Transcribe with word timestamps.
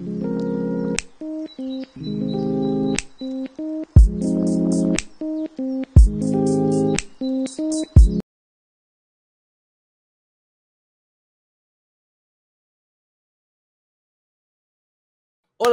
Hola 0.00 0.06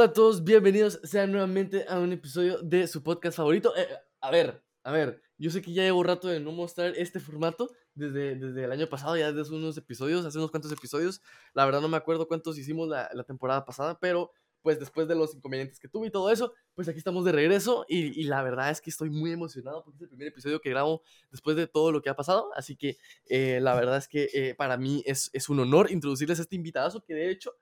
a 0.04 0.12
todos, 0.12 0.44
bienvenidos 0.44 1.00
sean 1.04 1.32
nuevamente 1.32 1.86
a 1.88 1.98
un 1.98 2.12
episodio 2.12 2.58
de 2.58 2.86
su 2.86 3.02
podcast 3.02 3.38
favorito. 3.38 3.74
Eh, 3.78 3.88
a 4.20 4.30
ver, 4.30 4.62
a 4.82 4.92
ver, 4.92 5.22
yo 5.38 5.50
sé 5.50 5.62
que 5.62 5.72
ya 5.72 5.84
llevo 5.84 6.02
rato 6.02 6.28
de 6.28 6.38
no 6.38 6.52
mostrar 6.52 6.92
este 6.98 7.18
formato 7.18 7.70
desde, 7.98 8.36
desde 8.36 8.64
el 8.64 8.72
año 8.72 8.88
pasado, 8.88 9.16
ya 9.16 9.32
desde 9.32 9.54
unos 9.54 9.76
episodios, 9.76 10.24
hace 10.24 10.38
unos 10.38 10.50
cuantos 10.50 10.72
episodios. 10.72 11.20
La 11.54 11.64
verdad 11.64 11.80
no 11.80 11.88
me 11.88 11.96
acuerdo 11.96 12.28
cuántos 12.28 12.58
hicimos 12.58 12.88
la, 12.88 13.10
la 13.12 13.24
temporada 13.24 13.64
pasada, 13.64 13.98
pero 14.00 14.32
pues 14.62 14.78
después 14.78 15.06
de 15.08 15.14
los 15.14 15.34
inconvenientes 15.34 15.78
que 15.78 15.88
tuve 15.88 16.08
y 16.08 16.10
todo 16.10 16.30
eso, 16.30 16.52
pues 16.74 16.88
aquí 16.88 16.98
estamos 16.98 17.24
de 17.24 17.32
regreso 17.32 17.84
y, 17.88 18.20
y, 18.20 18.24
la 18.24 18.42
verdad 18.42 18.70
es 18.70 18.80
que 18.80 18.90
estoy 18.90 19.08
muy 19.08 19.32
emocionado 19.32 19.84
porque 19.84 19.96
es 19.96 20.02
el 20.02 20.08
primer 20.08 20.28
episodio 20.28 20.60
que 20.60 20.70
grabo 20.70 21.02
después 21.30 21.56
de 21.56 21.66
todo 21.66 21.92
lo 21.92 22.02
que 22.02 22.10
ha 22.10 22.16
pasado, 22.16 22.50
así 22.56 22.76
que 22.76 22.98
eh, 23.26 23.60
la 23.62 23.74
verdad 23.74 23.96
es 23.96 24.08
que 24.08 24.28
eh, 24.34 24.54
para 24.56 24.76
mí 24.76 25.02
es, 25.06 25.30
es 25.32 25.48
un 25.48 25.60
honor 25.60 25.90
introducirles 25.92 26.38
a 26.40 26.42
este 26.42 26.56
invitadazo 26.56 27.04
que 27.04 27.14
de 27.14 27.30
hecho 27.30 27.54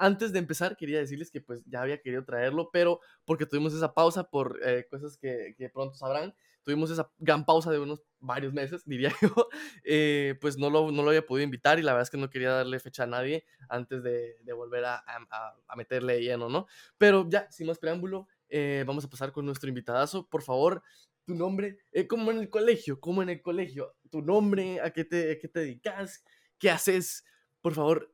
antes 0.00 0.32
de 0.32 0.38
empezar, 0.38 0.78
quería 0.78 0.98
decirles 0.98 1.30
que 1.30 1.42
pues 1.42 1.62
ya 1.66 1.82
había 1.82 2.00
querido 2.00 2.24
traerlo, 2.24 2.70
pero 2.72 3.00
porque 3.26 3.44
tuvimos 3.44 3.74
esa 3.74 3.92
pausa 3.92 4.24
por 4.24 4.58
eh, 4.64 4.86
cosas 4.90 5.18
que, 5.18 5.54
que, 5.58 5.68
pronto 5.68 5.94
sabrán, 5.94 6.34
tuvimos 6.62 6.90
esa 6.90 7.10
gran 7.18 7.44
pausa 7.44 7.70
de 7.70 7.78
unos 7.78 8.02
varios 8.18 8.52
meses, 8.52 8.82
diría 8.86 9.12
yo, 9.20 9.48
eh, 9.84 10.36
pues 10.40 10.58
no 10.58 10.70
lo, 10.70 10.90
no 10.90 11.02
lo 11.02 11.08
había 11.08 11.26
podido 11.26 11.44
invitar 11.44 11.78
y 11.78 11.82
la 11.82 11.92
verdad 11.92 12.04
es 12.04 12.10
que 12.10 12.18
no 12.18 12.30
quería 12.30 12.50
darle 12.50 12.78
fecha 12.80 13.04
a 13.04 13.06
nadie 13.06 13.44
antes 13.68 14.02
de, 14.02 14.36
de 14.42 14.52
volver 14.52 14.84
a, 14.84 14.96
a, 14.96 15.54
a, 15.66 15.76
meterle 15.76 16.20
lleno, 16.20 16.48
¿no? 16.48 16.66
Pero 16.98 17.28
ya, 17.28 17.50
sin 17.50 17.66
más 17.66 17.78
preámbulo, 17.78 18.28
eh, 18.48 18.84
vamos 18.86 19.04
a 19.04 19.10
pasar 19.10 19.32
con 19.32 19.46
nuestro 19.46 19.68
invitadazo. 19.68 20.28
Por 20.28 20.42
favor, 20.42 20.82
tu 21.24 21.34
nombre, 21.34 21.78
eh, 21.92 22.06
como 22.06 22.30
en 22.30 22.38
el 22.38 22.50
colegio, 22.50 23.00
como 23.00 23.22
en 23.22 23.30
el 23.30 23.42
colegio, 23.42 23.96
tu 24.10 24.22
nombre, 24.22 24.80
a 24.80 24.90
qué 24.92 25.04
te, 25.04 25.38
qué 25.38 25.48
te 25.48 25.60
dedicas, 25.60 26.24
qué 26.58 26.70
haces, 26.70 27.24
por 27.60 27.74
favor, 27.74 28.12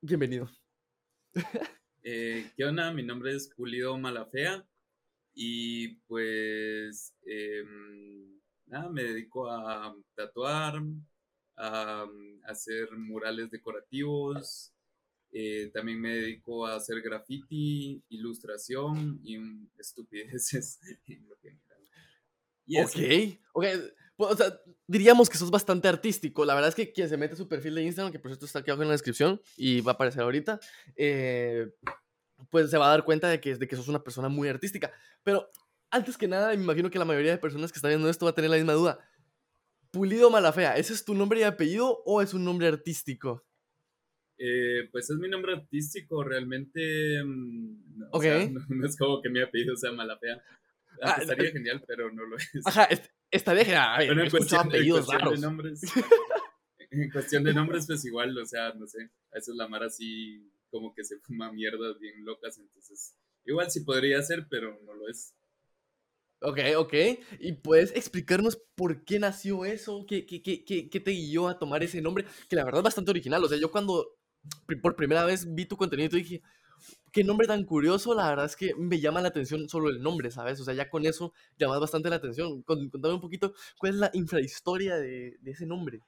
bienvenido. 0.00 0.48
Eh, 2.06 2.50
¿Qué 2.54 2.66
onda? 2.66 2.92
Mi 2.92 3.02
nombre 3.02 3.34
es 3.34 3.48
Pulido 3.48 3.96
Malafea 3.96 4.66
y 5.34 5.88
pues 6.06 7.14
eh, 7.26 7.64
nada, 8.66 8.88
me 8.88 9.02
dedico 9.02 9.50
a 9.50 9.94
tatuar, 10.14 10.82
a, 11.56 12.06
hacer 12.46 12.90
murales 12.96 13.50
decorativos, 13.50 14.72
eh, 15.32 15.70
también 15.74 16.00
me 16.00 16.14
dedico 16.14 16.66
a 16.66 16.76
hacer 16.76 17.02
graffiti, 17.02 18.02
ilustración 18.08 19.20
y 19.22 19.36
estupideces 19.78 20.78
en 21.06 21.28
lo 21.28 21.36
general. 21.36 21.82
Y 22.66 22.80
ok. 22.80 23.38
Pues, 23.52 23.80
o 24.16 24.36
sea, 24.36 24.60
diríamos 24.86 25.28
que 25.28 25.36
sos 25.36 25.50
bastante 25.50 25.88
artístico. 25.88 26.44
La 26.44 26.54
verdad 26.54 26.68
es 26.68 26.74
que 26.74 26.92
quien 26.92 27.08
se 27.08 27.16
mete 27.16 27.34
su 27.34 27.48
perfil 27.48 27.74
de 27.74 27.82
Instagram, 27.82 28.12
que 28.12 28.20
por 28.20 28.30
cierto 28.30 28.46
está 28.46 28.60
aquí 28.60 28.70
abajo 28.70 28.82
en 28.82 28.88
la 28.88 28.94
descripción 28.94 29.40
y 29.56 29.80
va 29.80 29.92
a 29.92 29.94
aparecer 29.94 30.22
ahorita, 30.22 30.60
eh, 30.96 31.68
pues 32.50 32.70
se 32.70 32.78
va 32.78 32.86
a 32.86 32.90
dar 32.90 33.04
cuenta 33.04 33.28
de 33.28 33.40
que, 33.40 33.56
de 33.56 33.66
que 33.66 33.76
sos 33.76 33.88
una 33.88 34.02
persona 34.02 34.28
muy 34.28 34.48
artística. 34.48 34.92
Pero 35.22 35.48
antes 35.90 36.16
que 36.16 36.28
nada, 36.28 36.48
me 36.48 36.62
imagino 36.62 36.90
que 36.90 36.98
la 36.98 37.04
mayoría 37.04 37.32
de 37.32 37.38
personas 37.38 37.72
que 37.72 37.78
están 37.78 37.90
viendo 37.90 38.08
esto 38.08 38.26
va 38.26 38.30
a 38.30 38.34
tener 38.34 38.50
la 38.50 38.56
misma 38.56 38.72
duda. 38.72 38.98
Pulido 39.90 40.30
Malafea, 40.30 40.76
¿ese 40.76 40.92
es 40.92 41.04
tu 41.04 41.14
nombre 41.14 41.40
y 41.40 41.44
apellido 41.44 42.02
o 42.04 42.20
es 42.20 42.34
un 42.34 42.44
nombre 42.44 42.66
artístico? 42.66 43.46
Eh, 44.38 44.88
pues 44.90 45.08
es 45.10 45.16
mi 45.18 45.28
nombre 45.28 45.52
artístico, 45.52 46.24
realmente. 46.24 47.22
Mm, 47.24 48.02
o 48.10 48.20
sea, 48.20 48.38
no, 48.50 48.60
no, 48.68 48.86
es 48.86 48.96
como 48.96 49.22
que 49.22 49.30
mi 49.30 49.40
apellido 49.40 49.76
sea 49.76 49.92
Malafea. 49.92 50.42
Ah, 51.02 51.18
estaría 51.20 51.50
genial, 51.50 51.82
pero 51.86 52.10
no 52.12 52.24
lo 52.24 52.36
es. 52.36 52.50
Ajá, 52.64 52.88
estaría 53.30 53.64
genial. 53.64 54.06
Bueno, 54.06 54.22
en 54.24 54.30
cuestión, 54.30 54.74
en 54.74 54.90
cuestión 54.90 55.34
de 55.34 55.38
nombres. 55.38 55.80
en 56.90 57.10
cuestión 57.10 57.44
de 57.44 57.54
nombres, 57.54 57.86
pues 57.86 58.04
igual, 58.04 58.36
o 58.38 58.46
sea, 58.46 58.72
no 58.74 58.86
sé. 58.86 59.10
A 59.32 59.36
veces 59.36 59.54
la 59.56 59.68
Mara 59.68 59.86
así 59.86 60.50
como 60.74 60.92
que 60.92 61.04
se 61.04 61.20
fuma 61.20 61.52
mierdas 61.52 62.00
bien 62.00 62.24
locas, 62.24 62.58
entonces. 62.58 63.14
Igual 63.44 63.70
sí 63.70 63.84
podría 63.84 64.20
ser, 64.22 64.48
pero 64.50 64.76
no 64.84 64.92
lo 64.92 65.08
es. 65.08 65.32
Ok, 66.40 66.58
ok. 66.76 66.94
¿Y 67.38 67.52
puedes 67.52 67.94
explicarnos 67.94 68.60
por 68.74 69.04
qué 69.04 69.20
nació 69.20 69.64
eso? 69.64 70.04
¿Qué, 70.08 70.26
qué, 70.26 70.42
qué, 70.42 70.64
qué 70.64 71.00
te 71.00 71.12
guió 71.12 71.46
a 71.46 71.60
tomar 71.60 71.84
ese 71.84 72.02
nombre? 72.02 72.24
Que 72.48 72.56
la 72.56 72.64
verdad 72.64 72.80
es 72.80 72.84
bastante 72.84 73.12
original. 73.12 73.44
O 73.44 73.48
sea, 73.48 73.56
yo 73.56 73.70
cuando 73.70 74.16
por 74.82 74.96
primera 74.96 75.24
vez 75.24 75.54
vi 75.54 75.64
tu 75.64 75.76
contenido 75.76 76.16
dije, 76.16 76.42
qué 77.12 77.22
nombre 77.22 77.46
tan 77.46 77.62
curioso, 77.64 78.12
la 78.12 78.28
verdad 78.28 78.46
es 78.46 78.56
que 78.56 78.74
me 78.74 78.98
llama 78.98 79.22
la 79.22 79.28
atención 79.28 79.68
solo 79.68 79.90
el 79.90 80.02
nombre, 80.02 80.32
¿sabes? 80.32 80.60
O 80.60 80.64
sea, 80.64 80.74
ya 80.74 80.90
con 80.90 81.06
eso 81.06 81.32
llamas 81.56 81.78
bastante 81.78 82.10
la 82.10 82.16
atención. 82.16 82.64
Contame 82.64 83.14
un 83.14 83.20
poquito 83.20 83.54
cuál 83.78 83.92
es 83.92 83.98
la 84.00 84.10
infrahistoria 84.12 84.96
de, 84.96 85.36
de 85.40 85.50
ese 85.52 85.66
nombre. 85.66 86.00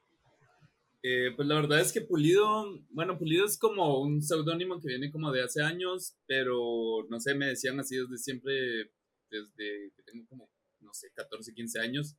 Eh, 1.08 1.30
pues 1.36 1.46
la 1.46 1.54
verdad 1.54 1.80
es 1.80 1.92
que 1.92 2.00
Pulido, 2.00 2.82
bueno, 2.90 3.16
Pulido 3.16 3.46
es 3.46 3.56
como 3.56 4.00
un 4.00 4.20
seudónimo 4.22 4.80
que 4.80 4.88
viene 4.88 5.12
como 5.12 5.30
de 5.30 5.40
hace 5.40 5.62
años, 5.62 6.16
pero 6.26 7.06
no 7.08 7.20
sé, 7.20 7.36
me 7.36 7.46
decían 7.46 7.78
así 7.78 7.96
desde 7.96 8.18
siempre, 8.18 8.90
desde 9.30 9.92
que 9.94 10.02
tengo 10.04 10.26
como, 10.26 10.50
no 10.80 10.92
sé, 10.92 11.12
14, 11.14 11.54
15 11.54 11.78
años. 11.78 12.16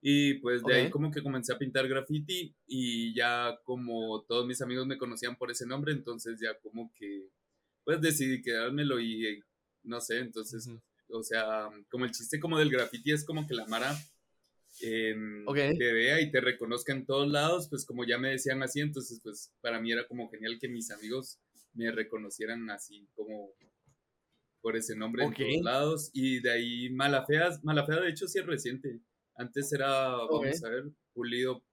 Y 0.00 0.34
pues 0.34 0.62
de 0.62 0.72
okay. 0.72 0.84
ahí 0.84 0.90
como 0.90 1.10
que 1.10 1.20
comencé 1.20 1.52
a 1.52 1.58
pintar 1.58 1.88
graffiti 1.88 2.54
y 2.64 3.12
ya 3.12 3.58
como 3.64 4.22
todos 4.28 4.46
mis 4.46 4.62
amigos 4.62 4.86
me 4.86 4.98
conocían 4.98 5.34
por 5.34 5.50
ese 5.50 5.66
nombre, 5.66 5.90
entonces 5.92 6.38
ya 6.40 6.56
como 6.60 6.92
que 6.94 7.30
pues 7.82 8.00
decidí 8.00 8.40
quedármelo 8.40 9.00
y 9.00 9.42
no 9.82 10.00
sé, 10.00 10.20
entonces, 10.20 10.68
uh 10.68 10.74
-huh. 10.74 10.82
o 11.08 11.24
sea, 11.24 11.68
como 11.90 12.04
el 12.04 12.12
chiste 12.12 12.38
como 12.38 12.56
del 12.56 12.70
graffiti 12.70 13.10
es 13.10 13.24
como 13.24 13.48
que 13.48 13.54
la 13.54 13.66
Mara 13.66 13.98
eh, 14.82 15.16
okay. 15.46 15.76
te 15.76 15.92
vea 15.92 16.20
y 16.20 16.30
te 16.30 16.40
reconozca 16.40 16.92
en 16.92 17.06
todos 17.06 17.28
lados, 17.28 17.68
pues 17.68 17.84
como 17.84 18.04
ya 18.04 18.18
me 18.18 18.30
decían 18.30 18.62
así, 18.62 18.80
entonces 18.80 19.20
pues 19.22 19.52
para 19.60 19.80
mí 19.80 19.92
era 19.92 20.06
como 20.06 20.28
genial 20.30 20.58
que 20.60 20.68
mis 20.68 20.90
amigos 20.90 21.38
me 21.74 21.90
reconocieran 21.90 22.68
así 22.70 23.08
como 23.14 23.50
por 24.60 24.76
ese 24.76 24.96
nombre 24.96 25.24
okay. 25.26 25.46
en 25.46 25.62
todos 25.62 25.64
lados 25.64 26.10
y 26.12 26.40
de 26.40 26.50
ahí 26.50 26.90
Malafea, 26.90 27.50
Malafea 27.62 28.00
de 28.00 28.10
hecho 28.10 28.26
sí 28.26 28.38
es 28.38 28.46
reciente, 28.46 29.00
antes 29.38 29.72
era, 29.72 30.08
vamos 30.16 30.64
a 30.64 30.68
ver, 30.68 30.84
Pulido 31.14 31.64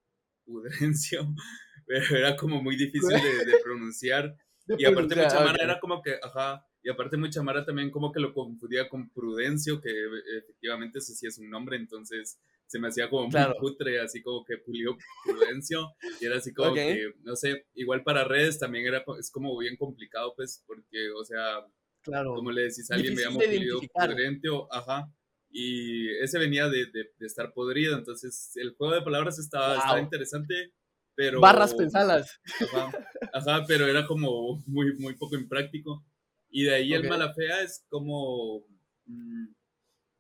Pudrencio, 0.46 1.28
pero 1.88 2.16
era 2.16 2.36
como 2.36 2.62
muy 2.62 2.76
difícil 2.76 3.10
de, 3.10 3.46
de 3.46 3.58
pronunciar. 3.64 4.36
De 4.68 4.76
y 4.78 4.86
aparte 4.86 5.16
mucha 5.16 5.40
Mara 5.44 5.64
era 5.64 5.80
como 5.80 6.02
que, 6.02 6.16
ajá, 6.22 6.66
y 6.84 6.90
aparte 6.90 7.18
mucha 7.18 7.42
Mara 7.42 7.66
también 7.66 7.90
como 7.90 8.12
que 8.12 8.20
lo 8.20 8.34
confundía 8.34 8.88
con 8.88 9.10
Prudencio, 9.10 9.82
que 9.82 9.90
efectivamente 10.38 11.00
ese 11.00 11.16
sí 11.16 11.26
es 11.26 11.40
un 11.40 11.50
nombre, 11.50 11.78
entonces 11.78 12.40
se 12.68 12.80
me 12.80 12.88
hacía 12.88 13.10
como 13.10 13.30
claro. 13.30 13.56
muy 13.60 13.72
putre, 13.72 14.00
así 14.00 14.22
como 14.22 14.44
que 14.44 14.58
Pulido 14.58 14.96
Prudencio, 15.24 15.94
y 16.20 16.26
era 16.26 16.38
así 16.38 16.54
como 16.54 16.72
okay. 16.72 16.96
que, 16.96 17.14
no 17.24 17.36
sé, 17.36 17.66
igual 17.76 18.04
para 18.04 18.24
redes 18.24 18.60
también 18.60 18.86
era, 18.86 19.04
es 19.20 19.32
como 19.32 19.58
bien 19.58 19.78
complicado, 19.78 20.34
pues, 20.36 20.64
porque, 20.66 21.10
o 21.12 21.24
sea, 21.24 21.66
claro. 22.02 22.36
como 22.36 22.52
le 22.52 22.64
decís 22.64 22.90
a 22.92 22.96
alguien, 22.96 23.16
me 23.16 23.22
llamo 23.22 23.40
Pulido 23.40 23.80
Prudencio, 23.94 24.74
ajá, 24.74 25.12
y 25.50 26.10
ese 26.18 26.38
venía 26.38 26.68
de, 26.68 26.88
de, 26.88 27.12
de, 27.18 27.26
estar 27.26 27.54
podrido, 27.54 27.98
entonces 27.98 28.52
el 28.56 28.76
juego 28.76 28.94
de 28.96 29.02
palabras 29.02 29.40
estaba, 29.40 29.70
wow. 29.70 29.78
estaba 29.78 30.00
interesante, 30.02 30.74
pero... 31.16 31.40
Barras 31.40 31.74
pensalas. 31.74 32.40
Ajá, 32.62 32.92
ajá, 33.34 33.66
pero 33.66 33.88
era 33.88 34.06
como 34.06 34.62
muy, 34.68 34.98
muy 34.98 35.16
poco 35.16 35.36
impráctico. 35.36 36.06
Y 36.50 36.64
de 36.64 36.76
ahí 36.76 36.94
okay. 36.94 37.04
el 37.04 37.10
Malafea 37.10 37.62
es 37.62 37.86
como... 37.90 38.66
Mmm, 39.06 39.48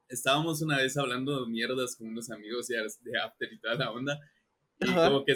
estábamos 0.10 0.62
una 0.62 0.78
vez 0.78 0.98
hablando 0.98 1.44
de 1.44 1.52
mierdas 1.52 1.96
con 1.96 2.08
unos 2.08 2.30
amigos 2.32 2.68
de 2.68 2.80
After 3.20 3.52
y 3.52 3.60
toda 3.60 3.76
la 3.76 3.92
onda, 3.92 4.20
y 4.80 4.90
ajá. 4.90 5.10
como 5.10 5.26
que, 5.26 5.36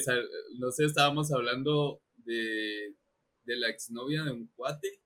no 0.59 0.71
sé, 0.71 0.85
estábamos 0.85 1.31
hablando 1.31 2.01
de, 2.17 2.95
de 3.43 3.57
la 3.57 3.69
exnovia 3.69 4.23
de 4.23 4.31
un 4.31 4.47
cuate, 4.55 5.01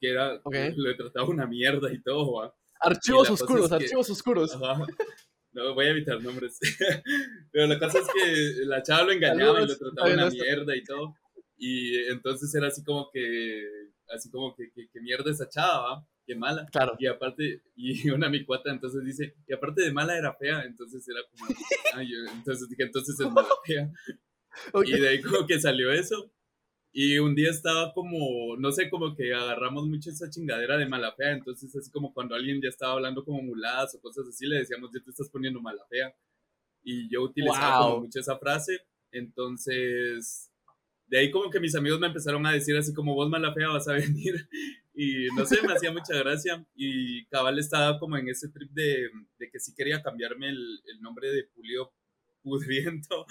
que 0.00 0.10
era, 0.10 0.40
okay. 0.42 0.74
le 0.76 0.94
trataba 0.94 1.28
una 1.28 1.46
mierda 1.46 1.92
y 1.92 2.02
todo, 2.02 2.34
¿va? 2.34 2.54
Archivos 2.80 3.30
oscuros, 3.30 3.64
es 3.64 3.68
que, 3.70 3.74
archivos 3.76 4.10
oscuros. 4.10 4.54
Ajá. 4.54 4.84
No, 5.52 5.74
voy 5.74 5.86
a 5.86 5.90
evitar 5.90 6.20
nombres. 6.20 6.58
Pero 7.52 7.66
la 7.66 7.78
cosa 7.78 7.98
es 7.98 8.06
que 8.06 8.64
la 8.64 8.82
chava 8.82 9.04
lo 9.04 9.12
engañaba 9.12 9.60
y 9.60 9.66
lo 9.66 9.76
trataba 9.76 10.12
una 10.12 10.30
mierda 10.30 10.74
y 10.74 10.82
todo. 10.82 11.14
Y 11.56 11.96
entonces 12.08 12.52
era 12.54 12.68
así 12.68 12.82
como 12.82 13.10
que, 13.12 13.62
así 14.08 14.30
como 14.30 14.56
que, 14.56 14.72
que, 14.74 14.88
que 14.88 15.00
mierda 15.00 15.30
esa 15.30 15.48
chava, 15.48 15.82
¿va? 15.82 16.08
Qué 16.24 16.36
mala. 16.36 16.66
Claro. 16.66 16.94
Y 16.98 17.06
aparte, 17.06 17.62
y 17.76 18.10
una 18.10 18.28
mi 18.28 18.44
cuata 18.44 18.70
entonces 18.70 19.04
dice, 19.04 19.34
y 19.46 19.52
aparte 19.52 19.82
de 19.82 19.92
mala 19.92 20.16
era 20.16 20.34
fea, 20.34 20.62
entonces 20.64 21.06
era 21.08 21.20
como, 21.30 21.48
yo, 22.08 22.32
entonces 22.32 22.68
dije, 22.68 22.84
entonces 22.84 23.18
es 23.18 23.30
mala 23.30 23.48
fea. 23.64 23.90
Okay. 24.70 24.92
Y 24.92 25.00
de 25.00 25.08
ahí 25.08 25.22
como 25.22 25.46
que 25.46 25.58
salió 25.58 25.90
eso. 25.90 26.30
Y 26.92 27.18
un 27.18 27.34
día 27.34 27.48
estaba 27.48 27.94
como, 27.94 28.54
no 28.58 28.70
sé, 28.70 28.90
como 28.90 29.16
que 29.16 29.32
agarramos 29.32 29.86
mucho 29.86 30.10
esa 30.10 30.28
chingadera 30.28 30.76
de 30.76 30.86
mala 30.86 31.10
fea. 31.14 31.32
Entonces, 31.32 31.74
así 31.74 31.90
como 31.90 32.12
cuando 32.12 32.34
alguien 32.34 32.60
ya 32.60 32.68
estaba 32.68 32.92
hablando 32.92 33.24
como 33.24 33.40
muladas 33.40 33.94
o 33.94 34.00
cosas 34.02 34.28
así, 34.28 34.46
le 34.46 34.58
decíamos, 34.58 34.90
ya 34.92 35.02
te 35.02 35.08
estás 35.08 35.30
poniendo 35.30 35.58
mala 35.62 35.82
fea. 35.88 36.14
Y 36.82 37.08
yo 37.08 37.22
utilizaba 37.22 37.78
wow. 37.78 37.92
como 37.92 38.04
mucho 38.04 38.20
esa 38.20 38.36
frase. 38.36 38.80
Entonces, 39.10 40.51
de 41.12 41.18
ahí 41.18 41.30
como 41.30 41.50
que 41.50 41.60
mis 41.60 41.74
amigos 41.74 42.00
me 42.00 42.06
empezaron 42.06 42.46
a 42.46 42.52
decir 42.52 42.74
así 42.74 42.94
como 42.94 43.14
vos 43.14 43.28
mala 43.28 43.52
fea 43.52 43.68
vas 43.68 43.86
a 43.86 43.92
venir 43.92 44.48
y 44.94 45.26
no 45.36 45.44
sé, 45.44 45.60
me 45.60 45.74
hacía 45.74 45.92
mucha 45.92 46.16
gracia. 46.16 46.66
Y 46.74 47.26
cabal 47.26 47.58
estaba 47.58 47.98
como 47.98 48.16
en 48.16 48.30
ese 48.30 48.48
trip 48.48 48.70
de, 48.72 49.10
de 49.38 49.50
que 49.50 49.60
sí 49.60 49.74
quería 49.74 50.02
cambiarme 50.02 50.48
el, 50.48 50.80
el 50.86 51.02
nombre 51.02 51.30
de 51.30 51.44
Pulido 51.44 51.92
Pudriento 52.40 53.26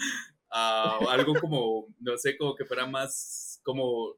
a 0.52 1.00
algo 1.10 1.34
como, 1.42 1.88
no 2.00 2.18
sé, 2.18 2.38
como 2.38 2.54
que 2.54 2.66
fuera 2.66 2.86
más 2.86 3.60
como, 3.64 4.16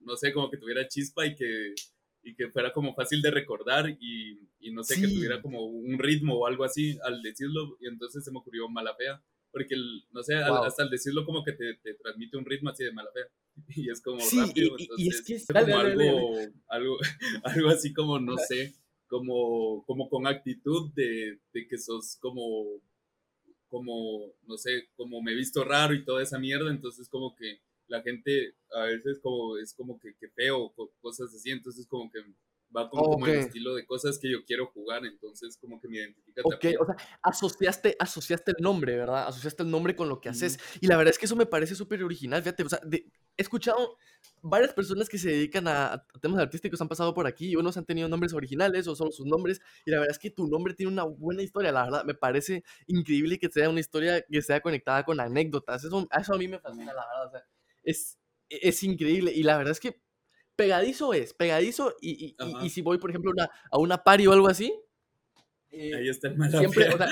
no 0.00 0.14
sé, 0.16 0.34
como 0.34 0.50
que 0.50 0.58
tuviera 0.58 0.86
chispa 0.86 1.24
y 1.24 1.34
que, 1.34 1.74
y 2.22 2.34
que 2.34 2.50
fuera 2.50 2.70
como 2.70 2.94
fácil 2.94 3.22
de 3.22 3.30
recordar 3.30 3.88
y, 3.98 4.46
y 4.60 4.72
no 4.72 4.84
sé, 4.84 5.00
que 5.00 5.08
tuviera 5.08 5.40
como 5.40 5.64
un 5.64 5.98
ritmo 5.98 6.34
o 6.34 6.46
algo 6.46 6.64
así 6.64 6.98
al 7.02 7.22
decirlo. 7.22 7.78
Y 7.80 7.88
entonces 7.88 8.22
se 8.22 8.30
me 8.30 8.40
ocurrió 8.40 8.68
mala 8.68 8.94
fea 8.94 9.22
porque, 9.52 9.76
no 10.12 10.22
sé, 10.22 10.34
hasta 10.34 10.82
al 10.82 10.90
decirlo 10.90 11.24
como 11.24 11.42
que 11.42 11.52
te, 11.52 11.74
te, 11.82 11.94
transmite 11.94 12.36
un 12.36 12.44
ritmo 12.44 12.70
así 12.70 12.84
de 12.84 12.92
mala 12.92 13.10
fea. 13.12 13.26
Y 13.76 13.90
es 13.90 14.02
como 14.02 14.18
rápido, 14.18 14.76
y, 14.98 15.08
es 15.08 15.22
que 15.22 15.36
es 15.36 15.46
como 15.46 15.76
algo, 15.78 16.38
algo, 16.68 16.98
algo 17.44 17.68
así 17.70 17.94
como, 17.94 18.18
no 18.18 18.36
sé, 18.36 18.74
como, 19.06 19.82
como 19.86 20.10
con 20.10 20.26
actitud 20.26 20.92
de, 20.94 21.38
de, 21.52 21.66
que 21.66 21.78
sos 21.78 22.16
como, 22.20 22.66
como, 23.68 24.34
no 24.46 24.58
sé, 24.58 24.88
como 24.94 25.22
me 25.22 25.32
he 25.32 25.34
visto 25.34 25.64
raro 25.64 25.94
y 25.94 26.04
toda 26.04 26.22
esa 26.22 26.38
mierda, 26.38 26.70
entonces 26.70 27.08
como 27.08 27.34
que 27.34 27.60
la 27.88 28.02
gente 28.02 28.54
a 28.72 28.84
veces 28.84 29.18
como, 29.20 29.56
es 29.56 29.72
como 29.72 29.98
que, 29.98 30.14
que 30.16 30.28
feo, 30.28 30.74
cosas 31.00 31.32
así, 31.34 31.50
entonces 31.50 31.86
como 31.86 32.10
que 32.10 32.18
va 32.74 32.88
como, 32.88 33.26
el 33.26 33.34
estilo 33.34 33.74
de 33.74 33.86
cosas 33.86 34.18
que 34.18 34.30
yo 34.30 34.44
quiero 34.44 34.66
jugar, 34.66 35.04
entonces 35.04 35.56
como 35.56 35.80
que 35.80 35.88
me 35.88 35.98
identifica 35.98 36.42
Ok, 36.44 36.64
o 36.80 36.86
sea, 36.86 36.96
asociaste, 37.22 37.96
asociaste 37.98 38.52
el 38.52 38.62
nombre, 38.62 38.96
¿verdad? 38.96 39.26
Asociaste 39.28 39.62
el 39.62 39.70
nombre 39.70 39.94
con 39.94 40.08
lo 40.08 40.20
que 40.20 40.28
haces. 40.28 40.58
Y 40.80 40.86
la 40.86 40.96
verdad 40.96 41.12
es 41.12 41.18
que 41.18 41.26
eso 41.26 41.36
me 41.36 41.46
parece 41.46 41.74
súper 41.74 42.02
original, 42.02 42.42
fíjate, 42.42 42.62
o 42.62 42.68
sea, 42.68 42.80
he 42.90 43.04
escuchado 43.36 43.96
varias 44.42 44.72
personas 44.72 45.08
que 45.08 45.18
se 45.18 45.30
dedican 45.30 45.68
a, 45.68 46.04
temas 46.20 46.40
artísticos 46.40 46.80
han 46.80 46.88
pasado 46.88 47.14
por 47.14 47.26
aquí 47.26 47.50
y 47.50 47.56
unos 47.56 47.76
han 47.76 47.84
tenido 47.84 48.08
nombres 48.08 48.32
originales 48.32 48.86
o 48.86 48.94
solo 48.94 49.10
sus 49.10 49.26
nombres 49.26 49.60
y 49.84 49.90
la 49.90 49.98
verdad 49.98 50.12
es 50.12 50.18
que 50.18 50.30
tu 50.30 50.46
nombre 50.46 50.74
tiene 50.74 50.92
una 50.92 51.04
buena 51.04 51.42
historia, 51.42 51.72
la 51.72 51.84
verdad, 51.84 52.04
me 52.04 52.14
parece 52.14 52.62
increíble 52.86 53.38
que 53.38 53.48
sea 53.48 53.68
una 53.68 53.80
historia 53.80 54.22
que 54.22 54.42
sea 54.42 54.60
conectada 54.60 55.04
con 55.04 55.20
anécdotas, 55.20 55.84
eso, 55.84 56.06
eso 56.10 56.34
a 56.34 56.38
mí 56.38 56.48
me 56.48 56.58
fascina, 56.58 56.92
la 56.92 57.06
verdad, 57.06 57.26
o 57.26 57.30
sea, 57.30 57.44
es, 57.82 58.18
es 58.48 58.82
increíble 58.82 59.32
y 59.32 59.42
la 59.42 59.56
verdad 59.56 59.72
es 59.72 59.80
que 59.80 60.00
pegadizo 60.56 61.14
es, 61.14 61.34
pegadizo. 61.34 61.94
Y, 62.00 62.36
y, 62.38 62.64
y, 62.64 62.70
si 62.70 62.82
voy, 62.82 62.98
por 62.98 63.10
ejemplo, 63.10 63.32
a 63.70 63.78
una 63.78 64.02
party 64.02 64.26
o 64.26 64.32
algo 64.32 64.48
así. 64.48 64.74
Eh, 65.70 65.94
Ahí 65.94 66.08
está 66.08 66.28
el 66.28 66.50
Siempre, 66.50 66.88
o 66.88 66.96
sea, 66.96 67.08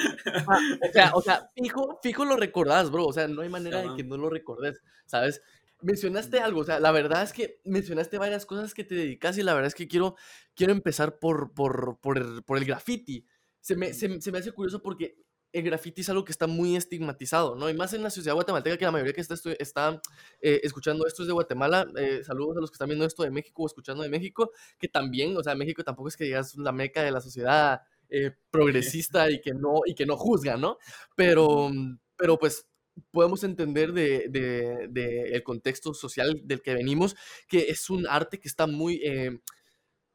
o 0.81 0.93
sea, 0.93 1.13
o 1.15 1.23
sea, 1.23 1.51
fijo, 1.55 1.99
fijo 2.03 2.25
lo 2.25 2.37
recordás, 2.37 2.91
bro. 2.91 3.07
O 3.07 3.13
sea, 3.13 3.29
no 3.29 3.43
hay 3.43 3.49
manera 3.49 3.83
de 3.83 3.95
que 3.97 4.05
no 4.05 4.17
lo 4.17 4.31
recordes, 4.31 4.81
¿sabes? 5.07 5.43
Mencionaste 5.83 6.41
algo, 6.41 6.61
o 6.61 6.65
sea, 6.65 6.81
la 6.81 6.93
verdad 6.93 7.23
es 7.23 7.35
que 7.35 7.61
mencionaste 7.65 8.17
varias 8.17 8.47
cosas 8.47 8.73
que 8.73 8.85
te 8.85 8.95
dedicas 8.95 9.37
y 9.37 9.43
la 9.43 9.53
verdad 9.53 9.69
es 9.69 9.75
que 9.75 9.87
quiero, 9.87 10.17
quiero 10.55 10.73
empezar 10.73 11.19
por, 11.19 11.53
por, 11.53 11.99
por, 12.01 12.17
el, 12.17 12.43
por 12.43 12.57
el 12.57 12.65
graffiti. 12.65 13.27
Se 13.61 13.77
me, 13.77 13.93
se, 13.93 14.21
se 14.21 14.33
me 14.33 14.39
hace 14.39 14.53
curioso 14.53 14.83
porque 14.83 15.24
el 15.55 15.63
graffiti 15.63 16.01
es 16.01 16.09
algo 16.09 16.25
que 16.25 16.33
está 16.33 16.49
muy 16.49 16.75
estigmatizado, 16.75 17.55
¿no? 17.55 17.71
Y 17.71 17.75
más 17.75 17.93
en 17.95 18.03
la 18.03 18.11
sociedad 18.11 18.35
guatemalteca, 18.35 18.77
que 18.77 18.85
la 18.85 18.91
mayoría 18.91 19.13
que 19.13 19.21
está, 19.21 19.35
está 19.61 20.03
eh, 20.41 20.61
escuchando 20.65 21.07
esto 21.07 21.23
es 21.23 21.29
de 21.29 21.33
Guatemala. 21.33 21.87
Eh, 21.97 22.25
saludos 22.25 22.57
a 22.57 22.61
los 22.61 22.71
que 22.71 22.75
están 22.75 22.89
viendo 22.89 23.07
esto 23.07 23.23
de 23.23 23.31
México 23.31 23.63
o 23.63 23.67
escuchando 23.67 24.03
de 24.03 24.09
México, 24.09 24.51
que 24.81 24.89
también, 24.89 25.37
o 25.37 25.43
sea, 25.45 25.55
México 25.55 25.85
tampoco 25.85 26.09
es 26.09 26.17
que 26.17 26.25
digas 26.25 26.57
la 26.57 26.73
meca 26.73 27.05
de 27.05 27.13
la 27.13 27.21
sociedad 27.21 27.83
eh, 28.09 28.33
progresista 28.51 29.31
y 29.31 29.41
que 29.41 29.55
no, 29.55 29.83
y 29.87 29.95
que 29.95 30.07
no 30.07 30.17
juzga, 30.17 30.57
¿no? 30.57 30.79
Pero, 31.15 31.71
pero 32.17 32.37
pues 32.37 32.67
podemos 33.13 33.45
entender 33.45 33.93
de, 33.93 34.27
de, 34.31 34.89
de, 34.91 35.37
el 35.37 35.45
contexto 35.45 35.95
social 35.95 36.41
del 36.43 36.63
que 36.63 36.75
venimos, 36.75 37.15
que 37.47 37.71
es 37.71 37.91
un 37.91 38.09
arte 38.09 38.41
que 38.41 38.49
está 38.49 38.67
muy 38.67 39.01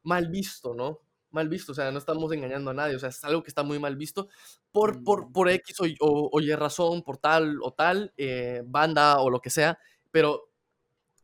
mal 0.02 0.28
visto, 0.28 0.74
¿no? 0.74 1.00
Mal 1.30 1.48
visto, 1.48 1.72
o 1.72 1.74
sea, 1.74 1.90
no 1.90 1.98
estamos 1.98 2.32
engañando 2.32 2.70
a 2.70 2.74
nadie, 2.74 2.96
o 2.96 2.98
sea, 2.98 3.08
es 3.08 3.22
algo 3.24 3.42
que 3.42 3.50
está 3.50 3.62
muy 3.62 3.78
mal 3.78 3.96
visto 3.96 4.28
por, 4.72 5.02
por, 5.04 5.28
mm. 5.28 5.32
por 5.32 5.48
X 5.48 5.80
o, 5.80 6.28
o, 6.32 6.40
Y 6.40 6.52
razón, 6.54 7.02
por 7.02 7.18
tal 7.18 7.58
o 7.62 7.72
tal, 7.72 8.12
eh, 8.16 8.62
banda 8.66 9.20
o 9.20 9.30
lo 9.30 9.40
que 9.40 9.50
sea, 9.50 9.78
pero 10.10 10.50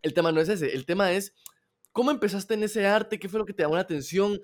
el 0.03 0.15
tema 0.15 0.33
no 0.33 0.41
es 0.41 0.49
ese, 0.49 0.75
el 0.75 0.87
tema 0.87 1.13
es 1.13 1.35
cómo 1.93 2.11
empezaste 2.11 2.55
en 2.55 2.63
ese 2.63 2.87
arte, 2.87 3.19
qué 3.19 3.29
fue 3.29 3.41
lo 3.41 3.47
que 3.47 3.53
te 3.53 3.63
llamó 3.63 3.75
la 3.75 3.83
atención 3.83 4.41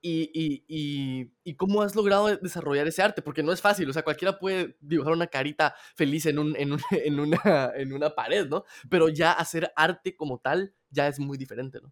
y, 0.00 0.30
y, 0.34 0.64
y, 0.68 1.32
y, 1.44 1.54
cómo 1.56 1.80
has 1.80 1.94
logrado 1.96 2.36
desarrollar 2.36 2.86
ese 2.86 3.00
arte, 3.00 3.22
porque 3.22 3.42
no 3.42 3.52
es 3.52 3.62
fácil, 3.62 3.88
o 3.88 3.92
sea, 3.94 4.02
cualquiera 4.02 4.38
puede 4.38 4.76
dibujar 4.80 5.14
una 5.14 5.28
carita 5.28 5.74
feliz 5.94 6.26
en, 6.26 6.38
un, 6.38 6.54
en, 6.56 6.72
un, 6.72 6.80
en, 6.90 7.20
una, 7.20 7.72
en 7.74 7.92
una 7.94 8.14
pared, 8.14 8.46
¿no? 8.46 8.64
Pero 8.90 9.08
ya 9.08 9.32
hacer 9.32 9.72
arte 9.74 10.14
como 10.14 10.40
tal 10.40 10.74
ya 10.90 11.08
es 11.08 11.18
muy 11.18 11.38
diferente, 11.38 11.80
¿no? 11.80 11.90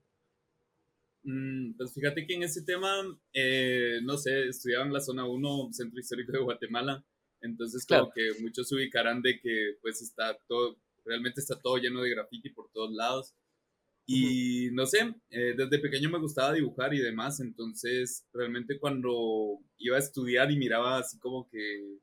Mm, 1.24 1.74
pues 1.76 1.94
fíjate 1.94 2.26
que 2.26 2.34
en 2.34 2.42
ese 2.42 2.62
tema, 2.62 2.90
eh, 3.32 4.00
no 4.02 4.16
sé, 4.19 4.48
estudiaba 4.48 4.84
en 4.84 4.92
la 4.92 5.00
zona 5.00 5.24
1, 5.24 5.69
Centro 5.72 6.00
Histórico 6.00 6.32
de 6.32 6.40
Guatemala, 6.40 7.04
entonces 7.40 7.84
claro. 7.86 8.04
como 8.04 8.14
que 8.14 8.42
muchos 8.42 8.69
se 8.69 8.74
ubicarán 8.74 9.22
de 9.22 9.38
que 9.40 9.76
pues 9.80 10.02
está 10.02 10.36
todo, 10.48 10.76
realmente 11.04 11.40
está 11.40 11.60
todo 11.60 11.76
lleno 11.76 12.02
de 12.02 12.10
graffiti 12.10 12.50
por 12.50 12.70
todos 12.72 12.92
lados. 12.92 13.34
Y 14.04 14.70
no 14.72 14.84
sé, 14.84 15.14
eh, 15.30 15.54
desde 15.56 15.78
pequeño 15.78 16.10
me 16.10 16.19
gustaba 16.19 16.52
dibujar 16.52 16.92
y 16.92 16.98
demás, 16.98 17.38
entonces 17.40 18.26
realmente 18.32 18.78
cuando 18.80 19.60
iba 19.78 19.96
a 19.96 20.00
estudiar 20.00 20.50
y 20.50 20.56
miraba 20.56 20.98
así 20.98 21.18
como 21.20 21.48
que, 21.48 21.98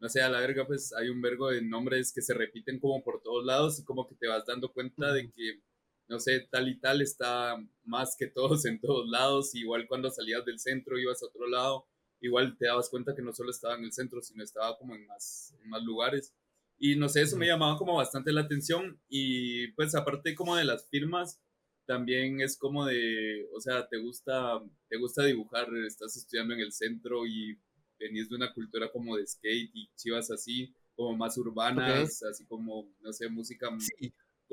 no 0.00 0.08
sé, 0.08 0.22
a 0.22 0.30
la 0.30 0.40
verga, 0.40 0.66
pues 0.66 0.94
hay 0.94 1.10
un 1.10 1.20
vergo 1.20 1.50
de 1.50 1.60
nombres 1.62 2.12
que 2.14 2.22
se 2.22 2.32
repiten 2.32 2.80
como 2.80 3.04
por 3.04 3.22
todos 3.22 3.44
lados 3.44 3.78
y 3.78 3.84
como 3.84 4.08
que 4.08 4.14
te 4.14 4.26
vas 4.26 4.46
dando 4.46 4.72
cuenta 4.72 5.12
de 5.12 5.30
que 5.30 5.60
no 6.08 6.20
sé, 6.20 6.46
tal 6.50 6.68
y 6.68 6.78
tal 6.78 7.02
está 7.02 7.56
más 7.84 8.16
que 8.18 8.26
todos 8.26 8.64
en 8.66 8.80
todos 8.80 9.08
lados, 9.08 9.54
igual 9.54 9.86
cuando 9.88 10.10
salías 10.10 10.44
del 10.44 10.58
centro 10.58 10.98
ibas 10.98 11.22
a 11.22 11.26
otro 11.26 11.46
lado, 11.46 11.86
igual 12.20 12.56
te 12.58 12.66
dabas 12.66 12.88
cuenta 12.90 13.14
que 13.14 13.22
no 13.22 13.32
solo 13.32 13.50
estaba 13.50 13.74
en 13.76 13.84
el 13.84 13.92
centro, 13.92 14.22
sino 14.22 14.42
estaba 14.42 14.76
como 14.78 14.94
en 14.94 15.06
más, 15.06 15.54
en 15.62 15.68
más 15.68 15.82
lugares. 15.82 16.34
Y 16.78 16.96
no 16.96 17.08
sé, 17.08 17.22
eso 17.22 17.36
me 17.36 17.46
llamaba 17.46 17.78
como 17.78 17.96
bastante 17.96 18.32
la 18.32 18.42
atención 18.42 19.00
y 19.08 19.68
pues 19.72 19.94
aparte 19.94 20.34
como 20.34 20.56
de 20.56 20.64
las 20.64 20.88
firmas, 20.88 21.40
también 21.86 22.40
es 22.40 22.56
como 22.56 22.84
de, 22.86 23.46
o 23.54 23.60
sea, 23.60 23.86
te 23.86 23.98
gusta, 23.98 24.60
te 24.88 24.96
gusta 24.96 25.24
dibujar, 25.24 25.68
estás 25.86 26.16
estudiando 26.16 26.54
en 26.54 26.60
el 26.60 26.72
centro 26.72 27.26
y 27.26 27.58
venís 27.98 28.28
de 28.28 28.36
una 28.36 28.52
cultura 28.52 28.90
como 28.90 29.16
de 29.16 29.26
skate 29.26 29.70
y 29.74 29.90
chivas 29.94 30.30
así, 30.30 30.74
como 30.94 31.16
más 31.16 31.36
urbanas, 31.38 32.22
así 32.22 32.46
como, 32.46 32.88
no 33.00 33.12
sé, 33.12 33.28
música 33.28 33.70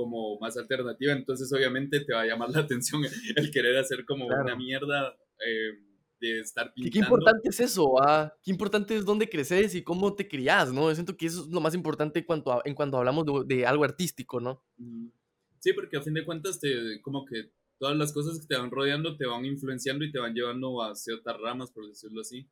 como 0.01 0.39
más 0.39 0.57
alternativa, 0.57 1.13
entonces 1.13 1.51
obviamente 1.53 2.00
te 2.00 2.12
va 2.12 2.21
a 2.21 2.25
llamar 2.25 2.50
la 2.50 2.62
atención 2.62 3.03
el 3.36 3.51
querer 3.51 3.77
hacer 3.77 4.03
como 4.03 4.25
una 4.25 4.56
mierda 4.56 5.15
eh, 5.45 5.77
de 6.19 6.39
estar 6.39 6.74
pintando. 6.74 6.91
Qué 6.91 7.00
importante 7.00 7.50
es 7.50 7.60
eso, 7.60 8.01
ah? 8.01 8.34
Qué 8.43 8.50
importante 8.50 8.96
es 8.96 9.05
dónde 9.05 9.29
creces 9.29 9.75
y 9.75 9.84
cómo 9.84 10.15
te 10.15 10.27
criás, 10.27 10.74
¿no? 10.74 10.89
Yo 10.89 10.96
siento 10.96 11.15
que 11.15 11.27
eso 11.27 11.43
es 11.43 11.50
lo 11.50 11.62
más 11.62 11.75
importante 11.75 12.20
en 12.20 12.25
cuanto, 12.25 12.62
en 12.65 12.74
cuanto 12.74 12.98
hablamos 12.98 13.25
de, 13.48 13.65
algo 13.67 13.84
artístico, 13.84 14.39
¿no? 14.39 14.63
Sí, 15.60 15.74
porque 15.74 15.98
a 15.98 16.01
fin 16.01 16.15
de 16.15 16.25
cuentas, 16.25 16.60
te, 16.60 17.00
como 17.03 17.24
que 17.25 17.51
todas 17.77 17.96
las 17.96 18.12
cosas 18.12 18.39
que 18.39 18.48
te 18.48 18.58
van 18.58 18.72
rodeando 18.72 19.15
te 19.17 19.27
van 19.27 19.46
influenciando 19.46 20.03
y 20.03 20.12
te 20.12 20.17
van 20.17 20.34
llevando 20.34 20.81
a 20.81 20.96
ciertas 20.96 21.39
ramas, 21.39 21.72
por 21.72 21.88
decirlo 21.88 22.22
así. 22.22 22.48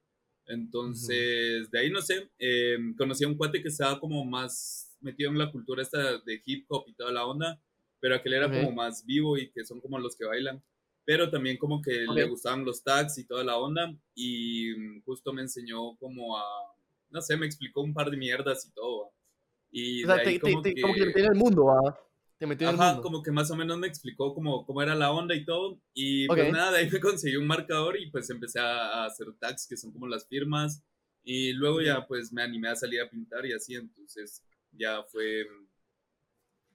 Entonces, 0.46 1.70
de 1.70 1.79
ahí 1.79 1.91
no 1.91 2.01
sé, 2.01 2.32
eh, 2.39 2.77
conocí 2.98 3.24
a 3.24 3.27
un 3.27 3.36
cuate 3.36 3.62
que 3.62 3.68
estaba 3.68 4.00
como 4.00 4.25
más 4.25 4.88
metido 5.01 5.32
en 5.32 5.38
la 5.38 5.51
cultura 5.51 5.82
esta 5.82 6.18
de 6.20 6.41
hip 6.46 6.65
hop 6.70 6.86
y 6.88 6.94
toda 6.94 7.12
la 7.12 7.25
onda, 7.25 7.60
pero 8.00 8.15
aquel 8.15 8.34
era 8.34 8.50
como 8.50 8.72
más 8.72 9.06
vivo 9.06 9.38
y 9.38 9.50
que 9.50 9.65
son 9.65 9.79
como 9.82 10.00
los 10.00 10.15
que 10.15 10.25
bailan. 10.25 10.62
Pero 11.06 11.29
también 11.29 11.58
como 11.58 11.82
que 11.82 12.06
le 12.13 12.25
gustaban 12.25 12.63
los 12.63 12.84
tags 12.84 13.18
y 13.18 13.25
toda 13.25 13.44
la 13.44 13.58
onda 13.58 13.91
y 14.13 14.74
mm, 14.77 15.01
justo 15.03 15.34
me 15.34 15.41
enseñó 15.41 15.96
como 15.98 16.38
a, 16.38 16.44
no 17.10 17.22
sé, 17.22 17.36
me 17.36 17.46
explicó 17.46 17.82
un 17.82 17.94
par 17.94 18.12
de 18.12 18.18
mierdas 18.18 18.65
y 18.65 18.72
todo. 18.72 19.12
Y 19.72 20.03
o 20.03 20.08
sea, 20.08 20.18
como, 20.39 20.62
que, 20.62 20.82
como, 20.82 20.94
que, 20.94 21.06
metió 21.06 21.24
en 21.24 21.32
el 21.32 21.38
mundo, 21.38 21.98
Te 22.38 22.46
metió 22.46 22.70
en 22.70 22.75
el 22.75 22.79
mundo. 22.79 23.01
como 23.01 23.24
que 23.24 23.32
más 23.32 23.50
o 23.50 23.56
menos 23.56 23.77
me 23.77 23.88
explicó 23.88 24.34
cómo, 24.34 24.65
cómo 24.65 24.82
era 24.82 24.94
la 24.94 25.12
onda 25.12 25.36
y 25.36 25.46
todo. 25.46 25.79
Y 25.94 26.27
pues 26.27 26.51
nada, 26.51 26.74
de 26.74 26.77
ahí 26.79 26.89
me 26.89 27.00
conseguí 27.00 27.38
un 27.38 27.48
marcador 27.48 28.00
y 28.00 28.10
pues 28.12 28.29
empecé 28.29 28.60
a, 28.60 29.01
a 29.01 29.06
hacer 29.06 29.27
tags 29.39 29.68
que 29.68 29.77
son 29.77 29.91
como 29.91 30.08
las 30.08 30.27
firmas. 30.27 30.84
Y 31.24 31.53
luego 31.53 31.82
ya 31.82 32.06
pues 32.08 32.32
me 32.32 32.44
animé 32.44 32.70
a 32.70 32.75
salir 32.75 33.01
a 33.01 33.10
pintar 33.10 33.46
y 33.46 33.53
así, 33.53 33.75
entonces 33.75 34.44
ya 34.71 35.03
fue, 35.03 35.45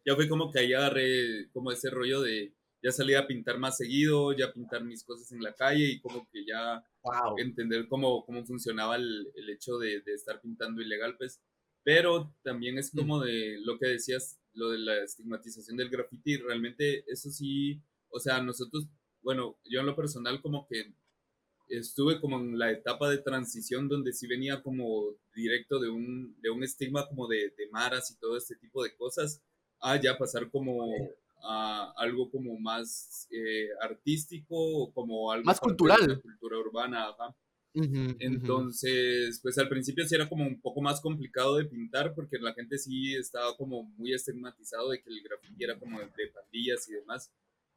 ya 0.04 0.14
fue 0.14 0.28
como 0.28 0.50
que 0.50 0.60
ahí 0.60 0.72
agarré 0.72 1.48
como 1.52 1.72
ese 1.72 1.90
rollo 1.90 2.20
de, 2.22 2.52
ya 2.82 2.92
salí 2.92 3.14
a 3.14 3.26
pintar 3.26 3.58
más 3.58 3.78
seguido, 3.78 4.32
ya 4.32 4.52
pintar 4.52 4.84
mis 4.84 5.04
cosas 5.04 5.32
en 5.32 5.42
la 5.42 5.54
calle 5.54 5.84
y 5.84 6.00
como 6.00 6.28
que 6.30 6.44
ya 6.44 6.84
entender 7.38 7.88
cómo, 7.88 8.24
cómo 8.26 8.44
funcionaba 8.44 8.96
el, 8.96 9.26
el 9.34 9.50
hecho 9.50 9.78
de, 9.78 10.00
de, 10.02 10.14
estar 10.14 10.40
pintando 10.40 10.82
ilegal, 10.82 11.16
pues. 11.16 11.40
Pero 11.82 12.34
también 12.42 12.78
es 12.78 12.90
como 12.90 13.20
de 13.20 13.58
lo 13.64 13.78
que 13.78 13.86
decías, 13.86 14.38
lo 14.52 14.70
de 14.70 14.78
la 14.78 15.02
estigmatización 15.02 15.76
del 15.76 15.90
graffiti, 15.90 16.36
realmente 16.36 17.04
eso 17.10 17.30
sí, 17.30 17.80
o 18.10 18.20
sea, 18.20 18.42
nosotros, 18.42 18.86
bueno, 19.22 19.58
yo 19.64 19.80
en 19.80 19.86
lo 19.86 19.96
personal 19.96 20.42
como 20.42 20.66
que 20.66 20.94
estuve 21.68 22.20
como 22.20 22.38
en 22.38 22.58
la 22.58 22.70
etapa 22.70 23.08
de 23.10 23.18
transición 23.18 23.88
donde 23.88 24.12
sí 24.12 24.26
venía 24.26 24.62
como 24.62 25.14
directo 25.34 25.78
de 25.78 25.88
un, 25.88 26.36
de 26.40 26.50
un 26.50 26.62
estigma 26.62 27.06
como 27.08 27.26
de, 27.26 27.50
de, 27.56 27.68
maras 27.70 28.10
y 28.10 28.18
todo 28.18 28.36
este 28.36 28.56
tipo 28.56 28.82
de 28.82 28.94
cosas, 28.96 29.42
a 29.80 30.00
ya 30.00 30.16
pasar 30.16 30.50
como 30.50 30.84
a 31.44 31.92
algo 31.96 32.30
como 32.30 32.58
más 32.58 33.28
eh, 33.30 33.68
artístico, 33.80 34.92
como 34.92 35.30
algo 35.30 35.44
más 35.44 35.60
cultural. 35.60 36.20
cultura 36.22 36.58
urbana, 36.58 37.14
Entonces, 37.74 39.40
pues 39.42 39.58
al 39.58 39.68
principio 39.68 40.06
sí 40.06 40.14
era 40.14 40.28
como 40.28 40.46
un 40.46 40.60
poco 40.60 40.80
más 40.80 41.00
complicado 41.00 41.56
de 41.56 41.66
pintar 41.66 42.14
porque 42.14 42.38
la 42.38 42.54
gente 42.54 42.78
sí 42.78 43.14
estaba 43.14 43.56
como 43.56 43.82
muy 43.82 44.14
estigmatizado 44.14 44.90
de 44.90 45.02
que 45.02 45.10
el 45.10 45.22
graffiti 45.22 45.64
era 45.64 45.78
como 45.78 45.98
de, 45.98 46.08
pandillas 46.32 46.88
y 46.88 46.94
demás. 46.94 47.30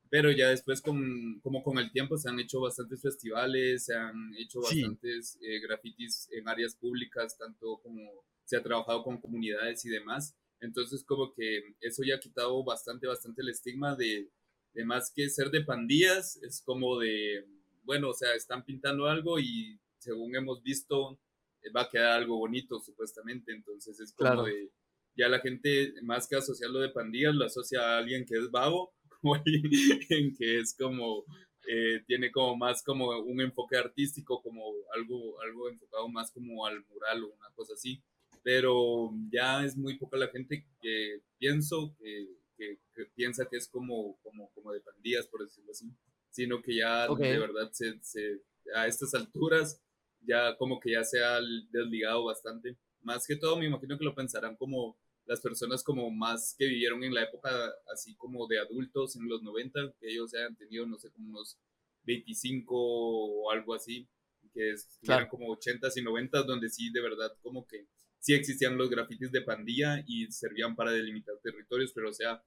Pero 0.10 0.32
ya 0.32 0.50
después, 0.50 0.82
con, 0.82 1.40
como 1.42 1.64
con 1.64 1.78
el 1.78 1.92
tiempo, 1.92 2.18
se 2.18 2.30
han 2.30 2.40
hecho 2.40 2.62
bastantes 2.62 3.02
festivales, 3.02 3.86
se 3.86 3.96
han 3.96 4.34
hecho 4.38 4.62
bastantes 4.62 5.38
eh, 5.42 5.60
grafitis 5.60 6.30
en 6.32 6.48
áreas 6.48 6.76
públicas, 6.76 7.38
tanto 7.38 7.80
como 7.84 8.02
se 8.46 8.58
ha 8.58 8.64
trabajado 8.64 9.04
con 9.04 9.20
comunidades 9.20 9.86
y 9.86 9.90
demás. 9.90 10.36
Entonces, 10.62 11.04
como 11.04 11.34
que 11.34 11.76
eso 11.82 12.04
ya 12.04 12.16
ha 12.16 12.20
quitado 12.20 12.64
bastante, 12.64 13.08
bastante 13.08 13.42
el 13.42 13.50
estigma 13.50 13.96
de, 13.96 14.30
de 14.74 14.86
más 14.86 15.12
que 15.14 15.30
ser 15.30 15.52
de 15.52 15.64
pandillas, 15.64 16.38
es 16.44 16.62
como 16.62 17.00
de, 17.00 17.46
bueno, 17.84 18.10
o 18.10 18.14
sea, 18.14 18.34
están 18.34 18.64
pintando 18.64 19.08
algo 19.08 19.40
y 19.40 19.80
según 19.98 20.36
hemos 20.36 20.64
visto, 20.64 21.20
eh, 21.62 21.70
va 21.70 21.82
a 21.82 21.90
quedar 21.90 22.14
algo 22.14 22.38
bonito, 22.38 22.80
supuestamente. 22.80 23.52
Entonces, 23.52 24.00
es 24.00 24.14
como 24.14 24.44
de, 24.44 24.72
ya 25.16 25.28
la 25.28 25.40
gente, 25.40 25.94
más 26.04 26.28
que 26.28 26.36
asociarlo 26.36 26.80
de 26.80 26.90
pandillas, 26.90 27.36
lo 27.36 27.46
asocia 27.46 27.82
a 27.82 27.98
alguien 27.98 28.26
que 28.26 28.36
es 28.36 28.50
vago, 28.52 28.94
o 29.24 29.36
alguien 29.36 30.36
que 30.38 30.60
es 30.60 30.76
como, 30.76 31.26
eh, 31.68 32.02
tiene 32.08 32.32
como 32.32 32.56
más 32.56 32.84
como 32.84 33.10
un 33.20 33.42
enfoque 33.42 33.78
artístico, 33.78 34.42
como 34.42 34.64
algo, 34.94 35.42
algo 35.42 35.70
enfocado 35.70 36.08
más 36.10 36.32
como 36.32 36.66
al 36.66 36.84
mural 36.86 37.24
o 37.24 37.28
una 37.28 37.50
cosa 37.56 37.74
así 37.74 38.02
pero 38.48 39.12
ya 39.30 39.66
es 39.66 39.76
muy 39.76 39.98
poca 39.98 40.16
la 40.16 40.30
gente 40.30 40.66
que 40.82 41.20
pienso 41.38 41.94
que, 42.00 42.30
que, 42.58 42.78
piensa 43.14 43.46
que 43.46 43.58
es 43.58 43.68
como, 43.68 44.18
como, 44.24 44.50
como 44.54 44.72
de 44.72 44.80
pandillas, 44.80 45.28
por 45.28 45.44
decirlo 45.44 45.72
así, 45.72 45.92
sino 46.30 46.62
que 46.62 46.78
ya 46.78 47.10
de 47.10 47.40
verdad 47.40 47.70
se, 47.74 48.00
se, 48.02 48.40
a 48.74 48.88
estas 48.88 49.14
alturas 49.16 49.82
ya 50.22 50.56
como 50.56 50.80
que 50.80 50.94
ya 50.94 51.04
se 51.04 51.22
ha 51.22 51.42
desligado 51.72 52.24
bastante. 52.24 52.78
Más 53.02 53.28
que 53.28 53.36
todo, 53.36 53.58
me 53.58 53.66
imagino 53.66 53.98
que 53.98 54.06
lo 54.06 54.16
pensarán 54.16 54.56
como 54.56 54.98
las 55.28 55.42
personas 55.42 55.84
como 55.84 56.10
más 56.10 56.56
que 56.58 56.66
vivieron 56.66 57.04
en 57.04 57.14
la 57.14 57.24
época 57.24 57.50
así 57.94 58.16
como 58.16 58.48
de 58.48 58.60
adultos 58.60 59.16
en 59.16 59.28
los 59.28 59.44
90, 59.44 59.94
que 60.00 60.10
ellos 60.10 60.34
hayan 60.34 60.56
tenido, 60.56 60.86
no 60.86 60.98
sé, 60.98 61.12
como 61.12 61.30
unos 61.30 61.58
25 62.04 62.74
o 62.74 63.52
algo 63.52 63.74
así, 63.74 64.08
que 64.54 64.74
eran 65.04 65.28
como 65.28 65.56
80s 65.56 65.98
y 65.98 66.02
90s, 66.02 66.46
donde 66.46 66.70
sí, 66.70 66.92
de 66.92 67.02
verdad, 67.02 67.32
como 67.42 67.68
que 67.68 67.88
sí 68.20 68.34
existían 68.34 68.78
los 68.78 68.90
grafitis 68.90 69.32
de 69.32 69.42
pandilla 69.42 70.04
y 70.08 70.32
servían 70.32 70.76
para 70.76 70.92
delimitar 70.92 71.36
territorios, 71.44 71.92
pero 71.94 72.10
o 72.10 72.14
sea, 72.14 72.44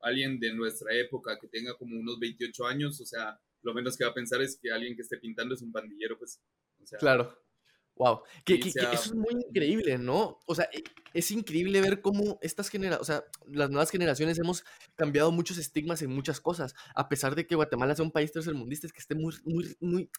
alguien 0.00 0.38
de 0.38 0.52
nuestra 0.52 0.94
época 0.94 1.38
que 1.40 1.48
tenga 1.48 1.76
como 1.76 1.98
unos 1.98 2.18
28 2.18 2.66
años, 2.66 3.00
o 3.00 3.06
sea, 3.06 3.40
lo 3.62 3.72
menos 3.72 3.96
que 3.96 4.04
va 4.04 4.10
a 4.10 4.14
pensar 4.14 4.42
es 4.42 4.58
que 4.60 4.70
alguien 4.70 4.94
que 4.94 5.02
esté 5.02 5.16
pintando 5.18 5.54
es 5.54 5.62
un 5.62 5.72
pandillero, 5.72 6.18
pues. 6.18 6.40
O 6.82 6.86
sea, 6.86 6.98
claro. 6.98 7.43
Wow. 7.96 8.22
Que, 8.44 8.54
eso 8.54 8.90
es 8.92 9.14
muy 9.14 9.34
increíble, 9.34 9.98
¿no? 9.98 10.40
O 10.46 10.54
sea, 10.54 10.68
e, 10.72 10.82
es 11.12 11.30
increíble 11.30 11.80
ver 11.80 12.00
cómo 12.00 12.38
estas 12.42 12.68
generaciones, 12.68 13.00
o 13.00 13.04
sea, 13.04 13.24
las 13.46 13.70
nuevas 13.70 13.90
generaciones 13.90 14.38
hemos 14.38 14.64
cambiado 14.96 15.30
muchos 15.30 15.58
estigmas 15.58 16.02
en 16.02 16.10
muchas 16.10 16.40
cosas, 16.40 16.74
a 16.94 17.08
pesar 17.08 17.36
de 17.36 17.46
que 17.46 17.54
Guatemala 17.54 17.94
sea 17.94 18.04
un 18.04 18.10
país 18.10 18.32
tercermundista, 18.32 18.86
es 18.86 18.92
que 18.92 18.98
esté 18.98 19.14
muy, 19.14 19.34
muy, 19.44 19.76
muy, 19.80 20.10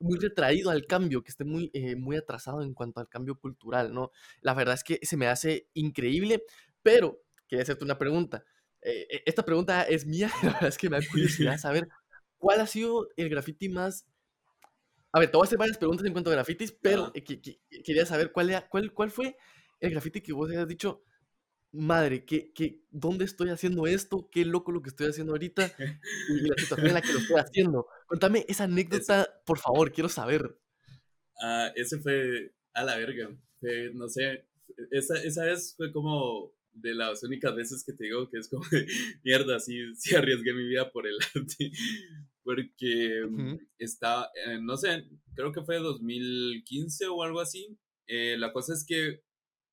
muy 0.00 0.18
retraído 0.18 0.70
al 0.70 0.86
cambio, 0.86 1.22
que 1.22 1.30
esté 1.30 1.44
muy, 1.44 1.70
eh, 1.74 1.96
muy 1.96 2.16
atrasado 2.16 2.62
en 2.62 2.72
cuanto 2.72 3.00
al 3.00 3.08
cambio 3.08 3.38
cultural, 3.38 3.92
¿no? 3.92 4.10
La 4.40 4.54
verdad 4.54 4.74
es 4.74 4.84
que 4.84 4.98
se 5.02 5.16
me 5.16 5.26
hace 5.26 5.68
increíble, 5.74 6.44
pero 6.82 7.22
quería 7.46 7.62
hacerte 7.62 7.84
una 7.84 7.98
pregunta. 7.98 8.44
Eh, 8.80 9.06
e, 9.10 9.22
esta 9.26 9.44
pregunta 9.44 9.82
es 9.82 10.06
mía, 10.06 10.30
la 10.42 10.52
verdad 10.52 10.68
es 10.68 10.78
que 10.78 10.88
me 10.88 10.98
da 11.00 11.06
curiosidad 11.06 11.58
saber 11.58 11.88
cuál 12.38 12.60
ha 12.60 12.66
sido 12.66 13.08
el 13.16 13.28
graffiti 13.28 13.68
más... 13.68 14.06
A 15.12 15.20
ver, 15.20 15.30
te 15.30 15.36
voy 15.36 15.44
a 15.44 15.46
hacer 15.46 15.58
varias 15.58 15.78
preguntas 15.78 16.06
en 16.06 16.12
cuanto 16.12 16.30
a 16.30 16.34
grafitis, 16.34 16.72
pero 16.72 17.12
quería 17.84 18.04
saber 18.04 18.30
cuál, 18.32 18.66
cuál, 18.68 18.92
cuál 18.92 19.10
fue 19.10 19.36
el 19.80 19.90
graffiti 19.90 20.20
que 20.20 20.32
vos 20.32 20.50
hayas 20.50 20.68
dicho, 20.68 21.02
madre, 21.72 22.24
¿qué, 22.24 22.52
qué, 22.52 22.82
¿dónde 22.90 23.24
estoy 23.24 23.50
haciendo 23.50 23.86
esto? 23.86 24.28
Qué 24.30 24.44
loco 24.44 24.72
lo 24.72 24.82
que 24.82 24.90
estoy 24.90 25.08
haciendo 25.08 25.32
ahorita 25.32 25.72
y 26.28 26.48
la 26.48 26.54
situación 26.58 26.88
en 26.88 26.94
la 26.94 27.02
que 27.02 27.12
lo 27.12 27.18
estoy 27.18 27.40
haciendo. 27.40 27.86
Contame 28.06 28.44
esa 28.48 28.64
anécdota, 28.64 29.28
por 29.44 29.58
favor, 29.58 29.92
quiero 29.92 30.08
saber. 30.08 30.58
Ah, 31.40 31.72
ese 31.74 31.98
fue 31.98 32.52
a 32.74 32.84
la 32.84 32.96
verga. 32.96 33.30
no 33.94 34.08
sé, 34.08 34.46
esa, 34.90 35.22
esa 35.22 35.44
vez 35.44 35.74
fue 35.76 35.92
como 35.92 36.52
de 36.72 36.94
las 36.94 37.22
únicas 37.22 37.54
veces 37.54 37.84
que 37.84 37.92
te 37.92 38.04
digo 38.04 38.28
que 38.30 38.38
es 38.38 38.48
como 38.48 38.64
mierda, 39.24 39.58
sí, 39.60 39.94
sí 39.96 40.14
arriesgué 40.14 40.52
mi 40.52 40.64
vida 40.64 40.90
por 40.90 41.06
el 41.06 41.16
arte. 41.34 41.70
Porque 42.48 43.28
está, 43.76 44.30
eh, 44.46 44.58
no 44.58 44.78
sé, 44.78 45.04
creo 45.34 45.52
que 45.52 45.60
fue 45.60 45.76
2015 45.80 47.08
o 47.08 47.22
algo 47.22 47.40
así. 47.40 47.78
Eh, 48.06 48.38
la 48.38 48.54
cosa 48.54 48.72
es 48.72 48.86
que 48.88 49.20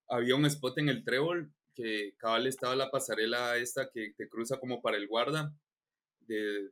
había 0.09 0.35
un 0.35 0.45
spot 0.45 0.79
en 0.79 0.89
el 0.89 1.05
Trébol 1.05 1.53
que 1.73 2.15
cabal 2.17 2.47
estaba 2.47 2.75
la 2.75 2.91
pasarela 2.91 3.55
esta 3.55 3.89
que 3.93 4.13
te 4.17 4.27
cruza 4.27 4.59
como 4.59 4.81
para 4.81 4.97
el 4.97 5.07
guarda. 5.07 5.55
De, 6.19 6.69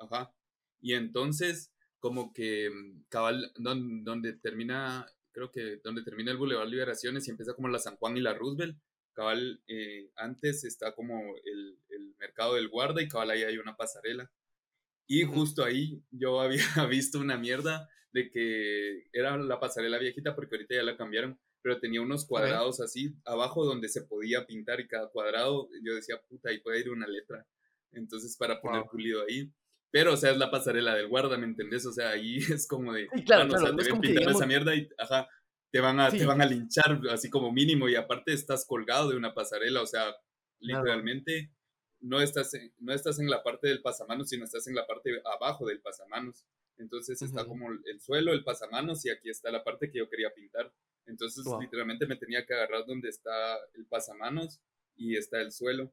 ajá. 0.00 0.34
Y 0.80 0.94
entonces, 0.94 1.72
como 2.00 2.32
que 2.32 2.68
mm, 2.68 3.04
cabal, 3.10 3.52
donde, 3.54 4.32
termina, 4.32 5.06
creo 5.30 5.52
que 5.52 5.76
donde 5.84 6.02
termina 6.02 6.32
el 6.32 6.38
Boulevard 6.38 6.66
Liberaciones 6.66 7.28
y 7.28 7.30
empieza 7.30 7.54
como 7.54 7.68
la 7.68 7.78
San 7.78 7.94
Juan 7.94 8.16
y 8.16 8.20
la 8.20 8.34
Roosevelt, 8.34 8.76
cabal, 9.12 9.62
eh, 9.68 10.10
antes 10.16 10.64
está 10.64 10.94
como 10.94 11.34
el, 11.44 11.78
el, 11.90 12.14
mercado 12.18 12.54
del 12.54 12.68
guarda 12.68 13.02
y 13.02 13.08
cabal 13.08 13.30
ahí 13.30 13.42
hay 13.42 13.58
una 13.58 13.76
pasarela. 13.76 14.30
Y 15.08 15.24
justo 15.24 15.64
ahí 15.64 16.02
yo 16.10 16.40
había 16.40 16.86
visto 16.88 17.18
una 17.18 17.36
mierda 17.36 17.88
de 18.12 18.30
que 18.30 19.08
era 19.12 19.36
la 19.36 19.58
pasarela 19.58 19.98
viejita 19.98 20.34
porque 20.36 20.56
ahorita 20.56 20.74
ya 20.76 20.82
la 20.82 20.96
cambiaron 20.96 21.38
pero 21.62 21.78
tenía 21.78 22.02
unos 22.02 22.26
cuadrados 22.26 22.80
así 22.80 23.14
abajo 23.24 23.64
donde 23.64 23.88
se 23.88 24.02
podía 24.02 24.44
pintar 24.46 24.80
y 24.80 24.88
cada 24.88 25.08
cuadrado 25.08 25.68
yo 25.82 25.94
decía, 25.94 26.20
puta, 26.28 26.50
ahí 26.50 26.58
puede 26.58 26.80
ir 26.80 26.90
una 26.90 27.06
letra. 27.06 27.46
Entonces, 27.92 28.36
para 28.36 28.60
poner 28.60 28.84
pulido 28.90 29.22
ahí. 29.22 29.50
Pero, 29.90 30.14
o 30.14 30.16
sea, 30.16 30.32
es 30.32 30.38
la 30.38 30.50
pasarela 30.50 30.94
del 30.94 31.08
guarda, 31.08 31.36
¿me 31.38 31.46
entendés? 31.46 31.86
O 31.86 31.92
sea, 31.92 32.10
ahí 32.10 32.38
es 32.52 32.66
como 32.66 32.92
de, 32.92 33.06
claro, 33.24 33.48
claro, 33.48 33.54
o 33.54 33.58
sea, 33.58 33.76
te 33.76 34.00
pintar 34.00 34.30
esa 34.30 34.46
mierda 34.46 34.74
y, 34.74 34.88
ajá, 34.98 35.28
te 35.72 35.80
van 35.80 35.98
a, 35.98 36.10
te 36.10 36.26
van 36.26 36.42
a 36.42 36.46
linchar 36.46 37.00
así 37.10 37.30
como 37.30 37.50
mínimo 37.50 37.88
y 37.88 37.96
aparte 37.96 38.34
estás 38.34 38.66
colgado 38.66 39.08
de 39.08 39.16
una 39.16 39.32
pasarela, 39.32 39.80
o 39.80 39.86
sea, 39.86 40.14
literalmente 40.60 41.50
no 42.00 42.20
estás, 42.20 42.52
en, 42.54 42.72
no 42.78 42.92
estás 42.92 43.18
en 43.18 43.30
la 43.30 43.42
parte 43.42 43.68
del 43.68 43.80
pasamanos, 43.80 44.28
sino 44.28 44.44
estás 44.44 44.66
en 44.66 44.74
la 44.74 44.86
parte 44.86 45.10
abajo 45.24 45.66
del 45.66 45.80
pasamanos. 45.80 46.44
Entonces 46.76 47.22
está 47.22 47.46
como 47.46 47.68
el 47.70 48.00
suelo, 48.00 48.32
el 48.32 48.44
pasamanos 48.44 49.04
y 49.06 49.10
aquí 49.10 49.30
está 49.30 49.50
la 49.50 49.64
parte 49.64 49.90
que 49.90 49.98
yo 49.98 50.10
quería 50.10 50.34
pintar. 50.34 50.72
Entonces, 51.06 51.44
literalmente 51.60 52.06
me 52.06 52.16
tenía 52.16 52.44
que 52.44 52.54
agarrar 52.54 52.84
donde 52.86 53.08
está 53.08 53.56
el 53.74 53.86
pasamanos 53.86 54.60
y 54.96 55.16
está 55.16 55.40
el 55.40 55.52
suelo. 55.52 55.92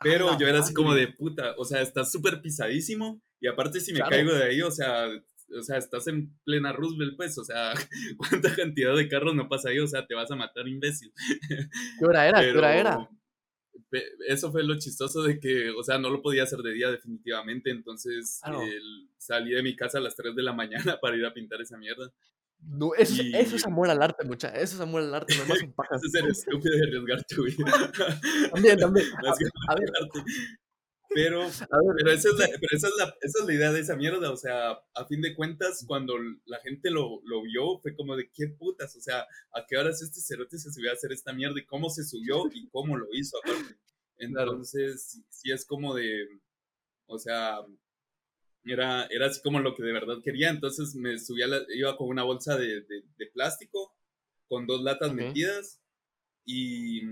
Pero 0.00 0.38
yo 0.38 0.46
era 0.46 0.60
así 0.60 0.74
como 0.74 0.94
de 0.94 1.08
puta, 1.08 1.54
o 1.56 1.64
sea, 1.64 1.80
está 1.80 2.04
súper 2.04 2.42
pisadísimo 2.42 3.22
y 3.40 3.48
aparte 3.48 3.80
si 3.80 3.92
me 3.92 4.00
caigo 4.00 4.32
de 4.32 4.44
ahí, 4.44 4.62
o 4.62 4.70
sea, 4.70 5.08
o 5.54 5.62
sea, 5.62 5.76
estás 5.76 6.06
en 6.08 6.36
plena 6.44 6.72
Roosevelt, 6.72 7.16
pues, 7.16 7.36
o 7.38 7.44
sea, 7.44 7.72
¿cuánta 8.16 8.54
cantidad 8.54 8.96
de 8.96 9.08
carros 9.08 9.34
no 9.34 9.48
pasa 9.48 9.70
ahí? 9.70 9.78
O 9.78 9.86
sea, 9.86 10.06
te 10.06 10.14
vas 10.14 10.30
a 10.30 10.36
matar, 10.36 10.66
imbécil. 10.68 11.12
¿Qué 11.98 12.04
hora 12.04 12.28
era? 12.28 12.40
¿Qué 12.40 12.56
hora 12.56 12.76
era? 12.76 13.08
Eso 14.28 14.50
fue 14.50 14.64
lo 14.64 14.78
chistoso 14.78 15.22
de 15.22 15.38
que, 15.38 15.70
o 15.70 15.82
sea, 15.82 15.98
no 15.98 16.10
lo 16.10 16.20
podía 16.20 16.42
hacer 16.42 16.58
de 16.58 16.72
día 16.72 16.90
definitivamente, 16.90 17.70
entonces 17.70 18.40
salí 19.16 19.52
de 19.52 19.62
mi 19.62 19.76
casa 19.76 19.98
a 19.98 20.00
las 20.00 20.16
3 20.16 20.34
de 20.34 20.42
la 20.42 20.52
mañana 20.54 20.98
para 21.00 21.16
ir 21.16 21.24
a 21.24 21.32
pintar 21.32 21.60
esa 21.60 21.76
mierda. 21.76 22.12
No, 22.58 22.94
eso, 22.94 23.22
eso, 23.34 23.56
es 23.56 23.66
amor 23.66 23.90
al 23.90 24.02
arte, 24.02 24.24
mucha. 24.24 24.48
Eso 24.48 24.76
es 24.76 24.80
amor 24.80 25.02
al 25.02 25.14
arte, 25.14 25.36
no 25.36 25.44
más 25.44 25.62
un 25.62 25.72
pajas. 25.72 26.02
eso 26.04 26.06
es 26.06 26.12
ser 26.12 26.30
estúpido 26.30 26.74
de 26.74 26.86
arriesgar 26.86 27.22
tu 27.24 27.44
vida. 27.44 27.92
también, 28.52 28.78
también. 28.78 29.06
A, 29.68 29.74
ver. 29.74 29.90
Pero, 31.10 31.40
pero, 31.98 32.12
esa, 32.12 32.28
es 32.28 32.38
la, 32.38 32.46
pero 32.46 32.76
esa, 32.76 32.88
es 32.88 32.94
la, 32.98 33.04
esa 33.20 33.38
es 33.40 33.46
la 33.46 33.54
idea 33.54 33.72
de 33.72 33.80
esa 33.80 33.96
mierda. 33.96 34.30
O 34.30 34.36
sea, 34.36 34.72
a 34.94 35.04
fin 35.06 35.20
de 35.20 35.34
cuentas, 35.34 35.84
cuando 35.86 36.14
la 36.44 36.58
gente 36.60 36.90
lo, 36.90 37.20
lo 37.24 37.42
vio, 37.42 37.78
fue 37.80 37.94
como 37.94 38.16
de 38.16 38.30
qué 38.32 38.48
putas. 38.48 38.94
O 38.96 39.00
sea, 39.00 39.26
¿a 39.52 39.66
qué 39.66 39.76
horas 39.76 40.02
este 40.02 40.20
cerote 40.20 40.58
se 40.58 40.72
subió 40.72 40.90
a 40.90 40.94
hacer 40.94 41.12
esta 41.12 41.32
mierda? 41.32 41.60
¿Y 41.60 41.66
cómo 41.66 41.90
se 41.90 42.04
subió? 42.04 42.44
¿Y 42.52 42.68
cómo 42.68 42.96
lo 42.96 43.06
hizo? 43.12 43.38
Aparte. 43.38 43.76
Entonces, 44.18 45.22
sí 45.28 45.52
es 45.52 45.64
como 45.64 45.94
de. 45.94 46.26
O 47.06 47.18
sea, 47.18 47.60
era, 48.64 49.06
era 49.06 49.26
así 49.26 49.40
como 49.42 49.60
lo 49.60 49.74
que 49.74 49.82
de 49.82 49.92
verdad 49.92 50.16
quería. 50.22 50.50
Entonces 50.50 50.94
me 50.94 51.18
subía, 51.18 51.46
iba 51.74 51.96
con 51.96 52.08
una 52.08 52.24
bolsa 52.24 52.56
de, 52.56 52.82
de, 52.82 53.26
plástico, 53.32 53.96
con 54.48 54.66
dos 54.66 54.82
latas 54.82 55.12
metidas, 55.12 55.80
y, 56.44 57.02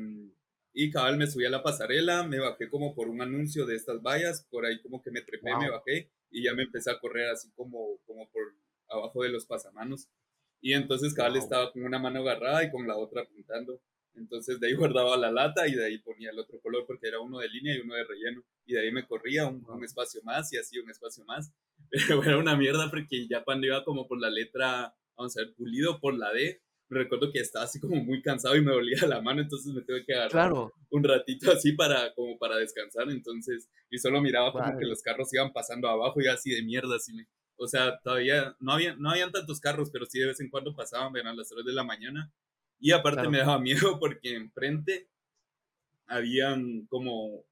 y 0.75 0.91
cabal 0.91 1.17
me 1.17 1.29
subí 1.29 1.47
a 1.47 1.51
la 1.51 1.63
pasarela, 1.63 2.27
me 2.27 2.41
bajé 2.41 2.69
como 2.69 2.95
por 2.95 3.09
un 3.09 3.23
anuncio 3.23 3.65
de 3.65 3.77
estas 3.77 4.03
vallas, 4.03 4.45
por 4.51 4.67
ahí 4.67 4.83
como 4.83 5.01
que 5.01 5.13
me 5.13 5.23
trepé, 5.23 5.57
me 5.57 5.71
bajé, 5.71 6.11
y 6.31 6.43
ya 6.43 6.53
me 6.53 6.65
empecé 6.65 6.91
a 6.91 6.99
correr 6.99 7.31
así 7.31 7.49
como, 7.55 8.01
como 8.05 8.29
por 8.31 8.43
abajo 8.89 9.23
de 9.23 9.29
los 9.29 9.47
pasamanos. 9.47 10.09
Y 10.61 10.73
entonces 10.73 11.15
cabal 11.15 11.37
estaba 11.37 11.71
con 11.73 11.85
una 11.85 12.01
mano 12.01 12.21
agarrada 12.21 12.65
y 12.65 12.73
con 12.73 12.89
la 12.89 12.97
otra 12.97 13.25
pintando. 13.25 13.81
Entonces 14.15 14.59
de 14.59 14.67
ahí 14.67 14.75
guardaba 14.93 15.17
la 15.17 15.31
lata 15.31 15.69
y 15.69 15.75
de 15.75 15.85
ahí 15.85 15.99
ponía 15.99 16.31
el 16.31 16.39
otro 16.41 16.61
color 16.61 16.85
porque 16.87 17.07
era 17.07 17.21
uno 17.21 17.39
de 17.39 17.49
línea 17.49 17.77
y 17.77 17.81
uno 17.81 17.95
de 17.95 18.05
relleno. 18.05 18.43
Y 18.67 18.73
de 18.73 18.81
ahí 18.81 18.91
me 18.91 19.07
corría 19.07 19.47
un, 19.47 19.65
un 19.69 19.85
espacio 19.85 20.23
más 20.25 20.53
y 20.53 20.57
así 20.57 20.79
un 20.79 20.91
espacio 20.91 21.25
más. 21.25 21.53
Pero 21.91 22.23
era 22.25 22.39
una 22.39 22.57
mierda 22.57 22.91
porque 22.91 23.29
ya 23.29 23.45
cuando 23.45 23.67
iba 23.67 23.85
como 23.85 24.09
por 24.09 24.21
la 24.21 24.31
letra, 24.31 24.97
vamos 25.17 25.37
a 25.37 25.43
ver, 25.43 25.55
pulido 25.55 26.01
por 26.01 26.15
la 26.15 26.33
D, 26.33 26.64
recuerdo 26.89 27.33
que 27.33 27.41
estaba 27.41 27.65
así 27.65 27.81
como 27.81 27.97
muy 27.97 28.23
cansado 28.23 28.57
y 28.57 28.63
me 28.63 28.73
dolía 28.73 29.07
la 29.07 29.21
mano, 29.21 29.43
entonces 29.43 29.73
me 29.73 29.83
tuve 29.83 30.05
que 30.05 30.15
agarrar 30.15 30.53
un 30.91 31.05
ratito 31.05 31.51
así 31.51 31.73
para, 31.73 32.15
como 32.15 32.39
para 32.39 32.57
descansar, 32.57 33.11
entonces, 33.11 33.69
y 33.91 33.99
solo 33.99 34.21
miraba 34.21 34.53
como 34.53 34.79
que 34.79 34.87
los 34.87 35.03
carros 35.03 35.33
iban 35.33 35.53
pasando 35.53 35.89
abajo 35.89 36.21
y 36.21 36.27
así 36.27 36.51
de 36.55 36.63
mierda, 36.63 36.97
así 36.97 37.13
me, 37.13 37.27
o 37.57 37.67
sea, 37.67 37.99
todavía 38.01 38.57
no 38.61 38.73
había, 38.73 38.95
no 38.97 39.11
habían 39.11 39.33
tantos 39.33 39.61
carros, 39.61 39.91
pero 39.91 40.07
sí 40.07 40.19
de 40.19 40.27
vez 40.27 40.41
en 40.41 40.51
cuando 40.51 40.75
pasaban, 40.75 41.17
eran 41.17 41.37
las 41.37 41.49
3 41.49 41.65
de 41.65 41.73
la 41.73 41.85
mañana, 41.85 42.33
y 42.79 42.93
aparte 42.93 43.29
me 43.29 43.39
daba 43.39 43.59
miedo 43.61 43.99
porque 43.99 44.35
enfrente 44.35 45.09
habían 46.07 46.87
como 46.87 47.45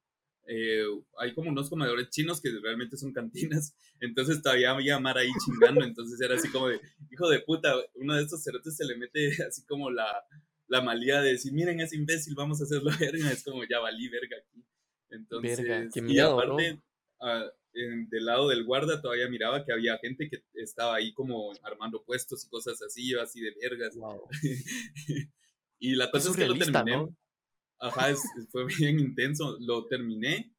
eh, 0.45 0.83
hay 1.17 1.33
como 1.33 1.49
unos 1.49 1.69
comedores 1.69 2.09
chinos 2.09 2.41
que 2.41 2.49
realmente 2.61 2.97
son 2.97 3.13
cantinas, 3.13 3.75
entonces 3.99 4.41
todavía 4.41 4.71
había 4.71 4.99
Mar 4.99 5.17
ahí 5.17 5.29
chingando, 5.45 5.85
entonces 5.85 6.19
era 6.19 6.35
así 6.35 6.49
como 6.49 6.67
de, 6.67 6.81
hijo 7.11 7.29
de 7.29 7.39
puta, 7.39 7.73
uno 7.95 8.15
de 8.15 8.23
estos 8.23 8.43
cerotes 8.43 8.75
se 8.75 8.85
le 8.85 8.97
mete 8.97 9.29
así 9.47 9.65
como 9.65 9.89
la, 9.89 10.23
la 10.67 10.81
malía 10.81 11.21
de 11.21 11.31
decir, 11.31 11.53
miren, 11.53 11.79
es 11.79 11.93
imbécil, 11.93 12.35
vamos 12.35 12.59
a 12.59 12.65
hacerlo 12.65 12.91
verga, 12.99 13.31
es 13.31 13.43
como, 13.43 13.63
ya 13.63 13.79
valí 13.79 14.09
verga 14.09 14.37
aquí. 14.37 14.65
Entonces, 15.09 15.95
y 15.95 16.19
aparte, 16.19 16.81
ah, 17.21 17.45
del 17.73 18.25
lado 18.25 18.49
del 18.49 18.65
guarda 18.65 19.01
todavía 19.01 19.29
miraba 19.29 19.63
que 19.63 19.71
había 19.71 19.97
gente 19.99 20.27
que 20.29 20.43
estaba 20.55 20.95
ahí 20.95 21.13
como 21.13 21.51
armando 21.63 22.03
puestos 22.03 22.45
y 22.45 22.49
cosas 22.49 22.81
así, 22.81 23.13
así 23.15 23.41
de 23.41 23.53
vergas. 23.61 23.95
y 25.79 25.95
la 25.95 26.09
cosa 26.09 26.31
es, 26.31 26.35
que 26.35 26.47
lo 26.47 26.55
terminé. 26.55 27.07
Ajá, 27.83 28.15
fue 28.49 28.65
bien 28.79 28.99
intenso. 28.99 29.57
Lo 29.59 29.85
terminé 29.85 30.53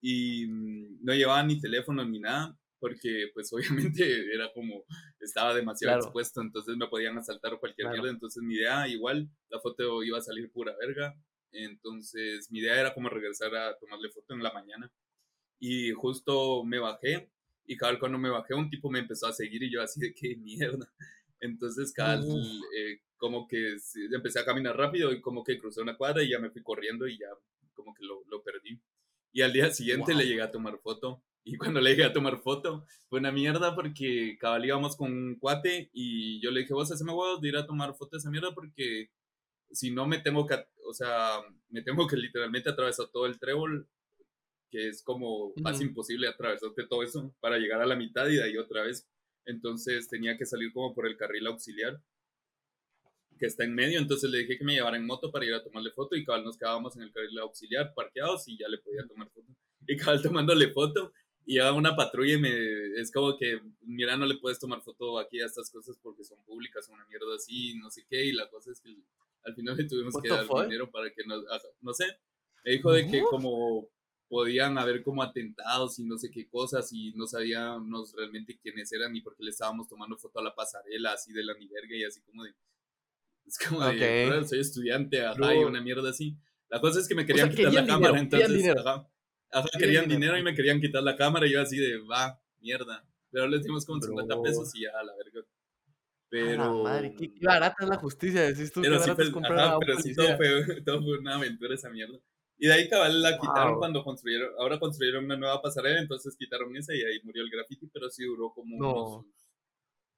y 0.00 0.46
mm, 0.46 1.04
no 1.04 1.14
llevaba 1.14 1.42
ni 1.42 1.60
teléfono 1.60 2.04
ni 2.04 2.18
nada, 2.20 2.58
porque 2.78 3.30
pues 3.34 3.52
obviamente 3.52 4.34
era 4.34 4.50
como, 4.52 4.84
estaba 5.20 5.54
demasiado 5.54 5.98
expuesto, 5.98 6.40
entonces 6.40 6.76
me 6.76 6.88
podían 6.88 7.18
asaltar 7.18 7.54
o 7.54 7.60
cualquier 7.60 7.90
mierda, 7.90 8.10
entonces 8.10 8.42
mi 8.42 8.54
idea 8.54 8.88
igual, 8.88 9.28
la 9.48 9.60
foto 9.60 10.02
iba 10.02 10.18
a 10.18 10.22
salir 10.22 10.50
pura 10.50 10.74
verga, 10.80 11.14
entonces 11.52 12.50
mi 12.50 12.60
idea 12.60 12.80
era 12.80 12.94
como 12.94 13.08
regresar 13.08 13.54
a 13.54 13.76
tomarle 13.78 14.10
foto 14.10 14.34
en 14.34 14.42
la 14.42 14.52
mañana. 14.52 14.90
Y 15.58 15.90
justo 15.92 16.64
me 16.64 16.78
bajé, 16.78 17.28
y 17.66 17.76
cada 17.76 17.98
cuando 17.98 18.18
me 18.18 18.30
bajé 18.30 18.54
un 18.54 18.70
tipo 18.70 18.90
me 18.90 19.00
empezó 19.00 19.26
a 19.26 19.32
seguir 19.32 19.62
y 19.62 19.70
yo 19.70 19.82
así 19.82 20.00
de 20.00 20.14
qué 20.14 20.34
mierda. 20.36 20.90
Entonces, 21.40 21.92
cada, 21.92 22.20
eh, 22.20 23.00
como 23.16 23.48
que 23.48 23.76
empecé 24.12 24.40
a 24.40 24.44
caminar 24.44 24.76
rápido 24.76 25.12
y 25.12 25.20
como 25.20 25.42
que 25.42 25.58
crucé 25.58 25.80
una 25.80 25.96
cuadra 25.96 26.22
y 26.22 26.30
ya 26.30 26.38
me 26.38 26.50
fui 26.50 26.62
corriendo 26.62 27.06
y 27.06 27.18
ya 27.18 27.28
como 27.72 27.94
que 27.94 28.04
lo, 28.04 28.22
lo 28.28 28.42
perdí. 28.42 28.80
Y 29.32 29.42
al 29.42 29.52
día 29.52 29.70
siguiente 29.70 30.14
le 30.14 30.26
llegué 30.26 30.42
a 30.42 30.50
tomar 30.50 30.78
foto. 30.78 31.22
Y 31.44 31.56
cuando 31.56 31.80
le 31.80 31.90
llegué 31.90 32.04
a 32.04 32.12
tomar 32.12 32.42
foto, 32.42 32.84
fue 33.08 33.18
una 33.18 33.32
mierda 33.32 33.74
porque 33.74 34.36
cabal 34.38 34.64
íbamos 34.64 34.96
con 34.96 35.10
un 35.12 35.38
cuate 35.38 35.90
y 35.92 36.40
yo 36.40 36.50
le 36.50 36.60
dije, 36.60 36.74
vos 36.74 36.92
haceme 36.92 37.12
huevos 37.12 37.40
de 37.40 37.48
ir 37.48 37.56
a 37.56 37.66
tomar 37.66 37.94
foto 37.94 38.10
de 38.12 38.18
esa 38.18 38.30
mierda 38.30 38.54
porque 38.54 39.10
si 39.70 39.90
no 39.90 40.06
me 40.06 40.18
tengo 40.18 40.46
que, 40.46 40.62
o 40.86 40.92
sea, 40.92 41.40
me 41.68 41.82
tengo 41.82 42.06
que 42.06 42.16
literalmente 42.16 42.70
atravesar 42.70 43.06
todo 43.08 43.26
el 43.26 43.38
trébol, 43.38 43.88
que 44.70 44.88
es 44.88 45.02
como 45.02 45.52
casi 45.64 45.84
imposible 45.84 46.28
atravesarte 46.28 46.86
todo 46.86 47.02
eso 47.02 47.34
para 47.40 47.58
llegar 47.58 47.80
a 47.80 47.86
la 47.86 47.96
mitad 47.96 48.28
y 48.28 48.36
de 48.36 48.44
ahí 48.44 48.56
otra 48.56 48.82
vez. 48.82 49.08
Entonces 49.46 50.08
tenía 50.08 50.36
que 50.36 50.46
salir 50.46 50.72
como 50.72 50.94
por 50.94 51.06
el 51.06 51.16
carril 51.16 51.46
auxiliar 51.46 52.00
que 53.38 53.46
está 53.46 53.64
en 53.64 53.74
medio, 53.74 53.98
entonces 53.98 54.30
le 54.30 54.38
dije 54.40 54.58
que 54.58 54.64
me 54.64 54.74
llevara 54.74 54.98
en 54.98 55.06
moto 55.06 55.32
para 55.32 55.46
ir 55.46 55.54
a 55.54 55.64
tomarle 55.64 55.90
foto 55.92 56.14
y 56.14 56.26
cabal 56.26 56.44
nos 56.44 56.58
quedábamos 56.58 56.94
en 56.96 57.02
el 57.04 57.10
carril 57.10 57.38
auxiliar 57.38 57.94
parqueados 57.94 58.46
y 58.48 58.58
ya 58.58 58.68
le 58.68 58.76
podía 58.76 59.06
tomar 59.06 59.30
foto. 59.30 59.46
Y 59.86 59.96
cabal 59.96 60.20
tomándole 60.20 60.68
foto 60.68 61.10
y 61.46 61.54
llegaba 61.54 61.74
una 61.74 61.96
patrulla 61.96 62.34
y 62.34 62.38
me, 62.38 63.00
es 63.00 63.10
como 63.10 63.36
que, 63.38 63.58
mira, 63.80 64.14
no 64.16 64.26
le 64.26 64.36
puedes 64.36 64.58
tomar 64.58 64.82
foto 64.82 65.18
aquí 65.18 65.40
a 65.40 65.46
estas 65.46 65.70
cosas 65.70 65.98
porque 66.02 66.22
son 66.22 66.44
públicas, 66.44 66.84
son 66.84 66.96
una 66.96 67.06
mierda 67.06 67.34
así, 67.34 67.74
no 67.76 67.90
sé 67.90 68.04
qué, 68.10 68.26
y 68.26 68.32
la 68.32 68.48
cosa 68.50 68.72
es 68.72 68.80
que 68.82 68.94
al 69.42 69.54
final 69.54 69.74
le 69.74 69.84
tuvimos 69.84 70.14
que 70.22 70.28
dar 70.28 70.46
dinero 70.46 70.90
para 70.90 71.10
que 71.10 71.24
nos, 71.24 71.42
no 71.80 71.94
sé, 71.94 72.04
me 72.62 72.72
dijo 72.72 72.92
de 72.92 73.06
que 73.08 73.22
como 73.22 73.88
podían 74.30 74.78
haber 74.78 75.02
como 75.02 75.24
atentados 75.24 75.98
y 75.98 76.04
no 76.04 76.16
sé 76.16 76.30
qué 76.30 76.48
cosas 76.48 76.88
y 76.92 77.12
no 77.16 77.26
sabíamos 77.26 78.14
realmente 78.16 78.56
quiénes 78.62 78.90
eran 78.92 79.12
ni 79.12 79.20
por 79.20 79.34
qué 79.36 79.42
le 79.42 79.50
estábamos 79.50 79.88
tomando 79.88 80.16
foto 80.16 80.38
a 80.38 80.44
la 80.44 80.54
pasarela 80.54 81.12
así 81.12 81.32
de 81.32 81.42
la 81.42 81.52
ni 81.54 81.66
y 81.66 82.04
así 82.04 82.22
como 82.22 82.44
de 82.44 82.54
es 83.44 83.58
como 83.58 83.84
de, 83.84 84.44
soy 84.46 84.60
estudiante, 84.60 85.26
ajá, 85.26 85.54
y 85.54 85.58
una 85.58 85.80
mierda 85.80 86.10
así. 86.10 86.38
La 86.68 86.80
cosa 86.80 87.00
es 87.00 87.08
que 87.08 87.16
me 87.16 87.26
querían 87.26 87.50
quitar 87.50 87.72
la 87.72 87.84
cámara, 87.84 88.20
entonces, 88.20 88.76
ajá, 88.76 89.10
ajá 89.50 89.68
querían 89.76 90.08
dinero 90.08 90.38
y 90.38 90.44
me 90.44 90.54
querían 90.54 90.80
quitar 90.80 91.02
la 91.02 91.16
cámara 91.16 91.48
y 91.48 91.52
yo 91.52 91.60
así 91.60 91.76
de, 91.76 91.98
va, 91.98 92.40
mierda. 92.60 93.04
Pero 93.32 93.48
les 93.48 93.64
dimos 93.64 93.84
como 93.84 94.00
50 94.00 94.42
pesos 94.42 94.72
y 94.76 94.82
ya, 94.82 94.90
a 94.96 95.02
la 95.02 95.12
verga. 95.16 95.44
Pero. 96.28 96.84
madre, 96.84 97.12
qué, 97.16 97.32
barata 97.42 97.76
es 97.80 97.88
la 97.88 97.96
justicia, 97.96 98.42
decís 98.42 98.72
tú. 98.72 98.82
Pero 98.82 99.00
sí, 99.00 99.10
fue, 99.10 99.26
ajá, 99.26 99.76
pero 99.80 99.98
sí 99.98 100.14
todo 100.14 100.36
fue, 100.36 100.82
todo 100.86 101.02
fue 101.02 101.18
una 101.18 101.34
aventura 101.34 101.74
esa 101.74 101.90
mierda. 101.90 102.16
Y 102.62 102.66
de 102.66 102.74
ahí 102.74 102.88
cabal 102.90 103.22
la 103.22 103.38
quitaron 103.38 103.78
cuando 103.78 104.04
construyeron, 104.04 104.52
ahora 104.58 104.78
construyeron 104.78 105.24
una 105.24 105.36
nueva 105.38 105.62
pasarela, 105.62 105.98
entonces 105.98 106.36
quitaron 106.36 106.76
esa 106.76 106.94
y 106.94 107.00
ahí 107.00 107.18
murió 107.22 107.42
el 107.42 107.48
graffiti, 107.48 107.86
pero 107.86 108.10
sí 108.10 108.22
duró 108.22 108.52
como 108.52 108.76
unos 108.76 109.24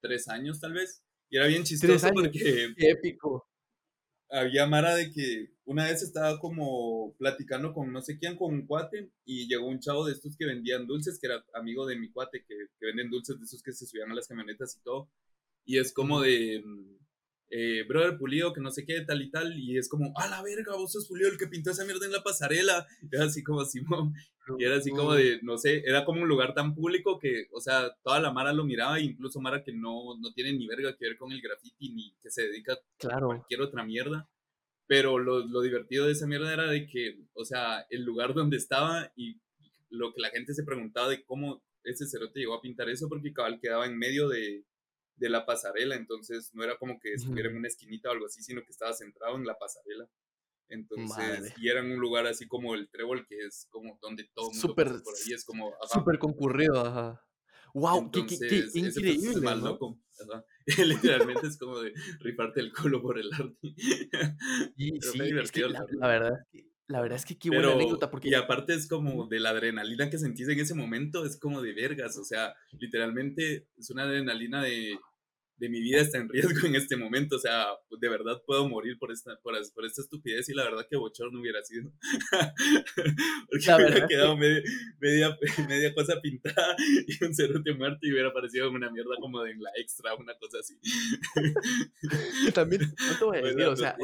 tres 0.00 0.26
años 0.26 0.58
tal 0.58 0.72
vez. 0.72 1.04
Y 1.30 1.36
era 1.36 1.46
bien 1.46 1.62
chistoso 1.62 2.08
porque. 2.12 2.74
épico. 2.76 3.48
Había 4.28 4.66
Mara 4.66 4.96
de 4.96 5.12
que 5.12 5.52
una 5.66 5.84
vez 5.84 6.02
estaba 6.02 6.40
como 6.40 7.14
platicando 7.16 7.72
con 7.72 7.92
no 7.92 8.02
sé 8.02 8.18
quién, 8.18 8.36
con 8.36 8.52
un 8.52 8.66
cuate, 8.66 9.12
y 9.24 9.46
llegó 9.46 9.68
un 9.68 9.78
chavo 9.78 10.04
de 10.06 10.12
estos 10.14 10.36
que 10.36 10.46
vendían 10.46 10.88
dulces, 10.88 11.20
que 11.20 11.28
era 11.28 11.44
amigo 11.54 11.86
de 11.86 11.96
mi 11.96 12.10
cuate, 12.10 12.44
que, 12.44 12.56
que 12.80 12.86
venden 12.86 13.10
dulces 13.10 13.38
de 13.38 13.44
esos 13.44 13.62
que 13.62 13.72
se 13.72 13.86
subían 13.86 14.10
a 14.10 14.14
las 14.14 14.26
camionetas 14.26 14.76
y 14.76 14.82
todo. 14.82 15.08
Y 15.64 15.78
es 15.78 15.92
como 15.92 16.20
de 16.20 16.60
mm, 16.64 17.01
eh, 17.54 17.84
brother 17.86 18.16
Pulido, 18.16 18.54
que 18.54 18.62
no 18.62 18.70
sé 18.70 18.86
qué, 18.86 19.02
tal 19.02 19.20
y 19.20 19.30
tal, 19.30 19.58
y 19.58 19.76
es 19.76 19.86
como, 19.86 20.10
a 20.16 20.26
la 20.26 20.42
verga, 20.42 20.74
vos 20.74 20.90
sos 20.90 21.06
Pulido 21.06 21.28
el 21.28 21.36
que 21.36 21.46
pintó 21.46 21.70
esa 21.70 21.84
mierda 21.84 22.06
en 22.06 22.12
la 22.12 22.22
pasarela. 22.22 22.86
Era 23.12 23.26
así 23.26 23.42
como 23.42 23.62
Simón, 23.66 24.14
y 24.58 24.64
era 24.64 24.76
así 24.76 24.90
como 24.90 25.12
de, 25.12 25.38
no 25.42 25.58
sé, 25.58 25.82
era 25.86 26.04
como 26.04 26.22
un 26.22 26.28
lugar 26.28 26.54
tan 26.54 26.74
público 26.74 27.18
que, 27.18 27.46
o 27.52 27.60
sea, 27.60 27.94
toda 28.02 28.20
la 28.20 28.32
Mara 28.32 28.52
lo 28.52 28.64
miraba, 28.64 28.98
incluso 28.98 29.40
Mara 29.40 29.62
que 29.62 29.72
no, 29.72 30.16
no 30.18 30.32
tiene 30.32 30.54
ni 30.54 30.66
verga 30.66 30.96
que 30.96 31.06
ver 31.06 31.16
con 31.16 31.30
el 31.30 31.42
graffiti, 31.42 31.92
ni 31.92 32.16
que 32.22 32.30
se 32.30 32.48
dedica 32.48 32.72
a 32.72 33.20
cualquier 33.20 33.60
otra 33.60 33.84
mierda. 33.84 34.28
Pero 34.86 35.18
lo, 35.18 35.46
lo 35.46 35.60
divertido 35.60 36.06
de 36.06 36.12
esa 36.12 36.26
mierda 36.26 36.52
era 36.52 36.66
de 36.66 36.86
que, 36.86 37.20
o 37.34 37.44
sea, 37.44 37.86
el 37.90 38.02
lugar 38.02 38.34
donde 38.34 38.56
estaba 38.56 39.12
y 39.14 39.40
lo 39.90 40.12
que 40.12 40.22
la 40.22 40.30
gente 40.30 40.54
se 40.54 40.64
preguntaba 40.64 41.08
de 41.08 41.22
cómo 41.22 41.62
ese 41.84 42.06
cerote 42.06 42.40
llegó 42.40 42.54
a 42.54 42.62
pintar 42.62 42.88
eso, 42.88 43.08
porque 43.08 43.32
cabal 43.32 43.60
quedaba 43.60 43.86
en 43.86 43.98
medio 43.98 44.28
de, 44.28 44.64
de 45.22 45.30
la 45.30 45.46
pasarela, 45.46 45.94
entonces 45.94 46.50
no 46.52 46.64
era 46.64 46.76
como 46.76 46.98
que 46.98 47.14
estuviera 47.14 47.48
en 47.48 47.56
una 47.56 47.68
esquinita 47.68 48.08
o 48.08 48.12
algo 48.12 48.26
así, 48.26 48.42
sino 48.42 48.62
que 48.64 48.72
estaba 48.72 48.92
centrado 48.92 49.36
en 49.36 49.46
la 49.46 49.56
pasarela. 49.56 50.08
Entonces, 50.68 51.52
y 51.58 51.68
era 51.68 51.80
en 51.80 51.92
un 51.92 52.00
lugar 52.00 52.26
así 52.26 52.48
como 52.48 52.74
el 52.74 52.88
Trébol, 52.90 53.26
que 53.26 53.46
es 53.46 53.66
como 53.70 53.98
donde 54.00 54.24
todo 54.34 54.50
el 54.50 54.54
mundo 54.54 54.68
super, 54.68 54.86
por 55.02 55.14
ahí, 55.14 55.32
es 55.32 55.44
como... 55.44 55.72
Súper 55.92 56.18
concurrido, 56.18 56.80
ajá. 56.80 57.22
¡Wow! 57.74 58.10
qué, 58.10 58.26
qué, 58.26 58.70
increíble! 58.74 59.40
Mal, 59.40 59.60
loco. 59.60 59.98
Literalmente 60.78 61.46
es 61.46 61.58
como 61.58 61.78
de 61.80 61.92
rifarte 62.20 62.60
el 62.60 62.72
culo 62.72 63.00
por 63.00 63.18
el 63.18 63.32
arte. 63.32 63.56
Y 64.76 65.00
sí, 65.00 65.18
es 65.20 65.52
que 65.52 65.68
la, 65.68 65.84
la, 65.98 66.08
verdad 66.08 66.32
es 66.32 66.46
que 66.50 66.72
la 66.92 67.00
verdad 67.00 67.16
es 67.16 67.24
que 67.24 67.38
qué 67.38 67.48
buena 67.48 67.72
anécdota. 67.72 68.10
Porque... 68.10 68.28
Y 68.28 68.34
aparte 68.34 68.74
es 68.74 68.86
como 68.86 69.26
de 69.26 69.40
la 69.40 69.50
adrenalina 69.50 70.10
que 70.10 70.18
sentís 70.18 70.48
en 70.48 70.60
ese 70.60 70.74
momento, 70.74 71.24
es 71.24 71.38
como 71.38 71.62
de 71.62 71.72
vergas. 71.72 72.18
O 72.18 72.24
sea, 72.24 72.54
literalmente 72.78 73.68
es 73.78 73.90
una 73.90 74.02
adrenalina 74.02 74.62
de 74.62 74.98
de 75.56 75.68
mi 75.68 75.80
vida 75.80 76.00
está 76.00 76.18
en 76.18 76.28
riesgo 76.28 76.66
en 76.66 76.74
este 76.74 76.96
momento. 76.96 77.36
O 77.36 77.38
sea, 77.38 77.66
de 77.90 78.08
verdad 78.08 78.42
puedo 78.46 78.68
morir 78.68 78.98
por 78.98 79.12
esta, 79.12 79.38
por, 79.42 79.54
por 79.74 79.86
esta 79.86 80.02
estupidez 80.02 80.48
y 80.48 80.54
la 80.54 80.64
verdad 80.64 80.86
que 80.90 80.96
Bochor 80.96 81.32
no 81.32 81.40
hubiera 81.40 81.62
sido. 81.62 81.92
Porque 83.48 83.66
me 83.66 83.74
hubiera 83.76 84.08
quedado 84.08 84.36
media, 84.36 85.36
media, 85.68 85.94
cosa 85.94 86.20
pintada 86.20 86.76
y 87.06 87.24
un 87.24 87.34
cerote 87.34 87.74
muerto 87.74 87.98
y 88.02 88.12
hubiera 88.12 88.32
parecido 88.32 88.70
una 88.70 88.90
mierda 88.90 89.16
como 89.20 89.42
de 89.42 89.52
en 89.52 89.62
la 89.62 89.70
extra, 89.76 90.14
una 90.14 90.34
cosa 90.38 90.58
así. 90.58 90.78
También, 92.54 92.82
no 92.82 93.18
te 93.18 93.24
voy 93.24 93.38
a 93.38 93.42
decir, 93.42 93.64
o 93.64 93.76
sea, 93.76 93.96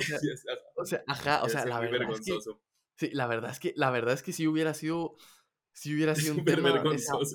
o 0.77 0.85
sea, 0.85 1.03
ajá, 1.07 1.43
o 1.43 1.49
sea, 1.49 1.65
la 1.67 1.81
verdad 1.81 2.11
es 2.13 2.21
que, 2.21 2.39
sí, 2.97 3.11
la 3.13 3.27
verdad 3.27 3.51
es 3.51 3.59
que, 3.59 3.73
la 3.77 3.91
verdad 3.91 4.15
es 4.15 4.23
que 4.23 4.33
sí 4.33 4.47
hubiera 4.47 4.75
sido, 4.75 5.17
si 5.73 5.95
hubiera 5.95 6.15
sido 6.15 6.35
un 6.35 6.45
tema, 6.45 6.73
vergonzoso. 6.73 7.35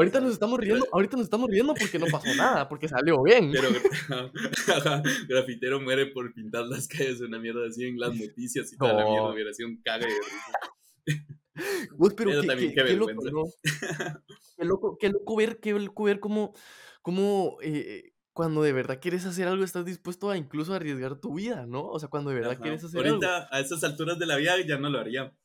Ahorita 0.00 0.20
nos 0.20 0.32
estamos 0.32 0.58
riendo, 0.58 0.86
ahorita 0.92 1.16
nos 1.18 1.24
estamos 1.24 1.50
riendo 1.50 1.74
porque 1.74 1.98
no 1.98 2.06
pasó 2.06 2.34
nada, 2.34 2.66
porque 2.68 2.88
salió 2.88 3.22
bien. 3.22 3.52
Pero 3.52 3.68
grafitero 5.28 5.78
muere 5.78 6.06
por 6.06 6.32
pintar 6.32 6.64
las 6.64 6.88
calles 6.88 7.20
una 7.20 7.38
mierda 7.38 7.66
así 7.68 7.84
en 7.84 7.98
las 7.98 8.14
noticias 8.14 8.72
y 8.72 8.78
tal, 8.78 8.96
la 8.96 9.04
mierda 9.04 9.30
hubiera 9.30 9.52
sido 9.52 9.68
un 9.68 9.82
cague 9.82 10.06
de 10.06 10.14
pero, 11.98 12.14
pero 12.16 12.40
qué, 12.40 12.46
también, 12.46 12.74
qué, 12.74 12.82
qué, 12.82 12.92
loco, 12.94 13.12
¿no? 13.12 13.44
qué, 14.56 14.64
loco, 14.64 14.96
qué 14.98 15.08
loco 15.10 15.36
ver, 15.36 15.60
qué 15.60 15.72
loco 15.74 16.04
ver 16.04 16.18
cómo, 16.18 16.54
cómo 17.02 17.58
eh, 17.60 18.14
cuando 18.32 18.62
de 18.62 18.72
verdad 18.72 19.00
quieres 19.02 19.26
hacer 19.26 19.48
algo, 19.48 19.64
estás 19.64 19.84
dispuesto 19.84 20.30
a 20.30 20.38
incluso 20.38 20.72
arriesgar 20.72 21.16
tu 21.16 21.34
vida, 21.34 21.66
¿no? 21.66 21.86
O 21.86 21.98
sea, 21.98 22.08
cuando 22.08 22.30
de 22.30 22.36
verdad 22.36 22.52
Ajá. 22.52 22.62
quieres 22.62 22.82
hacer 22.84 23.06
Ahorita, 23.06 23.36
algo. 23.36 23.48
a 23.50 23.60
estas 23.60 23.84
alturas 23.84 24.18
de 24.18 24.24
la 24.24 24.36
vida, 24.36 24.54
ya 24.66 24.78
no 24.78 24.88
lo 24.88 24.98
haría. 24.98 25.36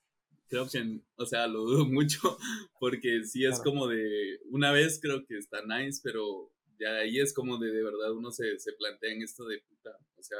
Creo 0.47 0.67
que, 0.69 1.01
o 1.17 1.25
sea, 1.25 1.47
lo 1.47 1.61
dudo 1.61 1.85
mucho, 1.89 2.37
porque 2.79 3.23
sí 3.25 3.45
es 3.45 3.59
Claro. 3.59 3.63
como 3.63 3.87
de, 3.87 4.39
una 4.49 4.71
vez 4.71 4.99
creo 5.01 5.25
que 5.25 5.37
está 5.37 5.63
nice, 5.65 5.99
pero 6.03 6.51
ya 6.79 6.91
de 6.93 7.01
ahí 7.01 7.19
es 7.19 7.33
como 7.33 7.57
de, 7.57 7.71
de 7.71 7.83
verdad, 7.83 8.11
uno 8.13 8.31
se, 8.31 8.59
se 8.59 8.73
plantea 8.73 9.11
en 9.13 9.23
esto 9.23 9.45
de 9.45 9.59
puta, 9.67 9.97
o 10.17 10.23
sea, 10.23 10.37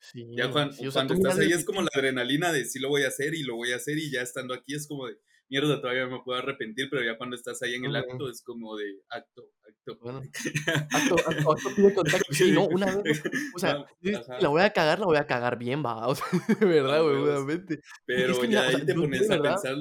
Sí, 0.00 0.26
ya 0.36 0.50
cuan- 0.50 0.72
sí, 0.72 0.86
o 0.86 0.90
sea, 0.90 1.06
cuando 1.06 1.14
estás 1.14 1.38
ahí 1.38 1.52
es 1.52 1.64
como 1.64 1.80
la 1.82 1.88
adrenalina 1.94 2.52
de 2.52 2.64
sí 2.66 2.78
lo 2.78 2.88
voy 2.90 3.02
a 3.04 3.08
hacer 3.08 3.34
y 3.34 3.42
lo 3.42 3.56
voy 3.56 3.72
a 3.72 3.76
hacer 3.76 3.98
y 3.98 4.10
ya 4.10 4.20
estando 4.22 4.52
aquí 4.54 4.74
es 4.74 4.86
como 4.86 5.06
de, 5.08 5.16
mierda, 5.48 5.80
todavía 5.80 6.06
me 6.06 6.20
puedo 6.22 6.38
arrepentir, 6.38 6.88
pero 6.90 7.02
ya 7.02 7.16
cuando 7.16 7.36
estás 7.36 7.62
ahí 7.62 7.74
en 7.74 7.84
el 7.84 7.96
acto 7.96 8.28
es 8.28 8.42
como 8.42 8.76
de 8.76 9.00
acto, 9.08 9.50
acto. 9.68 9.98
Bueno, 10.00 10.22
acto, 10.92 11.16
acto, 11.26 11.52
acto 11.52 11.68
pide 11.76 11.94
contacto. 11.94 12.32
Sí, 12.32 12.52
no, 12.52 12.66
una 12.66 12.96
vez, 12.96 13.22
o 13.54 13.58
sea, 13.58 13.84
ajá. 14.16 14.40
la 14.40 14.48
voy 14.48 14.62
a 14.62 14.70
cagar, 14.70 14.98
la 14.98 15.06
voy 15.06 15.16
a 15.16 15.26
cagar 15.26 15.58
bien, 15.58 15.84
va. 15.84 16.06
O 16.08 16.14
sea, 16.14 16.26
de 16.60 16.66
verdad, 16.66 17.02
güey, 17.02 17.16
obviamente. 17.16 17.80
Pero 18.06 18.40
que 18.40 18.48
ya 18.48 18.68
ahí 18.68 18.84
te 18.84 18.94
pones 18.94 19.30
a 19.30 19.40
pensar 19.40 19.76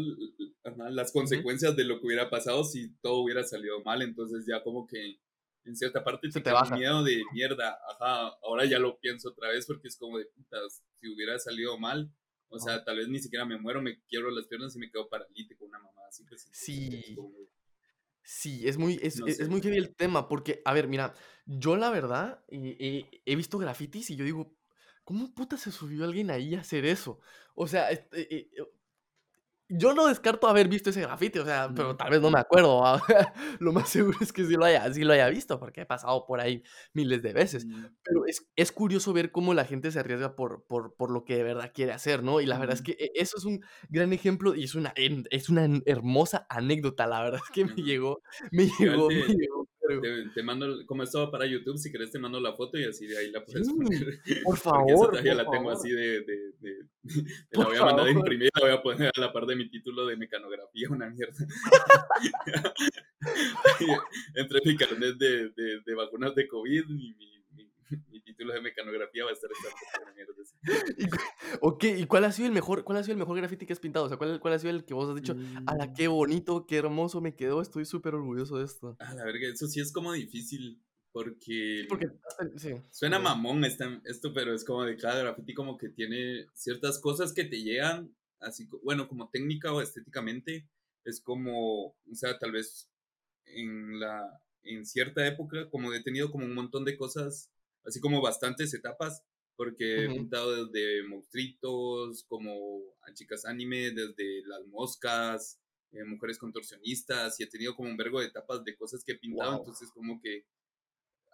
las 0.92 1.12
consecuencias 1.12 1.76
de 1.76 1.84
lo 1.84 2.00
que 2.00 2.08
hubiera 2.08 2.30
pasado 2.30 2.64
si 2.64 2.96
todo 3.02 3.20
hubiera 3.20 3.44
salido 3.44 3.82
mal, 3.84 4.02
entonces 4.02 4.46
ya 4.48 4.64
como 4.64 4.88
que 4.88 5.20
en 5.66 5.76
cierta 5.76 6.04
parte 6.04 6.32
Se 6.32 6.42
te 6.42 6.52
baja. 6.52 6.76
miedo 6.76 7.04
de 7.04 7.24
mierda, 7.34 7.78
ajá, 7.90 8.36
ahora 8.44 8.66
ya 8.66 8.80
lo 8.80 8.98
pienso 9.00 9.30
otra 9.30 9.50
vez 9.50 9.66
porque 9.66 9.88
es 9.88 9.98
como 9.98 10.18
de 10.18 10.26
putas, 10.26 10.84
si 11.00 11.08
hubiera 11.14 11.40
salido 11.40 11.78
mal, 11.78 12.12
o 12.54 12.60
sea, 12.60 12.84
tal 12.84 12.98
vez 12.98 13.08
ni 13.08 13.20
siquiera 13.20 13.46
me 13.46 13.58
muero, 13.58 13.82
me 13.82 14.00
quiebro 14.04 14.30
las 14.32 14.46
piernas 14.48 14.76
y 14.76 14.80
me 14.80 14.90
quedo 14.92 15.10
paralítico, 15.10 15.66
una 15.66 15.80
mamá 15.80 16.02
así, 16.08 16.24
pues 16.24 16.48
Sí. 16.52 17.16
como 17.16 17.34
Sí, 18.26 18.68
es 18.68 18.78
muy, 18.78 19.00
es, 19.02 19.20
No 19.20 19.28
es- 19.28 19.34
es 19.40 19.48
sé. 19.48 19.52
muy 19.52 19.62
heavy 19.62 19.78
el 19.78 19.96
tema, 19.96 20.30
porque, 20.30 20.62
a 20.64 20.74
ver, 20.74 20.88
mira, 20.88 21.14
yo 21.46 21.76
la 21.76 21.90
verdad 21.90 22.44
eh, 22.48 22.78
eh, 22.80 23.22
he 23.26 23.36
visto 23.36 23.58
grafitis 23.58 24.10
y 24.12 24.16
yo 24.16 24.24
digo, 24.24 24.56
¿cómo 25.04 25.34
puta 25.36 25.58
se 25.58 25.72
subió 25.72 26.06
alguien 26.06 26.32
ahí 26.32 26.56
a 26.56 26.62
hacer 26.62 26.86
eso? 26.86 27.20
O 27.54 27.68
sea, 27.68 27.92
este, 27.92 28.34
eh, 28.34 28.50
yo 29.78 29.94
no 29.94 30.08
descarto 30.08 30.48
haber 30.48 30.68
visto 30.68 30.90
ese 30.90 31.02
grafiti, 31.02 31.40
o 31.40 31.46
sea, 31.46 31.72
pero 31.76 31.96
tal 31.96 32.10
vez 32.12 32.22
no 32.22 32.30
me 32.32 32.40
acuerdo. 32.40 32.80
¿va? 32.82 33.02
Lo 33.60 33.72
más 33.74 33.90
seguro 33.90 34.18
es 34.22 34.32
que 34.34 34.46
sí 34.46 34.54
lo 34.56 34.66
haya, 34.66 34.92
sí 34.94 35.04
lo 35.04 35.14
haya 35.14 35.28
visto, 35.30 35.60
porque 35.60 35.82
he 35.82 35.86
pasado 35.86 36.26
por 36.26 36.40
ahí 36.40 36.64
miles 36.94 37.22
de 37.22 37.34
veces. 37.34 37.66
Mm, 37.66 37.86
Pero 38.04 38.26
es, 38.26 38.46
es 38.56 38.72
curioso 38.72 39.14
ver 39.14 39.32
cómo 39.32 39.54
la 39.54 39.66
gente 39.66 39.92
se 39.92 40.00
arriesga 40.00 40.36
por, 40.36 40.66
por, 40.68 40.96
por 40.96 41.12
lo 41.12 41.26
que 41.26 41.36
de 41.36 41.44
verdad 41.44 41.72
quiere 41.74 41.92
hacer, 41.92 42.24
¿no? 42.24 42.42
Y 42.42 42.46
la 42.46 42.58
verdad 42.60 42.76
es 42.76 42.82
que 42.82 42.92
e- 42.94 43.12
eso 43.16 43.38
es 43.38 43.46
un 43.46 43.62
gran 43.90 44.14
ejemplo 44.14 44.56
y 44.56 44.64
es 44.64 44.76
una, 44.76 44.94
es 44.96 45.50
una 45.50 45.68
hermosa 45.86 46.46
anécdota. 46.50 47.08
La 47.08 47.22
verdad 47.24 47.42
es 47.44 47.50
que 47.52 47.66
me 47.66 47.76
llegó, 47.84 48.22
me 48.52 48.68
llegó, 48.80 49.10
me 49.10 49.22
te- 49.28 49.34
llegó. 49.36 49.68
Te, 50.02 50.30
te 50.34 50.44
mando, 50.44 50.66
como 50.88 51.04
esto 51.04 51.20
va 51.20 51.30
para 51.30 51.46
YouTube, 51.46 51.78
si 51.78 51.92
querés 51.92 52.10
te 52.10 52.18
mando 52.18 52.40
la 52.40 52.54
foto 52.54 52.80
y 52.80 52.86
así 52.86 53.06
de 53.06 53.18
ahí 53.18 53.32
la 53.32 53.44
puedes 53.44 53.68
Sí, 53.68 53.74
poner. 53.76 54.00
por 54.44 54.58
Porque 54.58 54.94
esa 54.94 55.04
favor, 55.04 55.10
por 55.12 55.24
la 55.26 55.44
tengo 55.44 55.54
favor. 55.54 55.74
así 55.74 55.90
de, 55.92 56.02
de, 56.02 56.22
de- 56.22 56.43
te 57.50 57.60
la 57.60 57.66
voy 57.66 57.78
a 57.78 57.86
mandar 57.86 58.08
a 58.08 58.12
imprimir, 58.12 58.50
la 58.56 58.62
voy 58.62 58.72
a 58.72 58.82
poner 58.82 59.12
a 59.16 59.20
la 59.20 59.34
par 59.34 59.46
de 59.46 59.56
mi 59.56 59.70
título 59.70 60.06
de 60.06 60.18
mecanografía, 60.18 60.88
una 60.90 61.10
mierda. 61.10 61.34
Entre 64.36 64.60
mi 64.66 64.78
carnet 64.78 65.16
de, 65.18 65.50
de, 65.50 65.82
de 65.86 65.96
vacunas 65.96 66.36
de 66.36 66.48
COVID 66.48 66.84
y 66.90 67.16
mi, 68.10 68.22
título 68.22 68.54
de 68.54 68.62
mecanografía 68.62 69.24
va 69.26 69.30
a 69.30 69.34
estar 69.34 69.50
esta 69.52 70.14
mierda. 70.14 70.34
Y 70.98 71.06
ok, 71.62 71.84
¿y 72.00 72.06
cuál 72.06 72.26
ha 72.26 72.32
sido 72.32 72.48
el 72.48 72.54
mejor, 72.54 72.84
cuál 72.84 72.98
ha 72.98 73.04
sido 73.04 73.14
el 73.14 73.20
mejor 73.20 73.38
graffiti 73.38 73.66
que 73.66 73.74
has 73.74 73.80
pintado? 73.80 74.06
O 74.06 74.10
sea, 74.10 74.18
¿cuál, 74.18 74.40
cuál 74.40 74.54
ha 74.54 74.60
sido 74.60 74.72
el 74.72 74.86
que 74.86 74.94
vos 74.94 75.10
has 75.10 75.16
dicho, 75.16 75.36
ala, 75.66 75.88
Mm. 75.88 75.94
qué 75.94 76.08
bonito, 76.08 76.66
qué 76.66 76.78
hermoso 76.78 77.22
me 77.22 77.36
quedó, 77.36 77.62
estoy 77.62 77.86
súper 77.86 78.16
orgulloso 78.16 78.58
de 78.58 78.66
esto? 78.66 78.96
A 79.00 79.14
la 79.14 79.26
verga, 79.26 79.48
eso 79.48 79.68
sí 79.68 79.80
es 79.80 79.92
como 79.92 80.14
difícil 80.14 80.82
porque... 81.14 81.82
Sí, 81.84 81.88
porque, 81.88 82.08
sí. 82.58 82.74
Suena 82.92 83.18
sí. 83.18 83.24
mamón 83.24 83.64
esta- 83.64 84.02
esto, 84.04 84.34
pero 84.34 84.54
es 84.54 84.66
como 84.66 84.84
de 84.84 84.98
cada 84.98 85.22
graffiti 85.22 85.54
como 85.54 85.78
que 85.78 85.90
tiene 85.90 86.48
ciertas 86.54 87.00
cosas 87.00 87.32
que 87.34 87.46
te 87.46 87.62
llegan, 87.62 88.14
así, 88.40 88.68
bueno, 88.84 89.08
como 89.08 89.30
técnica 89.30 89.72
o 89.72 89.80
estéticamente, 89.82 90.68
es 91.06 91.22
como, 91.22 91.86
o 91.90 91.96
sea, 92.16 92.38
tal 92.40 92.52
vez 92.52 92.90
en 93.46 94.00
la, 94.00 94.42
en 94.64 94.86
cierta 94.86 95.26
época, 95.28 95.70
como 95.70 95.94
he 95.94 96.02
tenido 96.04 96.32
como 96.32 96.46
un 96.46 96.54
montón 96.56 96.84
de 96.84 96.98
cosas, 96.98 97.52
así 97.86 98.00
como 98.00 98.22
bastantes 98.22 98.74
etapas, 98.74 99.24
porque 99.56 100.06
he 100.06 100.08
Ujú. 100.08 100.16
pintado 100.16 100.66
desde 100.66 101.08
monstruitos, 101.08 102.24
como 102.28 102.80
a 103.08 103.14
chicas 103.14 103.46
anime, 103.46 103.92
desde 103.92 104.42
las 104.48 104.66
moscas, 104.66 105.60
eh, 105.92 106.04
mujeres 106.06 106.40
contorsionistas, 106.40 107.40
y 107.40 107.44
he 107.44 107.48
tenido 107.48 107.76
como 107.76 107.90
un 107.90 107.98
vergo 107.98 108.20
de 108.20 108.28
etapas 108.28 108.64
de 108.64 108.76
cosas 108.76 109.04
que 109.04 109.12
he 109.12 109.20
pintado, 109.20 109.52
Wow. 109.52 109.60
entonces 109.60 109.92
como 109.94 110.20
que 110.20 110.46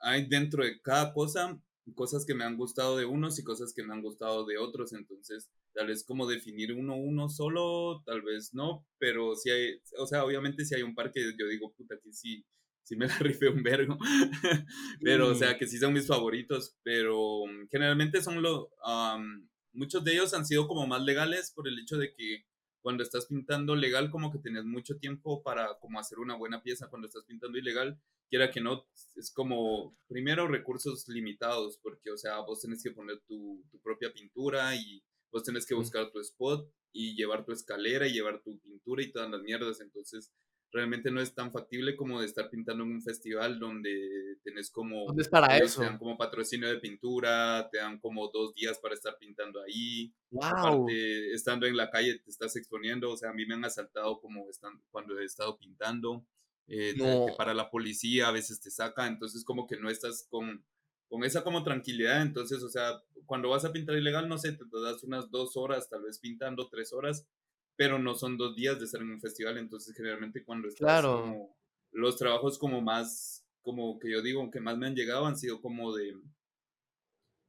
hay 0.01 0.27
dentro 0.27 0.63
de 0.63 0.79
cada 0.81 1.13
cosa 1.13 1.59
cosas 1.95 2.25
que 2.25 2.35
me 2.35 2.43
han 2.43 2.57
gustado 2.57 2.97
de 2.97 3.05
unos 3.05 3.39
y 3.39 3.43
cosas 3.43 3.73
que 3.73 3.83
me 3.83 3.93
han 3.93 4.01
gustado 4.01 4.45
de 4.45 4.57
otros, 4.57 4.93
entonces 4.93 5.49
tal 5.73 5.87
vez 5.87 6.03
como 6.03 6.27
definir 6.27 6.73
uno 6.73 6.95
uno 6.95 7.29
solo, 7.29 8.03
tal 8.05 8.21
vez 8.21 8.53
no, 8.53 8.85
pero 8.97 9.35
sí 9.35 9.49
hay, 9.49 9.81
o 9.97 10.07
sea, 10.07 10.23
obviamente 10.23 10.65
sí 10.65 10.75
hay 10.75 10.83
un 10.83 10.95
par 10.95 11.11
que 11.11 11.21
yo 11.37 11.47
digo, 11.47 11.73
puta, 11.73 11.95
que 12.03 12.11
sí, 12.11 12.45
sí 12.83 12.95
me 12.95 13.07
la 13.07 13.17
rifé 13.19 13.49
un 13.49 13.63
vergo, 13.63 13.97
pero 15.01 15.29
o 15.29 15.35
sea, 15.35 15.57
que 15.57 15.67
sí 15.67 15.77
son 15.77 15.93
mis 15.93 16.07
favoritos, 16.07 16.75
pero 16.83 17.39
um, 17.39 17.67
generalmente 17.69 18.21
son 18.21 18.41
los, 18.41 18.67
muchos 19.73 20.03
de 20.03 20.13
ellos 20.13 20.33
han 20.33 20.45
sido 20.45 20.67
como 20.67 20.87
más 20.87 21.01
legales 21.03 21.51
por 21.55 21.67
el 21.67 21.79
hecho 21.79 21.97
de 21.97 22.13
que 22.13 22.45
cuando 22.81 23.03
estás 23.03 23.25
pintando 23.27 23.75
legal 23.75 24.09
como 24.09 24.31
que 24.31 24.39
tenés 24.39 24.65
mucho 24.65 24.97
tiempo 24.97 25.43
para 25.43 25.77
como 25.79 25.99
hacer 25.99 26.19
una 26.19 26.35
buena 26.35 26.61
pieza, 26.61 26.89
cuando 26.89 27.07
estás 27.07 27.25
pintando 27.25 27.57
ilegal 27.57 27.99
quiera 28.29 28.51
que 28.51 28.61
no, 28.61 28.87
es 29.15 29.31
como, 29.33 29.97
primero, 30.07 30.47
recursos 30.47 31.07
limitados, 31.07 31.79
porque, 31.81 32.11
o 32.11 32.17
sea, 32.17 32.39
vos 32.41 32.61
tenés 32.61 32.83
que 32.83 32.91
poner 32.91 33.19
tu, 33.27 33.65
tu 33.71 33.79
propia 33.81 34.13
pintura 34.13 34.75
y 34.75 35.03
vos 35.31 35.43
tenés 35.43 35.65
que 35.65 35.73
Mm. 35.75 35.79
buscar 35.79 36.11
tu 36.11 36.19
spot 36.19 36.71
y 36.93 37.15
llevar 37.15 37.43
tu 37.43 37.51
escalera 37.51 38.07
y 38.07 38.13
llevar 38.13 38.41
tu 38.43 38.59
pintura 38.59 39.01
y 39.03 39.11
todas 39.11 39.29
las 39.29 39.41
mierdas, 39.41 39.81
entonces 39.81 40.31
realmente 40.71 41.09
no 41.11 41.19
es 41.21 41.33
tan 41.33 41.51
factible 41.51 41.95
como 41.95 42.19
de 42.19 42.27
estar 42.27 42.49
pintando 42.49 42.83
en 42.83 42.91
un 42.91 43.01
festival 43.01 43.59
donde 43.59 44.37
tenés 44.43 44.69
como, 44.69 45.05
¿Dónde 45.07 45.23
es 45.23 45.29
para 45.29 45.57
eso? 45.57 45.81
te 45.81 45.87
dan 45.87 45.97
como 45.97 46.17
patrocinio 46.17 46.69
de 46.69 46.77
pintura, 46.79 47.67
te 47.71 47.79
dan 47.79 47.99
como 47.99 48.29
dos 48.29 48.53
días 48.53 48.77
para 48.79 48.93
estar 48.93 49.17
pintando 49.17 49.61
ahí, 49.61 50.13
¡Wow! 50.31 50.43
aparte, 50.45 51.33
estando 51.33 51.65
en 51.65 51.75
la 51.77 51.89
calle 51.89 52.19
te 52.19 52.29
estás 52.29 52.55
exponiendo, 52.55 53.09
o 53.11 53.17
sea, 53.17 53.31
a 53.31 53.33
mí 53.33 53.45
me 53.45 53.55
han 53.55 53.65
asaltado 53.65 54.19
como 54.21 54.49
están, 54.49 54.81
cuando 54.91 55.19
he 55.19 55.25
estado 55.25 55.57
pintando, 55.57 56.25
eh, 56.67 56.93
No. 56.97 57.25
te 57.25 57.33
para 57.33 57.53
la 57.53 57.69
policía, 57.71 58.27
a 58.27 58.31
veces 58.31 58.61
te 58.61 58.69
saca, 58.69 59.07
entonces 59.07 59.43
como 59.43 59.65
que 59.65 59.77
no 59.77 59.89
estás 59.89 60.27
con, 60.29 60.63
con 61.07 61.23
esa 61.23 61.43
como 61.43 61.63
tranquilidad, 61.63 62.21
entonces, 62.21 62.61
o 62.61 62.69
sea, 62.69 63.01
cuando 63.25 63.49
vas 63.49 63.65
a 63.65 63.71
pintar 63.73 63.95
ilegal, 63.97 64.29
no 64.29 64.37
sé, 64.37 64.53
te 64.53 64.65
das 64.83 65.03
unas 65.03 65.31
dos 65.31 65.57
horas, 65.57 65.89
tal 65.89 66.03
vez 66.03 66.19
pintando 66.19 66.69
tres 66.69 66.93
horas, 66.93 67.27
pero 67.79 67.97
no 67.97 68.13
son 68.13 68.37
dos 68.37 68.57
días 68.57 68.77
de 68.77 68.83
estar 68.83 68.99
en 68.99 69.09
un 69.09 69.21
festival, 69.21 69.57
entonces 69.57 69.95
generalmente 69.95 70.43
cuando 70.43 70.67
estás 70.67 70.79
Claro. 70.85 71.21
como, 71.21 71.57
los 71.93 72.17
trabajos 72.17 72.59
como 72.59 72.81
más, 72.81 73.47
como 73.61 73.97
que 73.99 74.11
yo 74.11 74.21
digo, 74.21 74.51
que 74.51 74.59
más 74.59 74.77
me 74.77 74.87
han 74.87 74.95
llegado 74.95 75.25
han 75.25 75.37
sido 75.37 75.61
como 75.61 75.95
de, 75.95 76.13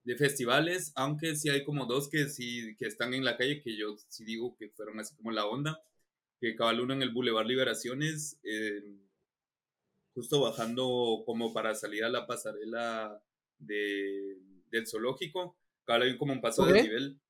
de 0.04 0.16
festivales, 0.16 0.92
aunque 0.94 1.34
sí 1.34 1.48
hay 1.50 1.64
como 1.64 1.84
dos 1.86 2.08
que 2.08 2.28
sí, 2.28 2.76
que 2.78 2.86
están 2.86 3.12
en 3.12 3.24
la 3.24 3.36
calle, 3.36 3.60
que 3.60 3.76
yo 3.76 3.96
sí 4.06 4.24
digo 4.24 4.54
que 4.56 4.68
fueron 4.68 5.00
así 5.00 5.16
como 5.16 5.32
la 5.32 5.46
onda, 5.46 5.82
que 6.40 6.54
cabal 6.54 6.80
uno 6.80 6.94
en 6.94 7.02
el 7.02 7.10
Boulevard 7.10 7.48
Liberaciones, 7.48 8.38
eh, 8.44 9.00
justo 10.14 10.42
bajando 10.42 11.24
como 11.26 11.52
para 11.52 11.74
salir 11.74 12.04
a 12.04 12.08
la 12.08 12.28
pasarela 12.28 13.20
de, 13.58 14.38
del 14.70 14.86
zoológico, 14.86 15.58
cabal 15.84 16.02
hay 16.02 16.16
como 16.16 16.34
un 16.34 16.40
paso 16.40 16.64
de 16.66 16.84
nivel 16.84 17.20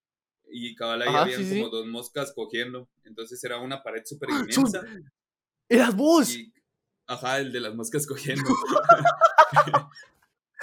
y 0.52 0.74
cabal 0.74 1.02
ahí 1.02 1.08
Ajá, 1.08 1.22
habían 1.22 1.42
sí, 1.44 1.50
sí. 1.50 1.58
como 1.60 1.70
dos 1.70 1.86
moscas 1.86 2.32
cogiendo, 2.34 2.88
entonces 3.04 3.42
era 3.44 3.58
una 3.58 3.82
pared 3.82 4.02
súper 4.04 4.28
¡Ah, 4.32 4.40
inmensa 4.40 4.84
¡Eras 5.68 5.94
vos! 5.96 6.34
y, 6.34 6.52
ajá, 7.06 7.38
el 7.38 7.52
de 7.52 7.60
las 7.60 7.74
moscas 7.74 8.06
cogiendo. 8.06 8.42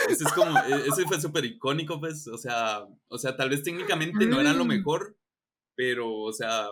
Ese 0.09 0.23
es 0.25 0.31
como, 0.33 0.57
e- 0.59 0.87
ese 0.87 1.05
fue 1.05 1.19
súper 1.19 1.43
icónico, 1.45 1.99
pues, 1.99 2.27
o 2.27 2.37
sea, 2.37 2.85
o 3.07 3.17
sea, 3.17 3.35
tal 3.35 3.49
vez 3.49 3.63
técnicamente 3.63 4.25
no 4.27 4.39
era 4.39 4.53
lo 4.53 4.63
Mm. 4.63 4.67
mejor, 4.67 5.17
pero, 5.75 6.13
o 6.13 6.31
sea, 6.31 6.67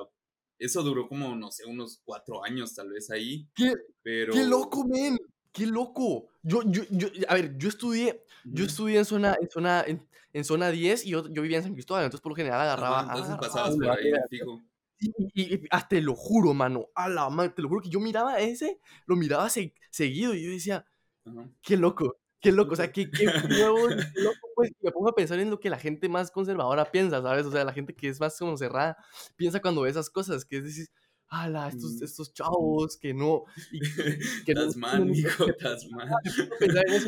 eso 0.60 0.84
duró 0.84 1.08
como, 1.08 1.36
no 1.36 1.52
sé, 1.52 1.66
unos 1.66 2.02
cuatro 2.06 2.44
años 2.44 2.76
tal 2.76 2.90
vez 2.90 3.10
ahí, 3.10 3.48
¡Qué, 3.56 3.74
pero... 4.04 4.32
qué 4.34 4.46
loco, 4.46 4.86
men! 4.88 5.18
¡Qué 5.56 5.66
loco! 5.66 6.28
Yo, 6.44 6.62
yo, 6.66 6.84
yo, 6.92 7.08
a 7.30 7.34
ver, 7.36 7.58
yo 7.58 7.70
estudié, 7.70 8.24
yo 8.44 8.66
estudié 8.66 8.98
en 9.00 9.06
zona, 9.06 9.38
en 9.42 9.50
zona, 9.50 9.84
en, 9.88 10.06
en 10.34 10.44
zona 10.44 10.70
10 10.70 11.06
y 11.06 11.12
yo, 11.12 11.28
yo 11.30 11.42
vivía 11.42 11.58
en 11.58 11.64
San 11.64 11.74
Cristóbal, 11.74 12.04
entonces 12.04 12.22
por 12.22 12.34
lo 12.34 12.36
general 12.36 12.60
agarraba, 12.62 13.00
Ajá, 13.00 13.08
entonces 13.08 13.32
agarraba 13.34 13.48
pasabas 13.48 13.70
por 13.72 13.78
Boulevard 13.78 13.98
ahí, 14.00 14.04
Liberaciones. 14.06 14.30
fijo. 14.30 14.62
Y, 15.00 15.14
y, 15.34 15.56
y 15.56 15.68
hasta 15.72 15.88
te 15.90 16.02
lo 16.02 16.14
juro, 16.16 16.54
mano, 16.54 16.88
a 16.94 17.08
la 17.10 17.30
madre, 17.30 17.52
te 17.52 17.62
lo 17.62 17.70
juro 17.70 17.82
que 17.82 17.90
yo 17.90 18.00
miraba 18.02 18.40
ese, 18.40 18.80
lo 19.08 19.16
miraba 19.16 19.50
se- 19.50 19.74
seguido 19.92 20.34
y 20.34 20.44
yo 20.44 20.52
decía, 20.52 20.86
qué 21.62 21.78
loco, 21.78 22.18
qué 22.42 22.52
loco, 22.52 22.74
o 22.74 22.76
sea, 22.76 22.92
qué, 22.92 23.10
qué 23.10 23.26
nuevo, 23.50 23.88
qué 23.88 24.22
loco, 24.22 24.50
pues, 24.56 24.72
me 24.82 24.92
pongo 24.92 25.10
a 25.10 25.16
pensar 25.16 25.40
en 25.40 25.50
lo 25.50 25.60
que 25.60 25.70
la 25.70 25.80
gente 25.80 26.10
más 26.10 26.32
conservadora 26.32 26.92
piensa, 26.92 27.22
¿sabes? 27.22 27.46
O 27.46 27.52
sea, 27.52 27.64
la 27.66 27.74
gente 27.74 27.96
que 27.96 28.10
es 28.10 28.20
más 28.20 28.38
como 28.38 28.58
cerrada 28.58 28.98
piensa 29.36 29.62
cuando 29.62 29.82
ve 29.82 29.90
esas 29.90 30.10
cosas, 30.10 30.46
que 30.46 30.58
es 30.58 30.64
decir, 30.66 30.88
ala, 31.44 31.70
estos, 31.70 32.02
estos 32.02 32.34
chavos 32.34 32.98
que 32.98 33.14
no. 33.14 33.44
Y, 33.72 33.80
que 34.46 34.52
estás 34.52 34.76
mal. 34.78 35.10
Y 35.10 35.24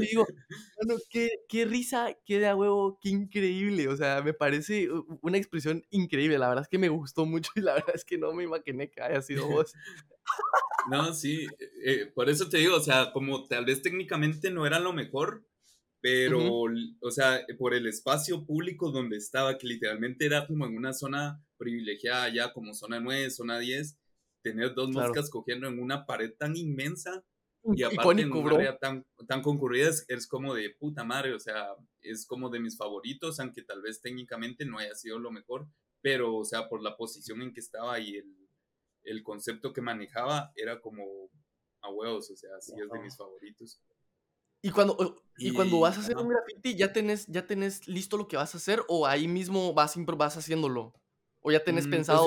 digo, 0.01 0.27
bueno, 0.77 0.99
qué, 1.09 1.29
qué 1.47 1.65
risa, 1.65 2.15
qué 2.25 2.39
de 2.39 2.47
a 2.47 2.55
huevo, 2.55 2.99
qué 3.01 3.09
increíble. 3.09 3.87
O 3.87 3.97
sea, 3.97 4.21
me 4.21 4.33
parece 4.33 4.89
una 5.21 5.37
expresión 5.37 5.83
increíble. 5.89 6.37
La 6.37 6.49
verdad 6.49 6.63
es 6.63 6.69
que 6.69 6.77
me 6.77 6.89
gustó 6.89 7.25
mucho 7.25 7.51
y 7.55 7.61
la 7.61 7.73
verdad 7.75 7.95
es 7.95 8.05
que 8.05 8.17
no 8.17 8.33
me 8.33 8.43
imaginé 8.43 8.89
que 8.89 9.01
haya 9.01 9.21
sido 9.21 9.47
vos. 9.47 9.73
No, 10.89 11.13
sí, 11.13 11.47
eh, 11.83 12.11
por 12.13 12.29
eso 12.29 12.47
te 12.49 12.57
digo, 12.57 12.75
o 12.75 12.81
sea, 12.81 13.11
como 13.11 13.45
tal 13.47 13.65
vez 13.65 13.81
técnicamente 13.81 14.51
no 14.51 14.65
era 14.65 14.79
lo 14.79 14.93
mejor, 14.93 15.45
pero, 15.99 16.63
o 17.01 17.11
sea, 17.11 17.41
por 17.57 17.73
el 17.73 17.87
espacio 17.87 18.45
público 18.45 18.91
donde 18.91 19.17
estaba, 19.17 19.57
que 19.57 19.67
literalmente 19.67 20.25
era 20.25 20.47
como 20.47 20.65
en 20.65 20.77
una 20.77 20.93
zona 20.93 21.43
privilegiada 21.57 22.33
ya, 22.33 22.53
como 22.53 22.73
zona 22.73 22.99
9, 22.99 23.29
zona 23.31 23.59
10, 23.59 23.97
tener 24.49 24.73
dos 24.73 24.89
moscas 24.89 25.29
cogiendo 25.29 25.67
en 25.67 25.79
una 25.79 26.05
pared 26.05 26.33
tan 26.37 26.55
inmensa 26.55 27.23
y 27.75 27.83
aparte 27.83 28.21
en 28.21 28.31
una 28.31 28.55
área 28.55 28.77
tan, 28.77 29.05
tan 29.27 29.41
concurrida 29.41 29.89
es, 30.07 30.27
como 30.27 30.53
de 30.53 30.69
puta 30.69 31.03
madre, 31.03 31.33
o 31.33 31.39
sea, 31.39 31.75
es 32.01 32.25
como 32.25 32.49
de 32.49 32.59
mis 32.59 32.77
favoritos, 32.77 33.39
aunque 33.39 33.61
tal 33.61 33.81
vez 33.81 34.01
técnicamente 34.01 34.65
no 34.65 34.77
haya 34.77 34.95
sido 34.95 35.19
lo 35.19 35.31
mejor, 35.31 35.67
pero, 36.01 36.35
o 36.35 36.45
sea, 36.45 36.69
por 36.69 36.81
la 36.81 36.95
posición 36.95 37.41
en 37.41 37.53
que 37.53 37.59
estaba 37.59 37.99
y 37.99 38.15
el, 38.15 38.49
el 39.03 39.23
concepto 39.23 39.73
que 39.73 39.81
manejaba, 39.81 40.51
era 40.55 40.79
como 40.79 41.03
a 41.81 41.89
huevos, 41.89 42.29
o 42.31 42.35
sea, 42.35 42.51
sí 42.61 42.73
es 42.81 42.89
de 42.89 42.99
mis 42.99 43.17
favoritos. 43.17 43.81
Y 44.61 44.71
cuando, 44.71 45.21
y, 45.37 45.53
cuando 45.53 45.79
vas 45.79 45.97
a 45.97 46.01
hacer 46.01 46.17
un 46.17 46.29
graffiti, 46.29 46.75
¿ya 46.75 46.91
tenés, 46.91 47.27
¿ya 47.27 47.45
tenés 47.45 47.87
listo 47.87 48.17
lo 48.17 48.27
que 48.27 48.37
vas 48.37 48.53
a 48.55 48.57
hacer 48.57 48.83
o 48.87 49.05
ahí 49.05 49.27
mismo 49.27 49.73
vas, 49.73 49.95
vas 50.17 50.37
haciéndolo? 50.37 50.93
¿O 51.41 51.51
ya 51.51 51.63
tenés 51.63 51.85
mm, 51.85 51.89
pues 51.89 51.97
pensado 51.97 52.25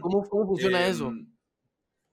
¿cómo, 0.00 0.28
cómo, 0.28 0.46
funciona 0.46 0.86
eso? 0.86 1.12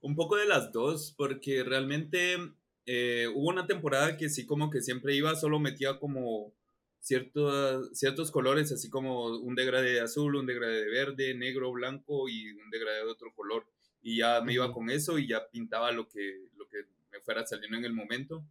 Un 0.04 0.14
poco 0.16 0.36
de 0.36 0.44
las 0.44 0.70
dos, 0.70 1.14
porque 1.16 1.64
realmente 1.64 2.36
eh, 2.84 3.26
hubo 3.34 3.48
una 3.48 3.66
temporada 3.66 4.18
que 4.18 4.28
sí 4.28 4.44
como 4.44 4.68
que 4.68 4.82
siempre 4.82 5.16
iba, 5.16 5.34
solo 5.34 5.58
metía 5.58 5.98
como 5.98 6.52
ciertos, 7.00 7.88
ciertos 7.98 8.30
colores, 8.30 8.70
así 8.70 8.90
como 8.90 9.28
un 9.38 9.54
degradé 9.54 9.94
de 9.94 10.00
azul, 10.02 10.36
un 10.36 10.44
degradé 10.44 10.84
de 10.84 10.90
verde, 10.90 11.34
negro, 11.34 11.72
blanco 11.72 12.28
y 12.28 12.50
un 12.52 12.68
degradé 12.68 12.98
de 12.98 13.10
otro 13.10 13.32
color. 13.34 13.66
Y 14.02 14.18
ya 14.18 14.42
me 14.42 14.52
iba 14.52 14.74
con 14.74 14.90
eso 14.90 15.18
y 15.18 15.26
ya 15.26 15.48
pintaba 15.48 15.90
lo 15.90 16.06
que, 16.06 16.48
lo 16.58 16.68
que 16.68 16.84
me 17.10 17.20
fuera 17.20 17.46
saliendo 17.46 17.78
en 17.78 17.86
el 17.86 17.94
momento. 17.94 18.44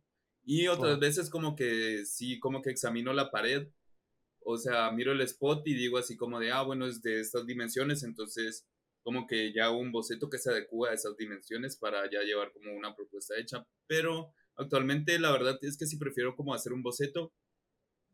Y 0.43 0.67
otras 0.69 0.99
veces 0.99 1.29
como 1.29 1.55
que 1.55 2.03
sí, 2.07 2.39
como 2.39 2.63
que 2.63 2.71
examino 2.71 3.13
la 3.13 3.29
pared, 3.29 3.67
o 4.39 4.57
sea, 4.57 4.89
miro 4.89 5.11
el 5.11 5.21
spot 5.21 5.67
y 5.67 5.75
digo 5.75 5.99
así 5.99 6.17
como 6.17 6.39
de, 6.39 6.51
ah, 6.51 6.63
bueno, 6.63 6.87
es 6.87 7.03
de 7.03 7.19
estas 7.19 7.45
dimensiones, 7.45 8.01
entonces 8.01 8.65
como 9.03 9.27
que 9.27 9.53
ya 9.53 9.69
un 9.69 9.91
boceto 9.91 10.29
que 10.29 10.37
se 10.37 10.49
adecua 10.49 10.89
a 10.89 10.93
esas 10.93 11.15
dimensiones 11.17 11.77
para 11.77 12.09
ya 12.09 12.21
llevar 12.21 12.51
como 12.53 12.73
una 12.73 12.95
propuesta 12.95 13.35
hecha. 13.37 13.65
Pero 13.87 14.33
actualmente 14.55 15.19
la 15.19 15.31
verdad 15.31 15.57
es 15.61 15.77
que 15.77 15.85
sí 15.85 15.97
prefiero 15.97 16.35
como 16.35 16.53
hacer 16.53 16.73
un 16.73 16.83
boceto 16.83 17.33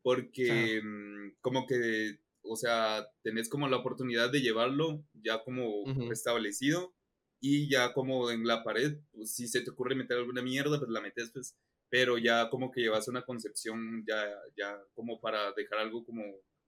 porque 0.02 0.82
mm, 0.84 1.40
como 1.42 1.68
que, 1.68 2.20
o 2.42 2.56
sea, 2.56 3.08
tenés 3.22 3.50
como 3.50 3.68
la 3.68 3.78
oportunidad 3.78 4.32
de 4.32 4.42
llevarlo 4.42 5.04
ya 5.14 5.44
como 5.44 5.84
establecido 6.12 6.94
y 7.42 7.70
ya 7.70 7.94
como 7.94 8.32
en 8.32 8.46
la 8.46 8.64
pared, 8.64 8.98
pues, 9.14 9.34
si 9.34 9.48
se 9.48 9.62
te 9.62 9.70
ocurre 9.72 9.96
meter 9.96 10.18
alguna 10.18 10.42
mierda, 10.42 10.80
pues 10.80 10.90
la 10.90 11.02
metes 11.02 11.32
pues 11.32 11.56
pero 11.90 12.18
ya 12.18 12.50
como 12.50 12.72
que 12.72 12.82
llevas 12.82 13.08
una 13.08 13.24
concepción 13.24 14.06
ya, 14.08 14.24
ya 14.56 14.80
como 14.94 15.20
para 15.20 15.52
dejar 15.54 15.80
algo 15.80 16.06
como, 16.06 16.24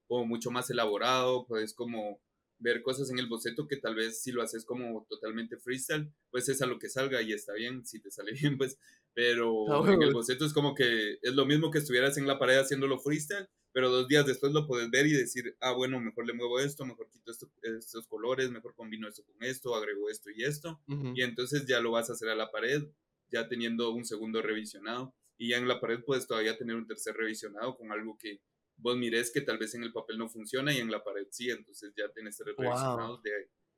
como 0.07 0.25
mucho 0.25 0.51
más 0.51 0.69
elaborado, 0.69 1.45
puedes 1.45 1.73
como 1.73 2.19
ver 2.61 2.81
cosas 2.81 3.09
en 3.09 3.19
el 3.19 3.27
boceto 3.27 3.67
que 3.67 3.77
tal 3.77 3.95
vez 3.95 4.21
si 4.21 4.31
lo 4.31 4.41
haces 4.41 4.65
como 4.65 5.05
totalmente 5.09 5.57
freestyle, 5.57 6.11
pues 6.29 6.47
es 6.49 6.61
a 6.61 6.65
lo 6.65 6.79
que 6.79 6.89
salga 6.89 7.21
y 7.21 7.33
está 7.33 7.53
bien, 7.53 7.85
si 7.85 7.99
te 7.99 8.11
sale 8.11 8.31
bien, 8.41 8.57
pues, 8.57 8.77
pero 9.13 9.85
en 9.87 10.01
el 10.01 10.13
boceto 10.13 10.45
es 10.45 10.53
como 10.53 10.73
que 10.73 11.19
es 11.21 11.33
lo 11.33 11.45
mismo 11.45 11.71
que 11.71 11.79
estuvieras 11.79 12.17
en 12.17 12.27
la 12.27 12.39
pared 12.39 12.59
haciéndolo 12.59 12.99
freestyle, 12.99 13.47
pero 13.73 13.89
dos 13.89 14.07
días 14.07 14.25
después 14.25 14.53
lo 14.53 14.67
puedes 14.67 14.89
ver 14.89 15.07
y 15.07 15.13
decir, 15.13 15.55
ah, 15.59 15.73
bueno, 15.73 15.99
mejor 15.99 16.25
le 16.25 16.33
muevo 16.33 16.59
esto, 16.59 16.85
mejor 16.85 17.09
quito 17.09 17.31
estos 17.31 18.07
colores, 18.07 18.51
mejor 18.51 18.75
combino 18.75 19.07
esto 19.07 19.23
con 19.25 19.43
esto, 19.43 19.75
agrego 19.75 20.09
esto 20.09 20.29
y 20.29 20.43
esto, 20.43 20.81
y 20.87 21.21
entonces 21.21 21.65
ya 21.65 21.79
lo 21.79 21.91
vas 21.91 22.09
a 22.09 22.13
hacer 22.13 22.29
a 22.29 22.35
la 22.35 22.51
pared 22.51 22.83
ya 23.31 23.47
teniendo 23.47 23.91
un 23.91 24.05
segundo 24.05 24.41
revisionado. 24.41 25.15
Y 25.37 25.49
ya 25.49 25.57
en 25.57 25.67
la 25.67 25.79
pared 25.79 26.03
puedes 26.05 26.27
todavía 26.27 26.57
tener 26.57 26.75
un 26.75 26.85
tercer 26.85 27.15
revisionado 27.15 27.75
con 27.75 27.91
algo 27.91 28.15
que 28.17 28.41
vos 28.81 28.97
mires 28.97 29.31
que 29.31 29.41
tal 29.41 29.57
vez 29.57 29.73
en 29.75 29.83
el 29.83 29.93
papel 29.93 30.17
no 30.17 30.27
funciona 30.27 30.73
y 30.73 30.79
en 30.79 30.91
la 30.91 31.03
pared 31.03 31.27
sí, 31.29 31.49
entonces 31.49 31.93
ya 31.95 32.11
tienes 32.11 32.35
tres 32.35 32.55
revisionados 32.57 33.21
de 33.23 33.31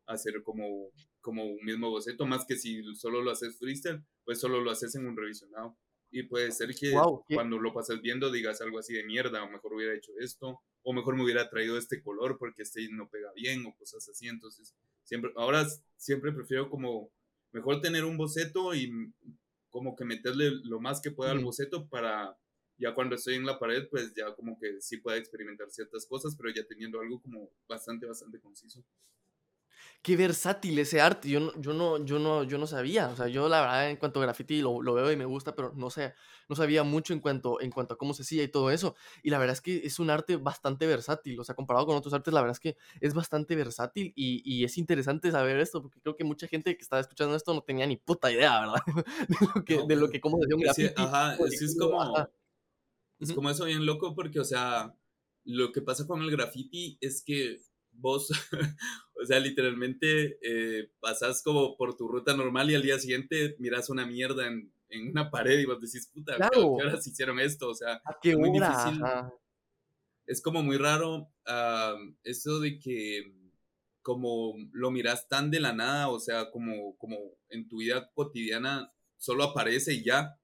hacer 0.06 0.42
como, 0.44 0.92
como 1.22 1.46
un 1.46 1.64
mismo 1.64 1.90
boceto, 1.90 2.26
más 2.26 2.46
que 2.46 2.56
si 2.56 2.84
solo 2.96 3.22
lo 3.22 3.32
haces 3.32 3.58
freestyle, 3.58 4.04
pues 4.24 4.40
solo 4.40 4.62
lo 4.62 4.72
haces 4.72 4.96
en 4.96 5.06
un 5.06 5.16
revisionado. 5.16 5.78
Y 6.12 6.24
puede 6.24 6.52
ser 6.52 6.76
que 6.76 6.94
cuando 7.34 7.58
lo 7.58 7.74
pases 7.74 8.00
viendo 8.02 8.32
digas 8.32 8.62
algo 8.62 8.78
así 8.78 8.94
de 8.94 9.04
mierda, 9.04 9.44
o 9.44 9.50
mejor 9.50 9.74
hubiera 9.74 9.96
hecho 9.96 10.12
esto, 10.20 10.62
o 10.84 10.94
mejor 10.94 11.16
me 11.16 11.24
hubiera 11.24 11.50
traído 11.50 11.76
este 11.78 12.04
color 12.04 12.38
porque 12.38 12.62
este 12.62 12.88
no 12.92 13.10
pega 13.10 13.32
bien, 13.36 13.66
o 13.66 13.76
cosas 13.76 14.08
así. 14.08 14.28
Entonces, 14.28 14.76
siempre, 15.04 15.32
ahora 15.36 15.66
siempre 15.98 16.32
prefiero 16.32 16.70
como 16.70 17.12
mejor 17.52 17.82
tener 17.82 18.06
un 18.06 18.16
boceto 18.16 18.76
y 18.76 19.12
como 19.72 19.96
que 19.96 20.06
meterle 20.06 20.52
lo 20.66 20.80
más 20.80 21.02
que 21.02 21.10
pueda 21.10 21.32
al 21.32 21.44
boceto 21.44 21.88
para 21.90 22.38
ya 22.78 22.94
cuando 22.94 23.16
estoy 23.16 23.36
en 23.36 23.46
la 23.46 23.60
pared, 23.60 23.88
pues 23.90 24.14
ya 24.16 24.34
como 24.36 24.58
que 24.60 24.82
sí 24.82 24.98
pueda 24.98 25.18
experimentar 25.18 25.70
ciertas 25.72 26.06
cosas, 26.06 26.36
pero 26.36 26.50
ya 26.50 26.66
teniendo 26.66 27.00
algo 27.00 27.22
como 27.22 27.50
bastante, 27.68 28.06
bastante 28.06 28.40
conciso 28.40 28.84
qué 30.04 30.18
versátil 30.18 30.78
ese 30.80 31.02
arte. 31.02 31.30
Yo 31.30 31.40
no, 31.40 31.54
yo 31.60 31.74
no, 31.74 32.04
yo 32.06 32.20
no, 32.20 32.44
yo 32.44 32.58
no 32.58 32.68
sabía. 32.68 33.08
O 33.08 33.16
sea, 33.16 33.28
yo 33.30 33.48
la 33.48 33.62
verdad 33.62 33.90
en 33.90 33.98
cuanto 33.98 34.20
a 34.20 34.24
graffiti 34.24 34.62
lo, 34.62 34.82
lo, 34.82 34.94
veo 34.94 35.12
y 35.12 35.16
me 35.16 35.26
gusta, 35.26 35.56
pero 35.56 35.72
no 35.76 35.90
sé, 35.90 36.14
no 36.50 36.56
sabía 36.56 36.84
mucho 36.84 37.14
en 37.14 37.22
cuanto, 37.22 37.62
en 37.62 37.72
cuanto 37.72 37.94
a 37.94 37.98
cómo 37.98 38.14
se 38.14 38.24
hacía 38.24 38.44
y 38.44 38.50
todo 38.50 38.70
eso. 38.70 38.96
Y 39.24 39.30
la 39.30 39.40
verdad 39.40 39.54
es 39.54 39.62
que 39.62 39.78
es 39.86 40.00
un 40.00 40.10
arte 40.10 40.36
bastante 40.36 40.86
versátil. 40.86 41.40
O 41.40 41.44
sea, 41.46 41.56
comparado 41.56 41.86
con 41.86 41.96
otros 41.96 42.14
artes, 42.14 42.34
la 42.34 42.42
verdad 42.42 42.56
es 42.56 42.60
que 42.60 42.78
es 43.00 43.14
bastante 43.14 43.56
versátil 43.56 44.12
y, 44.16 44.42
y 44.44 44.66
es 44.66 44.78
interesante 44.78 45.32
saber 45.32 45.58
esto, 45.60 45.82
porque 45.82 46.02
creo 46.02 46.16
que 46.18 46.26
mucha 46.26 46.48
gente 46.48 46.76
que 46.76 46.84
estaba 46.84 47.00
escuchando 47.00 47.36
esto 47.36 47.54
no 47.54 47.62
tenía 47.62 47.88
ni 47.88 47.96
puta 47.96 48.30
idea, 48.30 48.60
¿verdad? 48.60 48.82
de 49.30 49.48
lo 49.56 49.64
que, 49.64 49.84
de 49.88 49.96
lo 49.96 50.10
que 50.10 50.20
cómo 50.20 50.38
se 50.38 50.44
hacía 50.44 50.56
un 50.56 50.62
graffiti. 50.62 50.94
ajá, 50.98 51.36
es 51.36 51.78
como, 51.80 52.14
es 53.24 53.34
como 53.34 53.50
eso 53.50 53.66
bien 53.66 53.86
loco, 53.86 54.16
porque, 54.16 54.40
o 54.40 54.44
sea, 54.44 54.96
lo 55.46 55.72
que 55.72 55.82
pasa 55.82 56.08
con 56.08 56.22
el 56.22 56.32
graffiti 56.32 56.98
es 57.02 57.24
que 57.26 57.60
vos, 57.92 58.30
o 59.22 59.26
sea, 59.26 59.40
literalmente 59.40 60.38
eh, 60.42 60.92
pasas 61.00 61.42
como 61.44 61.78
por 61.78 61.96
tu 61.96 62.08
ruta 62.08 62.36
normal 62.36 62.72
y 62.72 62.76
al 62.76 62.82
día 62.82 63.00
siguiente 63.00 63.56
miras 63.60 63.90
una 63.90 64.06
mierda 64.06 64.48
en, 64.48 64.74
en 64.90 65.10
una 65.10 65.30
pared 65.30 65.60
y 65.60 65.66
vos 65.66 65.82
decís, 65.82 66.10
puta, 66.14 66.38
¿qué 66.52 66.60
horas 66.60 67.06
hicieron 67.08 67.40
esto? 67.40 67.70
O 67.70 67.76
sea, 67.76 68.02
es 68.24 68.38
muy 68.38 68.52
difícil. 68.52 69.02
Es 70.26 70.42
como 70.42 70.64
muy 70.64 70.78
raro 70.78 71.30
uh, 71.48 72.16
eso 72.24 72.60
de 72.60 72.80
que 72.80 73.34
como 74.02 74.56
lo 74.72 74.92
miras 74.92 75.28
tan 75.28 75.50
de 75.50 75.60
la 75.60 75.74
nada, 75.74 76.10
o 76.10 76.20
sea, 76.20 76.52
como, 76.52 76.96
como 76.98 77.18
en 77.50 77.68
tu 77.68 77.78
vida 77.78 78.12
cotidiana 78.14 78.94
solo 79.18 79.44
aparece 79.44 79.94
y 79.94 80.04
ya, 80.04 80.38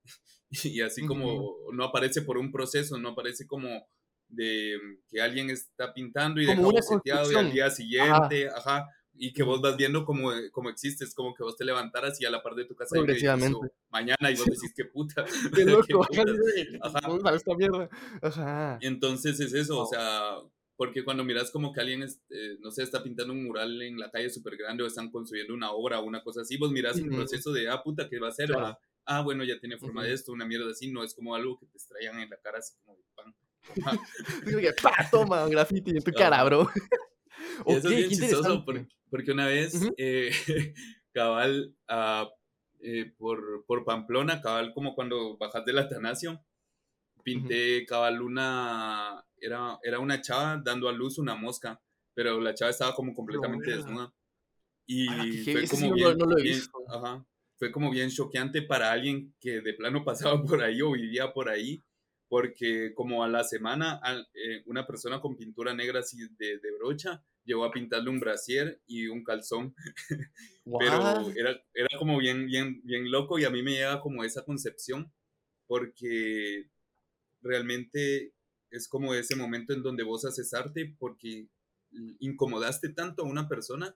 y 0.63 0.81
así 0.81 1.05
como 1.05 1.55
no 1.73 1.83
aparece 1.83 2.21
por 2.21 2.37
un 2.37 2.51
proceso, 2.51 2.97
no 2.97 3.09
aparece 3.09 3.45
como 3.45 3.87
de 4.27 4.77
que 5.09 5.21
alguien 5.21 5.49
está 5.49 5.93
pintando 5.93 6.39
y 6.41 6.45
deja 6.45 6.61
boceteado 6.61 7.31
y 7.31 7.35
al 7.35 7.51
día 7.51 7.69
siguiente, 7.69 8.47
ajá. 8.49 8.87
y 9.13 9.33
que 9.33 9.43
vos 9.43 9.59
vas 9.59 9.75
viendo 9.75 10.05
cómo, 10.05 10.31
cómo 10.51 10.69
existes, 10.69 11.15
como 11.15 11.33
que 11.33 11.43
vos 11.43 11.57
te 11.57 11.65
levantaras 11.65 12.21
y 12.21 12.25
a 12.25 12.29
la 12.29 12.41
par 12.41 12.53
de 12.53 12.65
tu 12.65 12.75
casa 12.75 12.95
hay 12.97 13.53
mañana 13.89 14.31
y 14.31 14.35
vos 14.35 14.45
decís 14.45 14.71
qué 14.75 14.85
puta. 14.85 15.25
Qué 15.55 15.65
loco, 15.65 16.05
ajá. 16.81 17.35
esta 17.35 17.55
mierda. 17.55 17.89
Ajá. 18.21 18.77
Entonces 18.81 19.39
es 19.39 19.53
eso, 19.53 19.81
o 19.81 19.87
sea, 19.87 20.37
porque 20.79 21.03
cuando 21.03 21.23
miras 21.25 21.51
como 21.51 21.73
que 21.73 21.81
alguien, 21.81 22.03
eh, 22.03 22.57
no 22.61 22.71
sé, 22.71 22.83
está 22.83 23.03
pintando 23.03 23.33
un 23.33 23.43
mural 23.43 23.81
en 23.81 23.99
la 23.99 24.09
calle 24.11 24.29
súper 24.29 24.55
grande 24.55 24.83
o 24.83 24.87
están 24.87 25.09
construyendo 25.11 25.53
una 25.53 25.71
obra 25.71 25.99
o 25.99 26.05
una 26.05 26.23
cosa 26.23 26.41
así, 26.41 26.55
vos 26.55 26.71
miras 26.71 26.97
el 26.97 27.09
proceso 27.09 27.51
de, 27.51 27.67
ah, 27.67 27.81
puta, 27.83 28.07
¿qué 28.07 28.17
va 28.19 28.29
a 28.29 28.31
ser? 28.31 28.51
Ah, 29.11 29.21
bueno, 29.21 29.43
ya 29.43 29.59
tiene 29.59 29.75
forma 29.75 30.03
de 30.03 30.13
esto, 30.13 30.31
una 30.31 30.45
mierda 30.45 30.69
así, 30.69 30.91
no 30.91 31.03
es 31.03 31.15
como 31.15 31.33
algo 31.33 31.57
que 31.57 31.65
te 31.65 31.77
extraían 31.79 32.19
en 32.19 32.29
la 32.29 32.37
cara 32.37 32.59
así 32.59 32.75
como 32.85 32.95
de 32.95 33.03
pan. 33.15 33.33
¡Pah! 34.83 35.09
Toma, 35.09 35.47
graffiti 35.47 35.89
en 35.89 36.03
tu 36.03 36.11
cara, 36.11 36.43
bro. 36.43 36.69
eso 37.65 37.89
es 37.89 37.95
bien 37.95 38.09
chistoso 38.09 38.63
porque, 39.09 39.31
una 39.31 39.47
vez, 39.47 39.81
eh, 39.97 40.29
cabal, 41.11 41.75
uh, 41.89 42.27
eh, 42.81 43.11
por, 43.17 43.65
por 43.65 43.83
Pamplona, 43.83 44.43
cabal, 44.43 44.75
como 44.75 44.93
cuando 44.93 45.35
bajas 45.39 45.65
del 45.65 45.79
Atanasio, 45.79 46.45
pinté 47.23 47.87
cabal 47.87 48.21
una, 48.21 49.25
era, 49.41 49.79
era 49.81 49.97
una 49.97 50.21
chava 50.21 50.61
dando 50.63 50.87
a 50.87 50.91
luz 50.91 51.17
una 51.17 51.33
mosca, 51.33 51.81
pero 52.13 52.39
la 52.39 52.53
chava 52.53 52.69
estaba 52.69 52.93
como 52.93 53.15
completamente 53.15 53.71
desnuda. 53.71 54.13
Y 54.85 55.07
fue 55.51 55.67
como 55.67 55.93
bien, 55.95 56.61
ajá, 56.89 57.25
fue 57.59 57.73
como 57.73 57.91
bien 57.91 58.09
choqueante 58.09 58.61
para 58.61 58.91
alguien 58.91 59.35
que 59.39 59.61
de 59.61 59.73
plano 59.73 60.03
pasaba 60.05 60.41
por 60.41 60.63
ahí 60.63 60.81
o 60.81 60.93
vivía 60.93 61.33
por 61.33 61.49
ahí, 61.49 61.83
porque 62.29 62.93
como 62.95 63.23
a 63.23 63.27
la 63.27 63.43
semana 63.43 63.99
eh, 64.33 64.63
una 64.65 64.87
persona 64.87 65.19
con 65.19 65.35
pintura 65.35 65.73
negra 65.73 65.99
así 65.99 66.17
de, 66.37 66.59
de, 66.59 66.71
brocha 66.77 67.23
llegó 67.43 67.65
a 67.65 67.71
pintarle 67.71 68.09
un 68.09 68.19
brasier 68.19 68.79
y 68.87 69.07
un 69.07 69.23
calzón, 69.23 69.75
pero 70.79 71.31
era, 71.35 71.61
era 71.73 71.97
como 71.97 72.17
bien, 72.19 72.45
bien, 72.45 72.81
bien 72.83 73.11
loco 73.11 73.39
y 73.39 73.45
a 73.45 73.49
mí 73.49 73.61
me 73.61 73.71
llega 73.71 73.99
como 73.99 74.23
esa 74.23 74.45
concepción 74.45 75.11
porque 75.67 76.69
realmente 77.41 78.33
es 78.71 78.87
como 78.87 79.15
ese 79.15 79.35
momento 79.35 79.73
en 79.73 79.81
donde 79.81 80.03
vos 80.03 80.25
haces 80.25 80.53
arte 80.53 80.95
porque 80.99 81.47
incomodaste 82.19 82.89
tanto 82.89 83.23
a 83.23 83.27
una 83.27 83.47
persona 83.47 83.95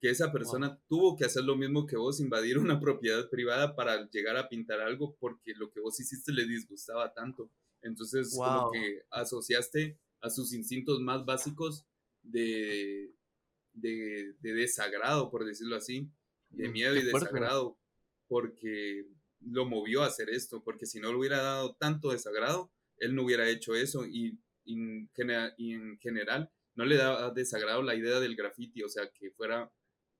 que 0.00 0.10
esa 0.10 0.32
persona 0.32 0.80
tuvo 0.88 1.16
que 1.16 1.24
hacer 1.24 1.44
lo 1.44 1.56
mismo 1.56 1.86
que 1.86 1.96
vos, 1.96 2.20
invadir 2.20 2.58
una 2.58 2.80
propiedad 2.80 3.28
privada 3.28 3.74
para 3.74 4.08
llegar 4.10 4.36
a 4.36 4.48
pintar 4.48 4.80
algo 4.80 5.16
porque 5.18 5.54
lo 5.54 5.70
que 5.70 5.80
vos 5.80 5.98
hiciste 5.98 6.32
le 6.32 6.46
disgustaba 6.46 7.12
tanto. 7.12 7.50
Entonces, 7.82 8.34
como 8.36 8.70
que 8.70 9.02
asociaste 9.10 9.98
a 10.20 10.30
sus 10.30 10.52
instintos 10.52 11.00
más 11.00 11.24
básicos 11.24 11.86
de, 12.22 13.14
de, 13.72 14.34
desagrado, 14.40 15.30
por 15.30 15.44
decirlo 15.44 15.76
así, 15.76 16.10
de 16.50 16.68
mm, 16.68 16.72
miedo 16.72 16.96
y 16.96 17.02
desagrado, 17.02 17.78
porque 18.26 19.06
lo 19.40 19.66
movió 19.66 20.02
a 20.02 20.06
hacer 20.06 20.30
esto, 20.30 20.62
porque 20.62 20.86
si 20.86 21.00
no 21.00 21.10
le 21.10 21.18
hubiera 21.18 21.38
dado 21.38 21.76
tanto 21.76 22.10
desagrado, 22.10 22.72
él 22.98 23.14
no 23.14 23.24
hubiera 23.24 23.48
hecho 23.48 23.74
eso 23.74 24.06
y, 24.06 24.38
en 24.66 25.08
general 25.08 26.50
no 26.74 26.84
le 26.84 26.96
daba 26.96 27.30
desagrado 27.30 27.82
la 27.82 27.94
idea 27.94 28.20
del 28.20 28.36
graffiti, 28.36 28.82
o 28.82 28.88
sea, 28.88 29.10
que 29.10 29.30
fuera 29.30 29.72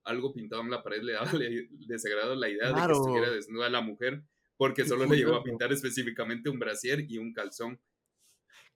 algo 0.09 0.33
pintado 0.33 0.63
en 0.63 0.71
la 0.71 0.83
pared, 0.83 1.03
le 1.03 1.13
daba 1.13 1.31
desagrado 1.87 2.35
la 2.35 2.49
idea 2.49 2.69
de 2.69 2.75
que 2.75 2.93
estuviera 2.93 3.31
desnuda 3.31 3.69
la 3.69 3.81
mujer, 3.81 4.23
porque 4.57 4.85
solo 4.85 5.07
le 5.07 5.17
llevó 5.17 5.37
a 5.37 5.43
pintar 5.43 5.73
específicamente 5.73 6.51
un 6.51 6.59
brasier 6.59 7.05
y 7.09 7.19
un 7.19 7.33
calzón. 7.33 7.81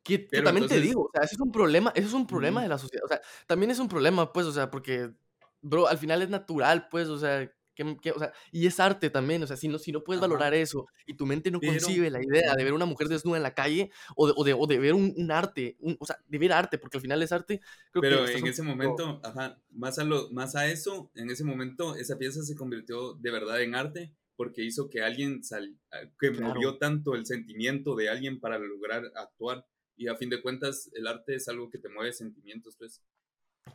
Que, 0.02 0.18
también 0.18 0.66
te 0.66 0.80
digo, 0.80 1.02
o 1.02 1.10
sea, 1.12 1.22
eso 1.22 1.34
es 1.34 1.40
un 1.40 1.52
problema, 1.52 1.92
eso 1.94 2.08
es 2.08 2.14
un 2.14 2.26
problema 2.26 2.60
de 2.60 2.68
la 2.68 2.76
sociedad, 2.76 3.04
o 3.04 3.08
sea, 3.08 3.20
también 3.46 3.70
es 3.70 3.78
un 3.78 3.88
problema, 3.88 4.32
pues, 4.32 4.46
o 4.46 4.52
sea, 4.52 4.68
porque, 4.68 5.12
bro, 5.60 5.86
al 5.86 5.96
final 5.96 6.22
es 6.22 6.28
natural, 6.28 6.88
pues, 6.90 7.08
o 7.08 7.18
sea, 7.18 7.52
que, 7.74 8.10
o 8.10 8.18
sea, 8.18 8.32
y 8.50 8.66
es 8.66 8.78
arte 8.80 9.10
también, 9.10 9.42
o 9.42 9.46
sea, 9.46 9.56
si 9.56 9.68
no, 9.68 9.78
si 9.78 9.92
no 9.92 10.04
puedes 10.04 10.20
valorar 10.20 10.54
eso 10.54 10.86
y 11.06 11.14
tu 11.14 11.26
mente 11.26 11.50
no 11.50 11.60
concibe 11.60 12.10
la 12.10 12.22
idea 12.22 12.54
de 12.54 12.64
ver 12.64 12.72
una 12.72 12.86
mujer 12.86 13.08
desnuda 13.08 13.36
en 13.36 13.42
la 13.42 13.54
calle 13.54 13.90
o 14.16 14.26
de, 14.26 14.34
o 14.36 14.44
de, 14.44 14.52
o 14.54 14.66
de 14.66 14.78
ver 14.78 14.94
un, 14.94 15.12
un 15.16 15.30
arte, 15.30 15.76
o 15.98 16.06
sea, 16.06 16.18
de 16.26 16.38
ver 16.38 16.52
arte, 16.52 16.78
porque 16.78 16.98
al 16.98 17.02
final 17.02 17.22
es 17.22 17.32
arte. 17.32 17.60
Creo 17.92 18.02
pero 18.02 18.28
en 18.28 18.46
ese 18.46 18.62
momento, 18.62 19.20
ajá, 19.24 19.58
más 19.70 19.98
a, 19.98 20.04
lo, 20.04 20.30
más 20.30 20.54
a 20.56 20.70
eso, 20.70 21.10
en 21.14 21.30
ese 21.30 21.44
momento 21.44 21.96
esa 21.96 22.18
pieza 22.18 22.42
se 22.42 22.56
convirtió 22.56 23.14
de 23.14 23.30
verdad 23.30 23.62
en 23.62 23.74
arte 23.74 24.12
porque 24.36 24.64
hizo 24.64 24.90
que 24.90 25.02
alguien, 25.02 25.44
sal, 25.44 25.76
ah, 25.92 26.00
que 26.18 26.30
movió 26.30 26.78
tanto 26.78 27.14
el 27.14 27.26
sentimiento 27.26 27.94
de 27.94 28.08
alguien 28.08 28.40
para 28.40 28.58
lograr 28.58 29.04
actuar 29.14 29.66
y 29.96 30.08
a 30.08 30.16
fin 30.16 30.30
de 30.30 30.42
cuentas 30.42 30.90
el 30.94 31.06
arte 31.06 31.34
es 31.36 31.48
algo 31.48 31.70
que 31.70 31.78
te 31.78 31.88
mueve 31.88 32.12
sentimientos, 32.12 32.76
pues. 32.76 33.02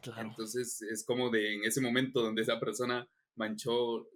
Claro. 0.02 0.30
Entonces 0.30 0.82
es 0.82 1.06
como 1.06 1.30
de 1.30 1.56
en 1.56 1.64
ese 1.64 1.80
momento 1.80 2.22
donde 2.22 2.42
esa 2.42 2.60
persona 2.60 3.08
manchó 3.38 4.08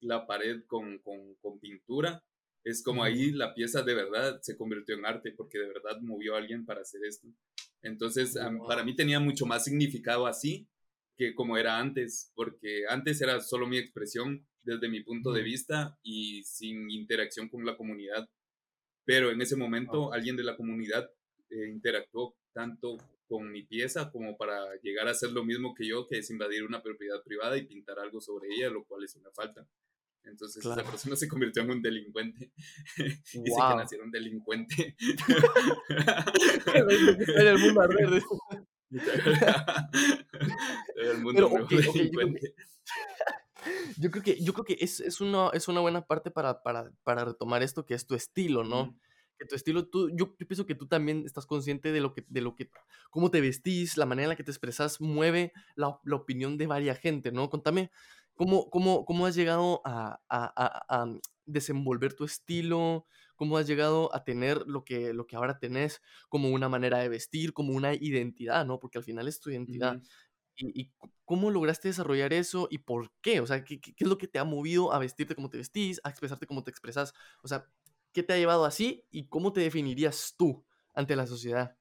la 0.00 0.26
pared 0.26 0.64
con, 0.66 0.98
con, 0.98 1.58
pintura, 1.60 2.22
es 2.62 2.82
como 2.82 3.02
ahí 3.02 3.30
la 3.30 3.54
pieza 3.54 3.82
de 3.82 3.94
verdad 3.94 4.40
se 4.42 4.56
convirtió 4.56 4.94
en 4.94 5.06
arte 5.06 5.32
porque 5.32 5.58
de 5.58 5.68
verdad 5.68 6.00
movió 6.02 6.34
a 6.34 6.38
alguien 6.38 6.64
para 6.66 6.82
hacer 6.82 7.00
esto. 7.04 7.28
Entonces, 7.82 8.36
para 8.66 8.84
mí 8.84 8.94
tenía 8.96 9.20
mucho 9.20 9.46
más 9.46 9.64
significado 9.64 10.26
así 10.26 10.68
que 11.16 11.34
como 11.34 11.56
era 11.56 11.78
antes, 11.78 12.32
porque 12.34 12.84
antes 12.88 13.20
era 13.20 13.40
solo 13.40 13.66
mi 13.66 13.78
expresión 13.78 14.46
desde 14.62 14.88
mi 14.88 15.02
punto 15.02 15.32
de 15.32 15.42
vista 15.42 15.98
y 16.02 16.42
sin 16.44 16.90
interacción 16.90 17.48
con 17.48 17.64
la 17.64 17.76
comunidad. 17.76 18.28
Pero 19.04 19.30
en 19.30 19.40
ese 19.40 19.56
momento 19.56 20.12
alguien 20.12 20.36
de 20.36 20.44
la 20.44 20.56
comunidad 20.56 21.08
eh, 21.50 21.68
interactuó 21.68 22.36
tanto 22.52 22.96
con 23.34 23.50
mi 23.50 23.64
pieza 23.64 24.12
como 24.12 24.36
para 24.36 24.64
llegar 24.80 25.08
a 25.08 25.10
hacer 25.10 25.32
lo 25.32 25.44
mismo 25.44 25.74
que 25.74 25.88
yo, 25.88 26.06
que 26.06 26.18
es 26.18 26.30
invadir 26.30 26.62
una 26.62 26.80
propiedad 26.80 27.20
privada 27.24 27.58
y 27.58 27.66
pintar 27.66 27.98
algo 27.98 28.20
sobre 28.20 28.46
ella, 28.54 28.70
lo 28.70 28.84
cual 28.84 29.02
es 29.02 29.16
una 29.16 29.32
falta. 29.32 29.66
Entonces 30.22 30.64
esa 30.64 30.84
persona 30.84 31.16
se 31.16 31.26
convirtió 31.26 31.64
en 31.64 31.72
un 31.72 31.82
delincuente. 31.82 32.52
Dice 32.96 33.32
que 33.34 33.76
nacieron 33.76 34.12
delincuente. 34.12 34.94
en 36.74 37.46
el 37.48 37.58
mundo 37.58 37.80
al 37.90 38.22
el 40.96 41.18
mundo 41.18 41.66
delincuente. 41.68 42.54
Yo 43.98 44.12
creo 44.12 44.22
que, 44.22 44.40
yo 44.40 44.52
creo 44.52 44.64
que 44.64 44.76
es, 44.78 45.00
es, 45.00 45.20
una, 45.20 45.50
es 45.54 45.66
una 45.66 45.80
buena 45.80 46.06
parte 46.06 46.30
para, 46.30 46.62
para, 46.62 46.92
para 47.02 47.24
retomar 47.24 47.64
esto 47.64 47.84
que 47.84 47.94
es 47.94 48.06
tu 48.06 48.14
estilo, 48.14 48.62
¿no? 48.62 48.96
Que 49.38 49.46
tu 49.46 49.54
estilo, 49.54 49.86
tú, 49.86 50.10
yo, 50.14 50.36
pienso 50.36 50.66
que 50.66 50.74
tú 50.74 50.86
también 50.86 51.24
estás 51.24 51.46
consciente 51.46 51.92
de 51.92 52.00
lo 52.00 52.12
que, 52.12 52.24
de 52.28 52.40
lo 52.40 52.54
que, 52.54 52.70
cómo 53.10 53.30
te 53.30 53.40
vestís, 53.40 53.96
la 53.96 54.06
manera 54.06 54.24
en 54.24 54.28
la 54.30 54.36
que 54.36 54.44
te 54.44 54.50
expresas 54.50 55.00
mueve 55.00 55.52
la, 55.76 55.98
la 56.04 56.16
opinión 56.16 56.56
de 56.58 56.66
varias 56.66 56.98
gente, 56.98 57.32
¿no? 57.32 57.50
Contame, 57.50 57.90
¿cómo, 58.34 58.70
cómo, 58.70 59.04
cómo 59.04 59.26
has 59.26 59.34
llegado 59.34 59.80
a, 59.84 60.20
a, 60.28 61.02
a, 61.02 61.06
desenvolver 61.46 62.14
tu 62.14 62.24
estilo? 62.24 63.06
¿Cómo 63.36 63.58
has 63.58 63.66
llegado 63.66 64.14
a 64.14 64.24
tener 64.24 64.62
lo 64.66 64.84
que, 64.84 65.12
lo 65.12 65.26
que 65.26 65.36
ahora 65.36 65.58
tenés 65.58 66.00
como 66.28 66.50
una 66.50 66.68
manera 66.68 66.98
de 66.98 67.08
vestir, 67.08 67.52
como 67.52 67.72
una 67.74 67.94
identidad, 67.94 68.64
¿no? 68.64 68.78
Porque 68.78 68.98
al 68.98 69.04
final 69.04 69.28
es 69.28 69.40
tu 69.40 69.50
identidad. 69.50 70.00
¿Y, 70.56 70.82
¿Y, 70.82 70.92
cómo 71.24 71.50
lograste 71.50 71.88
desarrollar 71.88 72.32
eso 72.32 72.68
y 72.70 72.78
por 72.78 73.10
qué? 73.20 73.40
O 73.40 73.46
sea, 73.46 73.64
¿qué, 73.64 73.80
¿qué, 73.80 73.92
es 73.96 74.08
lo 74.08 74.18
que 74.18 74.28
te 74.28 74.38
ha 74.38 74.44
movido 74.44 74.92
a 74.92 74.98
vestirte 74.98 75.34
como 75.34 75.50
te 75.50 75.58
vestís, 75.58 76.00
a 76.04 76.10
expresarte 76.10 76.46
como 76.46 76.62
te 76.62 76.70
expresas? 76.70 77.12
O 77.42 77.48
sea, 77.48 77.66
¿Qué 78.14 78.22
te 78.22 78.32
ha 78.32 78.38
llevado 78.38 78.64
así 78.64 79.04
y 79.10 79.26
cómo 79.26 79.52
te 79.52 79.60
definirías 79.60 80.36
tú 80.38 80.64
ante 80.94 81.16
la 81.16 81.26
sociedad? 81.26 81.76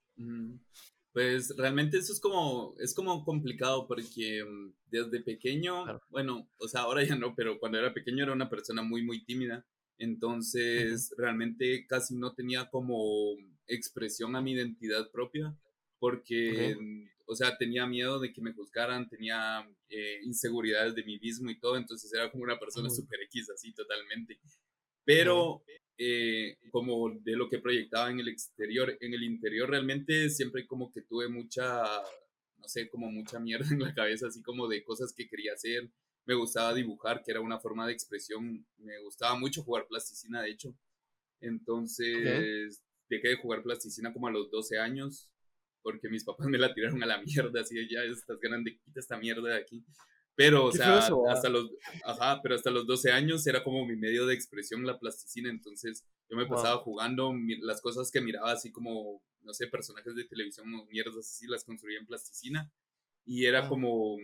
Pues 1.14 1.56
realmente 1.56 2.00
eso 2.00 2.12
es 2.12 2.20
como, 2.20 2.74
es 2.80 2.96
como 2.96 3.24
complicado 3.24 3.88
porque 3.88 4.44
mm, 4.44 4.74
desde 4.88 5.22
pequeño, 5.22 5.86
bueno, 6.10 6.50
o 6.58 6.68
sea, 6.68 6.82
ahora 6.82 7.04
ya 7.04 7.16
no, 7.16 7.36
pero 7.36 7.60
cuando 7.60 7.78
era 7.78 7.94
pequeño 7.94 8.24
era 8.24 8.34
una 8.34 8.50
persona 8.50 8.82
muy, 8.82 9.04
muy 9.04 9.24
tímida. 9.24 9.64
Entonces, 10.00 11.14
realmente 11.20 11.86
casi 11.86 12.16
no 12.16 12.34
tenía 12.34 12.68
como 12.72 13.38
expresión 13.68 14.36
a 14.36 14.42
mi 14.42 14.54
identidad 14.54 15.12
propia 15.12 15.56
porque, 16.00 16.76
mm, 16.80 17.10
o 17.28 17.36
sea, 17.36 17.56
tenía 17.60 17.86
miedo 17.86 18.20
de 18.20 18.34
que 18.34 18.42
me 18.42 18.54
juzgaran, 18.54 19.08
tenía 19.08 19.70
eh, 19.88 20.20
inseguridades 20.24 20.96
de 20.96 21.04
mí 21.04 21.20
mismo 21.20 21.52
y 21.52 21.60
todo, 21.60 21.78
entonces 21.78 22.12
era 22.12 22.32
como 22.32 22.44
una 22.44 22.60
persona 22.60 22.90
súper 22.90 23.22
X, 23.22 23.52
así 23.52 23.72
totalmente. 23.72 24.40
Pero 25.06 25.64
eh, 25.98 26.58
como 26.72 27.12
de 27.12 27.36
lo 27.36 27.50
que 27.50 27.60
proyectaba 27.60 28.10
en 28.12 28.20
el 28.20 28.28
exterior. 28.28 28.98
En 29.00 29.14
el 29.14 29.24
interior 29.24 29.70
realmente 29.70 30.30
siempre 30.30 30.66
como 30.66 30.92
que 30.92 31.02
tuve 31.02 31.28
mucha, 31.28 31.84
no 32.58 32.68
sé, 32.68 32.90
como 32.90 33.12
mucha 33.12 33.40
mierda 33.40 33.68
en 33.72 33.82
la 33.82 33.94
cabeza, 33.94 34.28
así 34.28 34.42
como 34.42 34.68
de 34.68 34.84
cosas 34.84 35.14
que 35.14 35.28
quería 35.28 35.54
hacer. 35.54 35.90
Me 36.26 36.36
gustaba 36.36 36.74
dibujar, 36.74 37.22
que 37.24 37.32
era 37.32 37.42
una 37.42 37.60
forma 37.60 37.86
de 37.86 37.94
expresión. 37.94 38.66
Me 38.78 39.00
gustaba 39.00 39.38
mucho 39.38 39.64
jugar 39.64 39.88
plasticina, 39.88 40.42
de 40.42 40.52
hecho. 40.52 40.76
Entonces 41.42 42.82
dejé 43.10 43.30
de 43.30 43.36
jugar 43.36 43.64
plasticina 43.64 44.14
como 44.14 44.28
a 44.28 44.32
los 44.32 44.50
12 44.50 44.80
años, 44.80 45.30
porque 45.82 46.10
mis 46.10 46.24
papás 46.24 46.48
me 46.50 46.58
la 46.58 46.74
tiraron 46.74 47.02
a 47.04 47.06
la 47.06 47.22
mierda, 47.22 47.62
así 47.62 47.76
ya 47.90 48.04
estás 48.04 48.40
grande, 48.40 48.78
quita 48.78 49.00
esta 49.00 49.18
mierda 49.18 49.50
de 49.50 49.58
aquí. 49.58 49.84
Pero, 50.36 50.66
o 50.66 50.72
sea, 50.72 50.98
hasta 51.30 51.50
los, 51.50 51.70
ajá, 52.04 52.42
pero 52.42 52.56
hasta 52.56 52.72
los 52.72 52.88
12 52.88 53.12
años 53.12 53.46
era 53.46 53.64
como 53.64 53.86
mi 53.86 53.96
medio 53.96 54.26
de 54.26 54.34
expresión 54.34 54.86
la 54.86 54.98
plasticina, 54.98 55.50
entonces 55.50 56.06
yo 56.28 56.36
me 56.36 56.48
pasaba 56.48 56.78
jugando 56.78 57.32
las 57.62 57.82
cosas 57.82 58.10
que 58.10 58.20
miraba 58.20 58.52
así 58.52 58.72
como, 58.72 59.22
no 59.42 59.54
sé, 59.54 59.68
personajes 59.68 60.16
de 60.16 60.26
televisión 60.26 60.74
o 60.74 60.86
mierdas 60.86 61.18
así, 61.18 61.46
las 61.48 61.64
construía 61.64 62.00
en 62.00 62.08
plasticina 62.08 62.72
y 63.26 63.46
era 63.46 63.70
como, 63.70 64.18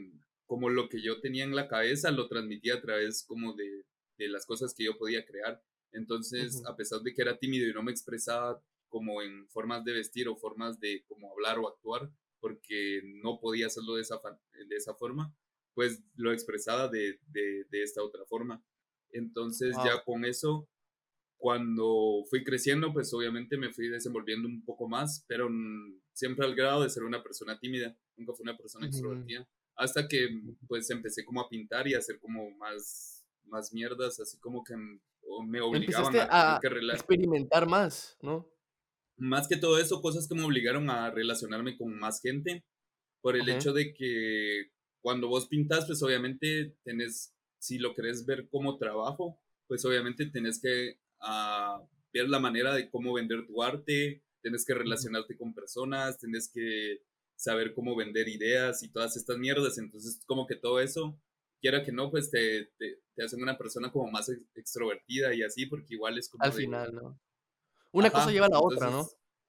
como 0.47 0.69
lo 0.69 0.89
que 0.89 1.01
yo 1.01 1.21
tenía 1.21 1.43
en 1.43 1.55
la 1.55 1.67
cabeza, 1.67 2.09
lo 2.09 2.27
transmitía 2.27 2.75
a 2.75 2.81
través 2.81 3.23
como 3.23 3.53
de, 3.53 3.85
de 4.17 4.29
las 4.29 4.45
cosas 4.45 4.73
que 4.73 4.85
yo 4.85 4.97
podía 4.97 5.25
crear. 5.25 5.61
Entonces, 5.91 6.63
a 6.65 6.75
pesar 6.75 7.01
de 7.01 7.13
que 7.13 7.21
era 7.21 7.37
tímido 7.37 7.67
y 7.67 7.73
no 7.73 7.83
me 7.83 7.91
expresaba 7.91 8.61
como 8.89 9.21
en 9.21 9.47
formas 9.49 9.83
de 9.83 9.93
vestir 9.93 10.27
o 10.27 10.35
formas 10.35 10.79
de 10.79 11.03
como 11.07 11.31
hablar 11.31 11.59
o 11.59 11.67
actuar, 11.67 12.11
porque 12.39 13.01
no 13.03 13.39
podía 13.39 13.67
hacerlo 13.67 13.95
de 13.95 14.01
esa, 14.01 14.19
de 14.67 14.75
esa 14.75 14.93
forma, 14.95 15.33
pues 15.79 16.03
lo 16.15 16.33
expresaba 16.33 16.89
de, 16.89 17.21
de, 17.27 17.63
de 17.69 17.83
esta 17.83 18.03
otra 18.03 18.25
forma. 18.25 18.61
Entonces 19.13 19.77
ya 19.85 20.03
con 20.03 20.25
eso, 20.25 20.67
cuando 21.37 22.25
fui 22.29 22.43
creciendo, 22.43 22.91
pues 22.91 23.13
obviamente 23.13 23.55
me 23.57 23.71
fui 23.71 23.87
desenvolviendo 23.87 24.45
un 24.49 24.65
poco 24.65 24.89
más, 24.89 25.23
pero 25.25 25.47
siempre 26.11 26.45
al 26.45 26.53
grado 26.53 26.83
de 26.83 26.89
ser 26.89 27.03
una 27.03 27.23
persona 27.23 27.57
tímida, 27.57 27.97
nunca 28.17 28.33
fui 28.33 28.43
una 28.43 28.57
persona 28.57 28.87
extrovertida, 28.87 29.47
hasta 29.77 30.05
que 30.09 30.27
pues 30.67 30.89
empecé 30.89 31.23
como 31.23 31.39
a 31.39 31.47
pintar 31.47 31.87
y 31.87 31.93
a 31.93 31.99
hacer 31.99 32.19
como 32.19 32.51
más, 32.57 33.25
más 33.45 33.71
mierdas, 33.71 34.19
así 34.19 34.37
como 34.37 34.65
que 34.65 34.75
me 34.75 35.61
obligaban 35.61 36.13
a, 36.17 36.57
a 36.57 36.59
experimentar 36.91 37.69
más, 37.69 38.17
¿no? 38.21 38.51
Más 39.15 39.47
que 39.47 39.55
todo 39.55 39.79
eso, 39.79 40.01
cosas 40.01 40.27
que 40.27 40.35
me 40.35 40.43
obligaron 40.43 40.89
a 40.89 41.09
relacionarme 41.09 41.77
con 41.77 41.97
más 41.97 42.19
gente, 42.21 42.65
por 43.21 43.37
el 43.37 43.47
hecho 43.47 43.71
de 43.71 43.93
que 43.93 44.71
cuando 45.01 45.27
vos 45.27 45.47
pintas, 45.47 45.85
pues 45.85 46.01
obviamente 46.03 46.75
tenés, 46.83 47.33
si 47.57 47.77
lo 47.77 47.93
querés 47.93 48.25
ver 48.25 48.47
como 48.49 48.77
trabajo, 48.77 49.39
pues 49.67 49.85
obviamente 49.85 50.25
tenés 50.25 50.61
que 50.61 50.99
ah, 51.19 51.81
ver 52.13 52.29
la 52.29 52.39
manera 52.39 52.73
de 52.73 52.89
cómo 52.89 53.13
vender 53.13 53.45
tu 53.47 53.61
arte, 53.61 54.23
tienes 54.41 54.65
que 54.65 54.73
relacionarte 54.73 55.37
con 55.37 55.53
personas, 55.53 56.17
tienes 56.17 56.49
que 56.53 57.03
saber 57.35 57.73
cómo 57.73 57.95
vender 57.95 58.27
ideas 58.27 58.83
y 58.83 58.91
todas 58.91 59.15
estas 59.15 59.37
mierdas. 59.37 59.77
Entonces, 59.77 60.21
como 60.25 60.47
que 60.47 60.55
todo 60.55 60.79
eso, 60.79 61.17
quiera 61.61 61.83
que 61.83 61.91
no, 61.91 62.11
pues 62.11 62.31
te, 62.31 62.65
te, 62.77 63.01
te 63.15 63.23
hacen 63.23 63.41
una 63.41 63.57
persona 63.57 63.91
como 63.91 64.11
más 64.11 64.29
extrovertida 64.55 65.33
y 65.33 65.43
así, 65.43 65.65
porque 65.65 65.93
igual 65.93 66.17
es 66.17 66.29
como... 66.29 66.43
Al 66.43 66.53
final, 66.53 66.93
¿no? 66.93 67.19
Una 67.91 68.09
cosa 68.11 68.31
lleva 68.31 68.45
a 68.45 68.49
la 68.49 68.59
otra, 68.59 68.89
¿no? 68.89 69.07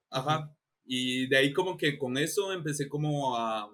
Ajá. 0.09 0.55
Y 0.83 1.27
de 1.27 1.37
ahí 1.37 1.53
como 1.53 1.77
que 1.77 1.97
con 1.97 2.17
eso 2.17 2.51
empecé 2.51 2.89
como 2.89 3.37
a, 3.37 3.71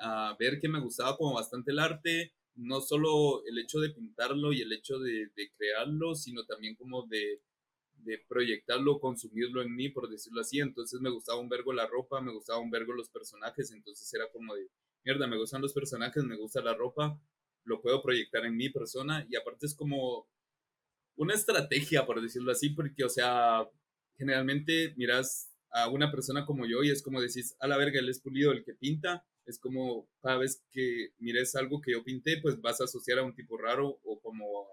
a, 0.00 0.36
ver 0.38 0.60
que 0.60 0.68
me 0.68 0.80
gustaba 0.80 1.16
como 1.16 1.34
bastante 1.34 1.72
el 1.72 1.78
arte, 1.78 2.32
no 2.54 2.80
solo 2.80 3.44
el 3.46 3.58
hecho 3.58 3.80
de 3.80 3.90
pintarlo 3.90 4.52
y 4.52 4.60
el 4.60 4.72
hecho 4.72 4.98
de, 4.98 5.28
de 5.36 5.50
crearlo, 5.56 6.14
sino 6.14 6.44
también 6.44 6.74
como 6.76 7.06
de 7.06 7.40
de 8.04 8.18
proyectarlo, 8.28 9.00
consumirlo 9.00 9.62
en 9.62 9.74
mí, 9.74 9.88
por 9.88 10.08
decirlo 10.08 10.40
así. 10.40 10.60
Entonces 10.60 11.00
me 11.00 11.10
gustaba 11.10 11.40
un 11.40 11.48
vergo 11.48 11.72
la 11.72 11.86
ropa, 11.86 12.20
me 12.20 12.32
gustaba 12.32 12.58
un 12.58 12.70
vergo 12.70 12.92
los 12.92 13.08
personajes, 13.08 13.70
entonces 13.72 14.12
era 14.14 14.30
como 14.32 14.54
de, 14.54 14.68
mierda, 15.04 15.26
me 15.26 15.38
gustan 15.38 15.62
los 15.62 15.72
personajes, 15.72 16.24
me 16.24 16.36
gusta 16.36 16.62
la 16.62 16.74
ropa, 16.74 17.20
lo 17.64 17.80
puedo 17.80 18.02
proyectar 18.02 18.44
en 18.44 18.56
mi 18.56 18.70
persona 18.70 19.26
y 19.28 19.36
aparte 19.36 19.66
es 19.66 19.74
como 19.74 20.28
una 21.16 21.34
estrategia, 21.34 22.06
por 22.06 22.20
decirlo 22.22 22.52
así, 22.52 22.70
porque, 22.70 23.04
o 23.04 23.08
sea, 23.08 23.68
generalmente 24.16 24.94
miras 24.96 25.52
a 25.70 25.88
una 25.88 26.10
persona 26.10 26.46
como 26.46 26.66
yo 26.66 26.82
y 26.82 26.90
es 26.90 27.02
como 27.02 27.20
decís, 27.20 27.56
a 27.60 27.68
la 27.68 27.76
verga, 27.76 28.00
él 28.00 28.08
es 28.08 28.20
pulido, 28.20 28.52
el 28.52 28.64
que 28.64 28.74
pinta, 28.74 29.24
es 29.46 29.58
como 29.58 30.08
cada 30.22 30.38
vez 30.38 30.64
que 30.70 31.12
mires 31.18 31.54
algo 31.56 31.80
que 31.80 31.92
yo 31.92 32.04
pinté, 32.04 32.40
pues 32.40 32.60
vas 32.60 32.80
a 32.80 32.84
asociar 32.84 33.18
a 33.18 33.24
un 33.24 33.34
tipo 33.34 33.56
raro 33.56 34.00
o 34.04 34.20
como 34.20 34.68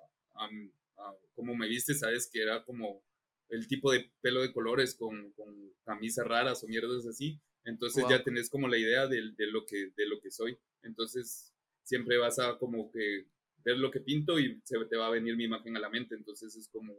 como 1.35 1.55
me 1.55 1.67
viste, 1.67 1.93
sabes 1.93 2.29
que 2.31 2.41
era 2.41 2.63
como 2.63 3.03
el 3.49 3.67
tipo 3.67 3.91
de 3.91 4.11
pelo 4.21 4.41
de 4.41 4.51
colores 4.51 4.95
con, 4.95 5.31
con 5.33 5.71
camisas 5.85 6.25
raras 6.25 6.63
o 6.63 6.67
mierdas 6.67 7.05
así. 7.05 7.39
Entonces 7.63 8.05
ya 8.09 8.23
tenés 8.23 8.49
como 8.49 8.67
la 8.67 8.77
idea 8.77 9.07
de, 9.07 9.33
de, 9.37 9.47
lo 9.47 9.65
que, 9.65 9.91
de 9.95 10.07
lo 10.07 10.19
que 10.19 10.31
soy. 10.31 10.57
Entonces 10.83 11.53
siempre 11.83 12.17
vas 12.17 12.39
a 12.39 12.57
como 12.57 12.91
que 12.91 13.27
ver 13.63 13.77
lo 13.77 13.91
que 13.91 13.99
pinto 13.99 14.39
y 14.39 14.59
se 14.63 14.77
te 14.85 14.95
va 14.95 15.07
a 15.07 15.11
venir 15.11 15.35
mi 15.35 15.43
imagen 15.43 15.75
a 15.75 15.79
la 15.79 15.89
mente. 15.89 16.15
Entonces 16.15 16.55
es 16.55 16.69
como, 16.69 16.93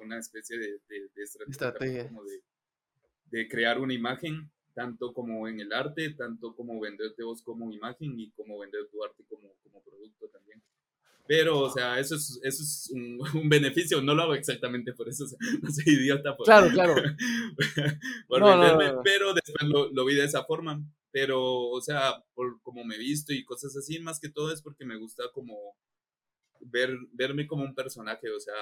una 0.00 0.18
especie 0.18 0.58
de, 0.58 0.80
de, 0.88 1.22
estrategia, 1.48 2.06
Como 2.06 2.22
de, 3.30 3.48
crear 3.48 3.80
una 3.80 3.94
imagen, 3.94 4.50
tanto 4.74 5.14
como 5.14 5.48
en 5.48 5.60
el 5.60 5.72
arte, 5.72 6.10
tanto 6.10 6.54
como 6.54 6.80
venderte 6.80 7.22
vos 7.22 7.42
como 7.42 7.72
imagen 7.72 8.18
y 8.18 8.30
como 8.32 8.58
vender 8.58 8.88
tu 8.90 9.02
arte 9.02 9.24
como, 9.28 9.52
como 9.62 9.82
producto 9.82 10.28
también. 10.28 10.62
Pero, 11.26 11.60
o 11.60 11.70
sea, 11.70 11.98
eso 11.98 12.16
es, 12.16 12.38
eso 12.42 12.62
es 12.62 12.90
un, 12.92 13.18
un, 13.42 13.48
beneficio. 13.48 14.02
No 14.02 14.14
lo 14.14 14.22
hago 14.22 14.34
exactamente 14.34 14.92
por 14.92 15.08
eso. 15.08 15.24
O 15.24 15.26
sea, 15.26 15.38
no 15.62 15.70
soy 15.70 15.94
idiota. 15.94 16.36
Por, 16.36 16.44
claro, 16.44 16.68
claro. 16.70 16.94
por 18.28 18.40
no, 18.40 18.46
venderme, 18.48 18.86
no, 18.88 18.94
no, 18.96 19.02
pero 19.02 19.32
después 19.32 19.68
lo, 19.68 19.90
lo, 19.90 20.04
vi 20.04 20.14
de 20.14 20.24
esa 20.24 20.44
forma. 20.44 20.82
Pero, 21.10 21.40
o 21.42 21.80
sea, 21.80 22.22
por 22.34 22.60
como 22.62 22.84
me 22.84 22.96
he 22.96 22.98
visto 22.98 23.32
y 23.32 23.44
cosas 23.44 23.76
así, 23.76 24.00
más 24.00 24.18
que 24.18 24.28
todo 24.28 24.52
es 24.52 24.60
porque 24.60 24.84
me 24.84 24.96
gusta 24.96 25.24
como 25.32 25.56
ver, 26.60 26.90
verme 27.12 27.46
como 27.46 27.64
un 27.64 27.74
personaje. 27.74 28.28
O 28.30 28.40
sea, 28.40 28.54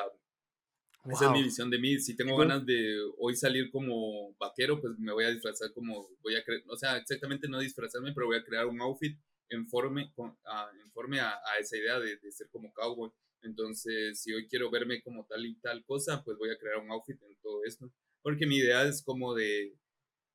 wow. 1.04 1.14
esa 1.14 1.26
es 1.26 1.32
mi 1.32 1.42
visión 1.42 1.70
de 1.70 1.78
mí. 1.78 1.98
Si 1.98 2.16
tengo 2.16 2.36
ganas 2.36 2.64
de 2.64 2.98
hoy 3.18 3.36
salir 3.36 3.70
como 3.70 4.34
vaquero, 4.38 4.80
pues 4.80 4.98
me 4.98 5.12
voy 5.12 5.24
a 5.24 5.30
disfrazar 5.30 5.72
como, 5.72 6.08
voy 6.22 6.36
a, 6.36 6.44
o 6.68 6.76
sea, 6.76 6.96
exactamente 6.96 7.48
no 7.48 7.58
disfrazarme, 7.58 8.12
pero 8.12 8.26
voy 8.26 8.36
a 8.36 8.44
crear 8.44 8.66
un 8.66 8.80
outfit 8.80 9.18
informe, 9.50 10.12
a, 10.46 10.70
informe 10.84 11.20
a, 11.20 11.30
a, 11.30 11.58
esa 11.60 11.76
idea 11.76 11.98
de, 11.98 12.16
de, 12.16 12.32
ser 12.32 12.48
como 12.50 12.72
cowboy. 12.72 13.10
Entonces, 13.42 14.20
si 14.22 14.32
hoy 14.32 14.46
quiero 14.46 14.70
verme 14.70 15.02
como 15.02 15.26
tal 15.26 15.44
y 15.44 15.54
tal 15.56 15.84
cosa, 15.84 16.22
pues 16.24 16.38
voy 16.38 16.50
a 16.50 16.58
crear 16.58 16.78
un 16.78 16.90
outfit 16.90 17.20
en 17.22 17.36
todo 17.42 17.64
esto. 17.64 17.90
Porque 18.22 18.46
mi 18.46 18.56
idea 18.56 18.84
es 18.84 19.02
como 19.02 19.34
de 19.34 19.76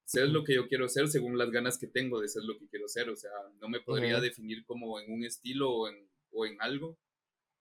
ser 0.05 0.30
lo 0.30 0.43
que 0.43 0.55
yo 0.55 0.68
quiero 0.68 0.88
ser 0.88 1.07
según 1.07 1.38
las 1.38 1.51
ganas 1.51 1.78
que 1.78 1.88
tengo 1.88 2.22
de 2.22 2.28
ser 2.28 2.43
lo 2.43 2.57
que 2.57 2.68
quiero 2.68 2.88
ser. 2.88 3.09
O 3.09 3.15
sea, 3.15 3.32
no 3.59 3.70
me 3.70 3.82
podría 3.82 4.15
uh 4.15 4.20
-huh. 4.20 4.22
definir 4.22 4.65
como 4.65 4.99
en 4.99 5.11
un 5.11 5.24
estilo 5.24 5.72
o 5.72 5.89
en, 5.89 6.09
o 6.32 6.45
en 6.45 6.57
algo. 6.61 6.97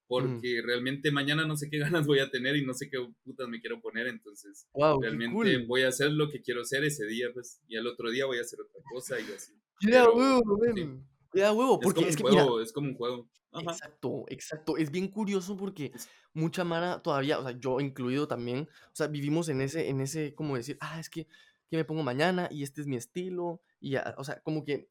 Porque 0.09 0.63
mm. 0.63 0.67
realmente 0.67 1.11
mañana 1.11 1.47
no 1.47 1.57
sé 1.57 1.69
qué 1.69 1.79
ganas 2.03 2.07
voy 2.07 2.21
a 2.21 2.31
tener 2.31 2.57
y 2.57 2.65
no 2.65 2.75
sé 2.75 2.89
qué 2.89 2.99
putas 3.25 3.49
me 3.49 3.61
quiero 3.61 3.81
poner. 3.81 4.07
Entonces, 4.07 4.67
wow, 4.73 5.01
realmente 5.01 5.35
cool. 5.35 5.67
voy 5.67 5.83
a 5.83 5.89
hacer 5.89 6.13
lo 6.13 6.31
que 6.31 6.41
quiero 6.41 6.65
ser 6.65 6.85
ese 6.85 7.07
día, 7.07 7.29
pues, 7.33 7.61
y 7.69 7.77
al 7.77 7.87
otro 7.87 8.11
día 8.11 8.27
voy 8.27 8.39
a 8.39 8.43
hacer 8.43 8.61
otra 8.61 8.81
cosa 8.93 9.19
y 9.21 9.25
así. 9.25 9.53
Yeah, 9.81 10.05
Pero, 10.05 10.43
wow, 10.43 10.61
sí. 10.75 10.89
Ya, 11.35 11.53
huevo, 11.53 11.79
porque 11.81 12.01
es, 12.01 12.09
es 12.09 12.17
como 12.17 12.31
que, 12.31 12.37
un 12.37 12.41
juego, 12.41 12.57
mira, 12.57 12.65
es 12.65 12.73
como 12.73 12.89
un 12.89 12.95
juego. 12.95 13.31
Ajá. 13.53 13.71
Exacto, 13.73 14.25
exacto. 14.29 14.77
Es 14.77 14.91
bien 14.91 15.09
curioso 15.09 15.57
porque 15.57 15.93
mucha 16.33 16.65
Mara 16.65 17.03
todavía, 17.03 17.39
o 17.39 17.43
sea, 17.43 17.59
yo 17.59 17.81
incluido 17.81 18.29
también, 18.29 18.69
o 18.93 18.95
sea, 18.95 19.07
vivimos 19.07 19.49
en 19.49 19.61
ese, 19.61 19.89
en 19.89 20.01
ese, 20.01 20.35
como 20.35 20.57
decir, 20.57 20.77
ah, 20.81 20.99
es 21.01 21.11
que, 21.11 21.27
que 21.69 21.77
me 21.77 21.85
pongo 21.85 22.03
mañana 22.03 22.49
y 22.51 22.63
este 22.63 22.81
es 22.81 22.87
mi 22.87 22.97
estilo, 22.97 23.61
y 23.81 23.93
ya, 23.93 24.15
o 24.19 24.25
sea, 24.25 24.41
como 24.41 24.65
que, 24.65 24.89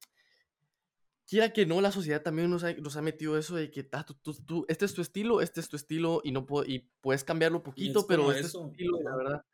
quiera 1.28 1.51
que 1.53 1.65
no, 1.65 1.82
la 1.82 1.91
sociedad 1.91 2.21
también 2.21 2.49
nos 2.49 2.63
ha, 2.63 2.73
nos 2.73 2.95
ha 2.97 3.01
metido 3.01 3.38
eso 3.38 3.55
de 3.55 3.71
que, 3.71 3.88
ah, 3.91 4.05
tú, 4.05 4.13
tú, 4.21 4.34
tú, 4.45 4.65
este 4.67 4.86
es 4.86 4.93
tu 4.93 5.01
estilo, 5.01 5.41
este 5.41 5.59
es 5.59 5.69
tu 5.69 5.76
estilo, 5.76 6.21
y 6.23 6.32
no 6.32 6.45
puedo, 6.45 6.65
y 6.65 6.89
puedes 7.01 7.23
cambiarlo 7.23 7.63
poquito, 7.63 8.05
pero 8.07 8.32
este 8.32 8.47
eso. 8.47 8.59
es 8.59 8.63
tu 8.63 8.71
estilo, 8.71 8.99
la 9.03 9.15
verdad. 9.15 9.45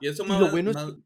Y 0.00 0.08
eso 0.08 0.24
y 0.24 0.28
más, 0.28 0.40
lo 0.40 0.50
bueno 0.50 0.72
más, 0.72 0.88
es 0.88 0.94
que, 0.94 1.00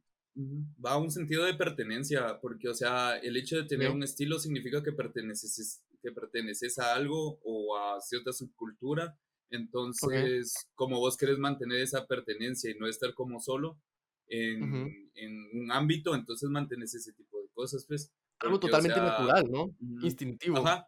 va 0.85 0.93
a 0.93 0.99
un 0.99 1.11
sentido 1.11 1.45
de 1.45 1.55
pertenencia, 1.55 2.39
porque, 2.41 2.69
o 2.69 2.75
sea, 2.75 3.17
el 3.19 3.37
hecho 3.37 3.57
de 3.57 3.65
tener 3.65 3.89
¿Sí? 3.89 3.95
un 3.95 4.03
estilo 4.03 4.39
significa 4.39 4.83
que 4.83 4.93
perteneces, 4.93 5.83
que 6.03 6.13
perteneces 6.13 6.79
a 6.79 6.95
algo 6.95 7.41
o 7.43 7.77
a 7.77 8.01
cierta 8.01 8.33
subcultura. 8.33 9.19
Entonces, 9.51 10.55
okay. 10.57 10.71
como 10.75 11.01
vos 11.01 11.17
querés 11.17 11.39
mantener 11.39 11.81
esa 11.81 12.07
pertenencia 12.07 12.71
y 12.71 12.79
no 12.79 12.87
estar 12.87 13.15
como 13.15 13.41
solo 13.41 13.81
en, 14.29 14.63
uh 14.63 14.67
-huh. 14.67 15.11
en 15.15 15.61
un 15.61 15.73
ámbito, 15.73 16.15
entonces 16.15 16.49
mantenés 16.49 16.95
ese 16.95 17.13
tipo 17.13 17.41
de 17.41 17.49
cosas, 17.49 17.85
pues. 17.87 18.13
Algo 18.41 18.61
totalmente 18.61 18.99
o 18.99 19.03
sea, 19.03 19.11
natural, 19.11 19.51
¿no? 19.51 19.77
Instintivo. 20.03 20.59
Ajá. 20.59 20.87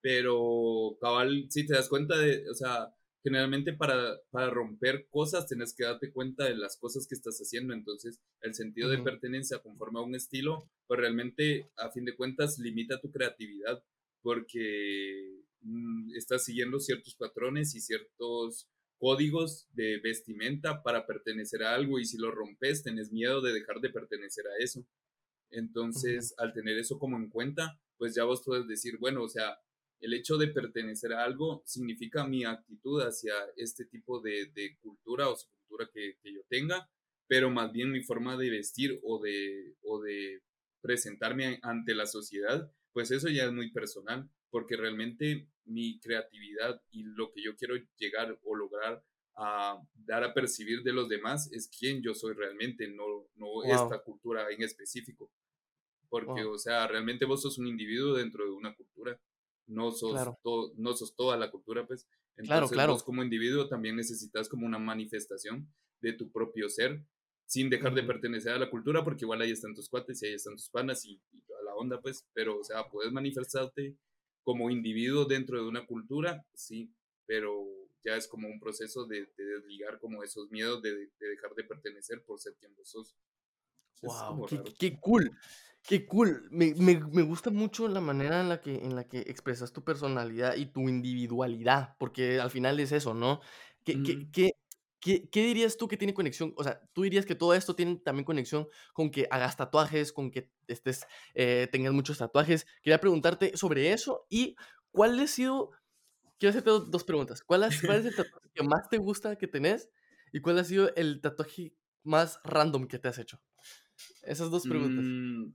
Pero, 0.00 0.98
cabal, 1.00 1.46
si 1.48 1.66
te 1.66 1.74
das 1.74 1.88
cuenta 1.88 2.18
de, 2.18 2.48
o 2.50 2.54
sea, 2.54 2.94
generalmente 3.22 3.72
para, 3.72 4.20
para 4.30 4.50
romper 4.50 5.06
cosas 5.08 5.46
tenés 5.46 5.74
que 5.74 5.84
darte 5.84 6.12
cuenta 6.12 6.44
de 6.44 6.56
las 6.56 6.76
cosas 6.76 7.06
que 7.06 7.14
estás 7.14 7.38
haciendo. 7.38 7.72
Entonces, 7.72 8.20
el 8.42 8.54
sentido 8.54 8.88
uh 8.88 8.92
-huh. 8.92 8.98
de 8.98 9.02
pertenencia 9.02 9.60
conforme 9.60 10.00
a 10.00 10.02
un 10.02 10.14
estilo, 10.14 10.68
pues 10.86 11.00
realmente, 11.00 11.70
a 11.76 11.90
fin 11.90 12.04
de 12.04 12.14
cuentas, 12.16 12.58
limita 12.58 13.00
tu 13.00 13.10
creatividad 13.10 13.82
porque 14.22 15.40
mmm, 15.62 16.14
estás 16.16 16.44
siguiendo 16.44 16.78
ciertos 16.80 17.14
patrones 17.14 17.74
y 17.74 17.80
ciertos 17.80 18.68
códigos 18.98 19.68
de 19.72 19.98
vestimenta 20.02 20.82
para 20.82 21.06
pertenecer 21.06 21.62
a 21.62 21.74
algo 21.74 21.98
y 21.98 22.04
si 22.04 22.18
lo 22.18 22.30
rompes, 22.30 22.82
tenés 22.82 23.10
miedo 23.10 23.40
de 23.40 23.52
dejar 23.52 23.80
de 23.80 23.90
pertenecer 23.90 24.46
a 24.46 24.62
eso. 24.62 24.84
Entonces, 25.54 26.32
uh 26.32 26.34
-huh. 26.34 26.44
al 26.44 26.52
tener 26.52 26.78
eso 26.78 26.98
como 26.98 27.16
en 27.16 27.28
cuenta, 27.28 27.80
pues 27.96 28.14
ya 28.14 28.24
vos 28.24 28.42
puedes 28.44 28.66
decir, 28.66 28.98
bueno, 28.98 29.22
o 29.22 29.28
sea, 29.28 29.58
el 30.00 30.12
hecho 30.12 30.36
de 30.36 30.48
pertenecer 30.48 31.12
a 31.12 31.24
algo 31.24 31.62
significa 31.64 32.26
mi 32.26 32.44
actitud 32.44 33.00
hacia 33.00 33.34
este 33.56 33.86
tipo 33.86 34.20
de, 34.20 34.50
de 34.54 34.76
cultura 34.80 35.28
o 35.30 35.36
subcultura 35.36 35.88
que, 35.92 36.18
que, 36.22 36.32
yo 36.32 36.42
tenga, 36.48 36.90
pero 37.26 37.50
más 37.50 37.72
bien 37.72 37.90
mi 37.90 38.02
forma 38.02 38.36
de 38.36 38.50
vestir 38.50 39.00
o 39.02 39.20
de, 39.22 39.76
o 39.82 40.02
de 40.02 40.42
presentarme 40.82 41.58
ante 41.62 41.94
la 41.94 42.06
sociedad, 42.06 42.70
pues 42.92 43.10
eso 43.10 43.28
ya 43.28 43.44
es 43.44 43.52
muy 43.52 43.72
personal, 43.72 44.28
porque 44.50 44.76
realmente 44.76 45.48
mi 45.64 45.98
creatividad 46.00 46.82
y 46.90 47.04
lo 47.04 47.32
que 47.32 47.42
yo 47.42 47.56
quiero 47.56 47.74
llegar 47.96 48.38
o 48.42 48.54
lograr 48.54 49.02
a 49.36 49.82
dar 49.94 50.22
a 50.22 50.34
percibir 50.34 50.82
de 50.82 50.92
los 50.92 51.08
demás 51.08 51.50
es 51.52 51.68
quién 51.68 52.02
yo 52.02 52.14
soy 52.14 52.34
realmente, 52.34 52.86
no, 52.88 53.26
no 53.36 53.46
wow. 53.46 53.64
esta 53.64 53.98
cultura 54.02 54.50
en 54.50 54.62
específico. 54.62 55.32
Porque, 56.20 56.44
wow. 56.44 56.54
o 56.54 56.58
sea, 56.58 56.86
realmente 56.86 57.24
vos 57.24 57.42
sos 57.42 57.58
un 57.58 57.66
individuo 57.66 58.14
dentro 58.14 58.44
de 58.44 58.52
una 58.52 58.74
cultura 58.74 59.18
no 59.66 59.90
sos, 59.92 60.12
claro. 60.12 60.38
to, 60.42 60.72
no 60.76 60.94
sos 60.94 61.14
toda 61.14 61.36
la 61.36 61.50
cultura, 61.50 61.86
pues. 61.86 62.06
Entonces, 62.36 62.48
claro, 62.48 62.68
claro. 62.68 62.92
vos 62.92 63.02
como 63.02 63.22
individuo 63.22 63.68
también 63.68 63.96
necesitas 63.96 64.48
como 64.48 64.66
una 64.66 64.78
manifestación 64.78 65.72
de 66.00 66.12
tu 66.12 66.30
propio 66.30 66.68
ser, 66.68 67.02
sin 67.46 67.70
dejar 67.70 67.94
de 67.94 68.02
pertenecer 68.02 68.52
a 68.52 68.58
la 68.58 68.70
cultura, 68.70 69.04
porque 69.04 69.24
igual 69.24 69.40
ahí 69.40 69.52
están 69.52 69.74
tus 69.74 69.88
cuates 69.88 70.22
y 70.22 70.26
ahí 70.26 70.34
están 70.34 70.56
tus 70.56 70.68
panas 70.68 71.04
y, 71.04 71.20
y 71.32 71.40
toda 71.42 71.62
la 71.62 71.74
onda, 71.74 72.00
pues, 72.00 72.26
pero, 72.32 72.58
o 72.58 72.64
sea, 72.64 72.84
puedes 72.90 73.12
manifestarte 73.12 73.96
como 74.42 74.70
individuo 74.70 75.24
dentro 75.24 75.62
de 75.62 75.68
una 75.68 75.86
cultura, 75.86 76.44
sí, 76.54 76.92
pero 77.26 77.64
ya 78.04 78.16
es 78.16 78.28
como 78.28 78.48
un 78.48 78.60
proceso 78.60 79.06
de, 79.06 79.32
de 79.36 79.44
desligar 79.44 79.98
como 79.98 80.22
esos 80.22 80.50
miedos 80.50 80.82
de, 80.82 80.94
de, 80.94 81.28
dejar 81.28 81.54
de 81.54 81.64
pertenecer 81.64 82.22
por 82.24 82.38
ser 82.38 82.54
quien 82.56 82.74
vos 82.74 82.90
sos. 82.90 83.16
Wow, 84.02 84.44
qué, 84.46 84.62
qué, 84.78 85.00
cool. 85.00 85.30
Qué 85.86 86.06
cool. 86.06 86.48
Me, 86.50 86.74
me, 86.74 86.98
me, 86.98 87.22
gusta 87.22 87.50
mucho 87.50 87.88
la 87.88 88.00
manera 88.00 88.40
en 88.40 88.48
la, 88.48 88.60
que, 88.60 88.74
en 88.74 88.96
la 88.96 89.04
que 89.04 89.18
expresas 89.20 89.72
tu 89.72 89.84
personalidad 89.84 90.56
y 90.56 90.66
tu 90.66 90.88
individualidad, 90.88 91.94
porque 91.98 92.40
al 92.40 92.50
final 92.50 92.80
es 92.80 92.90
eso, 92.90 93.12
¿no? 93.12 93.40
¿Qué, 93.84 93.96
mm. 93.96 94.02
qué, 94.02 94.30
qué, 94.32 94.52
qué, 94.98 95.28
qué 95.28 95.44
dirías 95.44 95.76
tú 95.76 95.86
que 95.86 95.98
tiene 95.98 96.14
conexión? 96.14 96.54
O 96.56 96.64
sea, 96.64 96.80
tú 96.94 97.02
dirías 97.02 97.26
que 97.26 97.34
todo 97.34 97.52
esto 97.52 97.76
tiene 97.76 97.96
también 97.96 98.24
conexión 98.24 98.66
con 98.94 99.10
que 99.10 99.28
hagas 99.30 99.58
tatuajes, 99.58 100.10
con 100.10 100.30
que 100.30 100.50
estés, 100.68 101.06
eh, 101.34 101.68
tengas 101.70 101.92
muchos 101.92 102.16
tatuajes. 102.16 102.66
Quería 102.82 102.98
preguntarte 102.98 103.54
sobre 103.54 103.92
eso 103.92 104.26
y 104.30 104.56
cuál 104.90 105.20
ha 105.20 105.26
sido. 105.26 105.70
Quiero 106.38 106.50
hacerte 106.50 106.70
dos 106.90 107.04
preguntas. 107.04 107.42
¿Cuál, 107.42 107.64
has, 107.64 107.80
¿Cuál 107.82 107.98
es 107.98 108.06
el 108.06 108.16
tatuaje 108.16 108.48
que 108.54 108.62
más 108.62 108.88
te 108.88 108.96
gusta 108.96 109.36
que 109.36 109.48
tenés? 109.48 109.90
¿Y 110.32 110.40
cuál 110.40 110.58
ha 110.58 110.64
sido 110.64 110.94
el 110.96 111.20
tatuaje 111.20 111.74
más 112.04 112.40
random 112.42 112.86
que 112.86 112.98
te 112.98 113.08
has 113.08 113.18
hecho? 113.18 113.38
Esas 114.22 114.50
dos 114.50 114.66
preguntas. 114.66 115.04
Mm. 115.04 115.52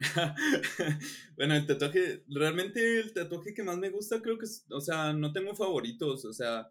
bueno, 1.36 1.54
el 1.54 1.66
tatuaje, 1.66 2.24
realmente 2.28 3.00
el 3.00 3.12
tatuaje 3.12 3.52
que 3.52 3.62
más 3.62 3.76
me 3.78 3.90
gusta 3.90 4.22
creo 4.22 4.38
que 4.38 4.46
es, 4.46 4.64
o 4.70 4.80
sea, 4.80 5.12
no 5.12 5.32
tengo 5.32 5.54
favoritos, 5.54 6.24
o 6.24 6.32
sea, 6.32 6.70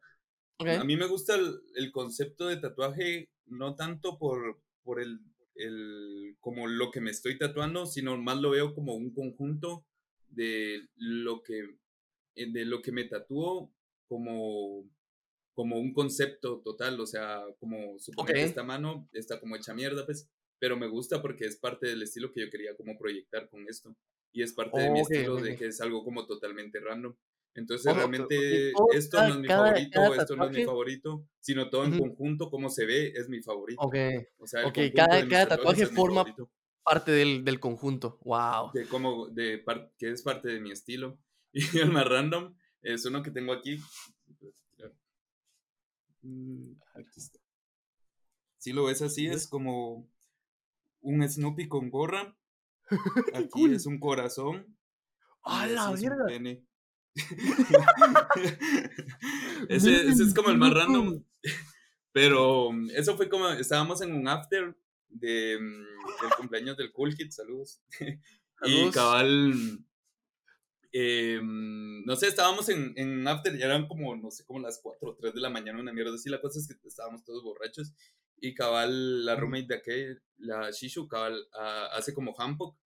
a 0.60 0.84
mí 0.84 0.98
me 0.98 1.08
gusta 1.08 1.36
el, 1.36 1.92
concepto 1.92 2.48
de 2.48 2.58
tatuaje 2.58 3.30
no 3.46 3.76
tanto 3.76 4.18
por, 4.18 4.62
por 4.84 5.00
el, 5.00 5.20
el, 5.56 6.36
como 6.40 6.68
lo 6.68 6.92
que 6.92 7.02
me 7.02 7.12
estoy 7.12 7.38
tatuando, 7.38 7.86
sino 7.86 8.18
más 8.18 8.40
lo 8.40 8.52
veo 8.52 8.74
como 8.74 8.96
un 8.96 9.14
conjunto 9.14 9.86
de 10.28 10.88
lo 10.96 11.44
que, 11.44 11.64
de 12.36 12.66
lo 12.66 12.82
que 12.82 12.92
me 12.92 13.06
tatúo 13.06 13.72
como, 14.08 14.90
como 15.54 15.78
un 15.78 15.94
concepto 15.94 16.62
total, 16.62 17.00
o 17.00 17.06
sea, 17.06 17.44
como 17.60 18.00
supongo 18.00 18.28
que 18.28 18.44
esta 18.44 18.64
mano 18.64 19.08
está 19.14 19.40
como 19.40 19.56
hecha 19.56 19.74
mierda, 19.74 20.06
pues, 20.06 20.30
pero 20.60 20.78
me 20.78 20.88
gusta 20.88 21.22
porque 21.22 21.46
es 21.46 21.56
parte 21.56 21.88
del 21.88 22.04
estilo 22.04 22.32
que 22.32 22.42
yo 22.42 22.50
quería 22.50 22.76
como 22.76 22.98
proyectar 22.98 23.50
con 23.50 23.68
esto. 23.68 23.96
Y 24.32 24.44
es 24.44 24.54
parte 24.54 24.80
de 24.80 24.92
mi 24.92 25.00
estilo 25.00 25.38
de 25.38 25.56
que 25.56 25.68
es 25.68 25.82
algo 25.82 26.04
como 26.04 26.26
totalmente 26.26 26.80
random. 26.80 27.16
Entonces 27.56 27.94
realmente 27.96 28.72
esto 28.94 29.22
no 29.28 29.34
es 29.34 29.40
mi 29.40 29.48
favorito, 29.48 30.14
esto 30.14 30.36
no 30.36 30.46
es 30.46 30.52
mi 30.52 30.64
favorito, 30.64 31.28
sino 31.40 31.70
todo 31.70 31.86
en 31.86 31.98
conjunto, 31.98 32.50
como 32.50 32.70
se 32.70 32.86
ve, 32.86 33.12
es 33.16 33.28
mi 33.28 33.42
favorito. 33.42 33.82
Ok, 33.82 33.96
o 34.38 34.48
sea, 34.48 34.68
okay. 34.68 34.94
cada, 34.94 35.28
cada 35.28 35.48
tatuaje 35.48 35.88
forma 35.88 36.24
parte 36.84 37.12
del, 37.12 37.44
del, 37.44 37.60
conjunto, 37.60 38.20
wow. 38.24 38.72
De 38.74 38.86
como, 38.86 39.28
de 39.28 39.64
que 39.98 40.12
es 40.12 40.22
parte 40.22 40.50
de 40.50 40.60
mi 40.60 40.72
estilo. 40.72 41.18
Y 41.52 41.80
el 41.80 41.92
más 41.92 42.06
random 42.08 42.56
es 42.84 43.06
uno 43.06 43.24
que 43.24 43.32
tengo 43.32 43.54
aquí. 43.54 43.80
Mm, 46.22 46.74
si 48.60 48.74
lo 48.74 48.86
ves 48.86 49.02
así, 49.02 49.26
es 49.26 49.48
como 49.48 50.08
un 51.02 51.28
Snoopy 51.28 51.68
con 51.68 51.90
gorra. 51.90 52.38
Aquí 53.34 53.74
es 53.74 53.86
un 53.86 54.00
corazón. 54.00 54.78
¡A 55.44 55.68
la 55.68 55.92
mierda! 55.92 56.26
ese, 59.70 60.08
ese, 60.08 60.24
es 60.24 60.34
como 60.34 60.50
el 60.50 60.58
más 60.58 60.74
random. 60.74 61.24
Pero 62.12 62.72
mm, 62.72 62.90
eso 62.92 63.16
fue 63.16 63.30
como, 63.30 63.50
estábamos 63.50 64.02
en 64.02 64.14
un 64.14 64.28
after 64.28 64.76
de, 65.10 65.58
mm, 65.60 66.22
del 66.22 66.32
cumpleaños 66.38 66.78
del 66.78 66.92
Cool 66.92 67.16
Kid, 67.16 67.32
saludos. 67.32 67.82
y 68.64 68.90
cabal, 68.92 69.54
eh, 70.92 71.40
no 71.42 72.16
sé, 72.16 72.28
estábamos 72.28 72.70
en, 72.70 72.94
en 72.96 73.28
after, 73.28 73.58
ya 73.58 73.66
eran 73.66 73.88
como, 73.88 74.16
no 74.16 74.32
sé, 74.32 74.46
como 74.46 74.60
las 74.60 74.80
4 74.82 75.10
o 75.10 75.16
3 75.16 75.34
de 75.34 75.42
la 75.42 75.50
mañana, 75.50 75.80
una 75.80 75.94
mierda 75.94 76.16
así. 76.16 76.30
La 76.30 76.42
cosa 76.42 76.60
es 76.60 76.68
que 76.68 76.76
estábamos 76.88 77.24
todos 77.24 77.44
borrachos 77.44 77.94
y 78.42 78.54
cabal, 78.54 79.26
la 79.26 79.36
roommate 79.36 79.68
de 79.68 79.76
aquel, 79.76 80.22
la 80.38 80.72
Shishu, 80.72 81.08
cabal, 81.08 81.48
ah, 81.54 81.90
hace 81.94 82.14
como 82.14 82.36
handbook. 82.38 82.78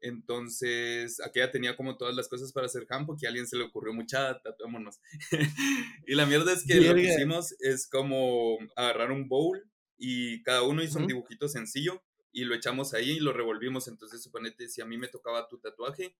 Entonces, 0.00 1.20
aquella 1.20 1.52
tenía 1.52 1.76
como 1.76 1.96
todas 1.96 2.14
las 2.16 2.28
cosas 2.28 2.52
para 2.52 2.66
hacer 2.66 2.86
handbook 2.88 3.18
y 3.20 3.26
a 3.26 3.28
alguien 3.28 3.46
se 3.46 3.56
le 3.56 3.64
ocurrió 3.64 3.92
mucha, 3.92 4.40
tatuémonos. 4.42 5.00
y 6.06 6.14
la 6.14 6.26
mierda 6.26 6.52
es 6.52 6.64
que 6.66 6.80
lo 6.80 6.94
que 6.94 7.02
hicimos 7.02 7.54
es 7.60 7.88
como 7.88 8.58
agarrar 8.74 9.12
un 9.12 9.28
bowl 9.28 9.64
y 9.96 10.42
cada 10.42 10.62
uno 10.62 10.82
hizo 10.82 10.98
un 10.98 11.06
dibujito 11.06 11.48
sencillo 11.48 12.02
y 12.32 12.44
lo 12.44 12.54
echamos 12.56 12.94
ahí 12.94 13.12
y 13.12 13.20
lo 13.20 13.32
revolvimos. 13.32 13.86
Entonces, 13.86 14.22
suponete, 14.22 14.68
si 14.68 14.80
a 14.80 14.86
mí 14.86 14.98
me 14.98 15.06
tocaba 15.06 15.48
tu 15.48 15.58
tatuaje, 15.58 16.16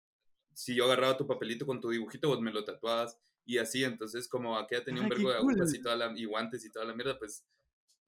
si 0.55 0.77
yo 0.77 0.85
agarraba 0.85 1.17
tu 1.17 1.27
papelito 1.27 1.67
con 1.67 1.81
tu 1.81 1.91
dibujito, 1.91 2.29
vos 2.29 2.41
me 2.41 2.53
lo 2.53 2.65
tatuabas 2.65 3.19
y 3.45 3.59
así. 3.59 3.83
Entonces, 3.83 4.29
como 4.29 4.57
aquella 4.57 4.85
tenía 4.85 5.03
un 5.03 5.09
vergo 5.09 5.31
de 5.31 5.39
agujas 5.39 5.75
y, 5.75 5.81
toda 5.81 5.97
la, 5.97 6.13
y 6.17 6.25
guantes 6.25 6.65
y 6.65 6.71
toda 6.71 6.85
la 6.85 6.95
mierda, 6.95 7.19
pues 7.19 7.45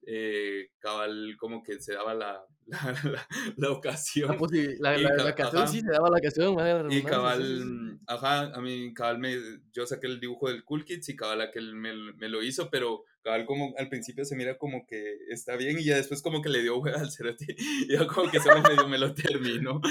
eh, 0.07 0.69
cabal 0.79 1.35
como 1.37 1.63
que 1.63 1.79
se 1.79 1.93
daba 1.93 2.13
la, 2.13 2.45
la, 2.65 3.27
la, 3.57 3.71
ocasión. 3.71 4.37
La, 4.79 4.97
la, 4.97 5.29
ocasión 5.29 5.67
sí 5.67 5.81
se 5.81 5.91
daba 5.91 6.09
la 6.09 6.17
ocasión. 6.17 6.91
y 6.91 7.01
cabal, 7.03 7.99
ajá, 8.07 8.55
a 8.55 8.61
mí 8.61 8.93
cabal 8.93 9.19
me, 9.19 9.35
yo 9.71 9.85
saqué 9.85 10.07
el 10.07 10.19
dibujo 10.19 10.49
del 10.49 10.63
Cool 10.63 10.85
Kids 10.85 11.09
y 11.09 11.15
cabal 11.15 11.41
aquel 11.41 11.75
me, 11.75 11.93
me 12.13 12.29
lo 12.29 12.43
hizo, 12.43 12.69
pero 12.69 13.03
cabal 13.23 13.45
como 13.45 13.73
al 13.77 13.89
principio 13.89 14.23
se 14.25 14.35
mira 14.35 14.57
como 14.57 14.85
que 14.85 15.17
está 15.29 15.55
bien 15.55 15.79
y 15.79 15.85
ya 15.85 15.95
después 15.95 16.21
como 16.21 16.43
que 16.43 16.49
le 16.49 16.61
dio 16.61 16.77
hueá 16.77 16.99
al 16.99 17.11
cerote 17.11 17.55
y 17.57 17.91
yo 17.91 18.07
como 18.07 18.29
que 18.29 18.39
solo 18.39 18.61
medio 18.61 18.87
me 18.87 18.99
lo 18.99 19.13
terminó 19.15 19.81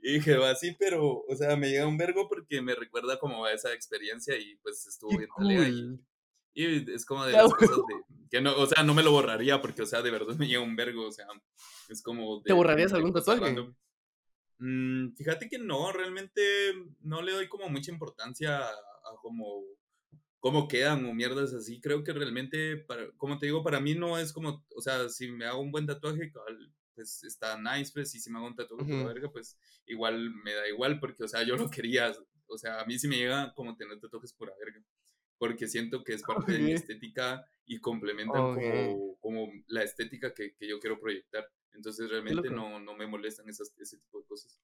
y 0.00 0.14
dije, 0.14 0.36
va 0.36 0.50
así, 0.50 0.76
pero, 0.78 1.24
o 1.26 1.36
sea, 1.36 1.56
me 1.56 1.70
llega 1.70 1.86
un 1.86 1.96
vergo 1.96 2.28
porque 2.28 2.62
me 2.62 2.74
recuerda 2.74 3.18
como 3.18 3.44
a 3.44 3.52
esa 3.52 3.72
experiencia 3.72 4.36
y 4.36 4.56
pues 4.56 4.86
estuvo 4.86 5.16
bien 5.16 5.28
cool. 5.34 5.98
Y 6.54 6.90
es 6.92 7.04
como 7.04 7.24
de 7.26 7.32
las 7.32 7.52
cosas 7.52 7.76
de, 7.76 8.14
que 8.30 8.40
no, 8.40 8.56
o 8.56 8.66
sea, 8.66 8.82
no 8.82 8.94
me 8.94 9.02
lo 9.02 9.10
borraría 9.10 9.60
porque, 9.60 9.82
o 9.82 9.86
sea, 9.86 10.02
de 10.02 10.10
verdad 10.10 10.36
me 10.38 10.46
llega 10.46 10.60
un 10.60 10.76
vergo, 10.76 11.06
o 11.06 11.12
sea, 11.12 11.26
es 11.88 12.02
como... 12.02 12.42
¿Te 12.42 12.52
borrarías 12.52 12.92
algún 12.92 13.12
tatuaje? 13.12 13.56
Mm, 14.58 15.14
fíjate 15.16 15.48
que 15.48 15.58
no, 15.58 15.92
realmente 15.92 16.42
no 17.00 17.22
le 17.22 17.32
doy 17.32 17.48
como 17.48 17.68
mucha 17.68 17.90
importancia 17.90 18.58
a, 18.58 18.72
como 19.20 19.62
cómo 20.38 20.68
quedan 20.68 21.04
o 21.06 21.14
mierdas 21.14 21.54
así. 21.54 21.80
Creo 21.80 22.04
que 22.04 22.12
realmente, 22.12 22.76
para, 22.76 23.10
como 23.16 23.38
te 23.38 23.46
digo, 23.46 23.62
para 23.62 23.80
mí 23.80 23.94
no 23.94 24.18
es 24.18 24.32
como, 24.32 24.64
o 24.76 24.80
sea, 24.80 25.08
si 25.08 25.30
me 25.30 25.46
hago 25.46 25.60
un 25.60 25.72
buen 25.72 25.86
tatuaje, 25.86 26.32
pues 26.94 27.24
está 27.24 27.58
nice, 27.58 27.90
pues, 27.92 28.14
y 28.14 28.20
si 28.20 28.30
me 28.30 28.38
hago 28.38 28.46
un 28.46 28.54
tatuaje 28.54 28.84
por 28.84 28.94
la 28.94 29.06
verga, 29.06 29.32
pues 29.32 29.58
igual 29.86 30.30
me 30.44 30.52
da 30.52 30.68
igual, 30.68 31.00
porque, 31.00 31.24
o 31.24 31.28
sea, 31.28 31.42
yo 31.42 31.56
lo 31.56 31.70
quería, 31.70 32.12
o 32.46 32.58
sea, 32.58 32.80
a 32.80 32.84
mí 32.84 32.98
sí 32.98 33.08
me 33.08 33.16
llega 33.16 33.52
como 33.54 33.76
tener 33.76 33.98
tatuajes 33.98 34.32
por 34.32 34.48
la 34.48 34.54
verga 34.58 34.84
porque 35.44 35.68
siento 35.68 36.02
que 36.02 36.14
es 36.14 36.22
parte 36.48 36.52
de 36.52 36.58
mi 36.58 36.72
estética 36.72 37.44
y 37.66 37.78
complementan 37.78 38.54
como, 38.54 39.18
como, 39.20 39.52
la 39.66 39.82
estética 39.82 40.32
que, 40.32 40.54
que, 40.54 40.66
yo 40.66 40.80
quiero 40.80 40.98
proyectar. 40.98 41.46
Entonces 41.72 42.08
realmente 42.08 42.48
no, 42.48 42.80
no, 42.80 42.94
me 42.94 43.06
molestan 43.06 43.48
esas, 43.50 43.74
ese 43.78 43.98
tipo 43.98 44.20
de 44.20 44.24
cosas. 44.24 44.58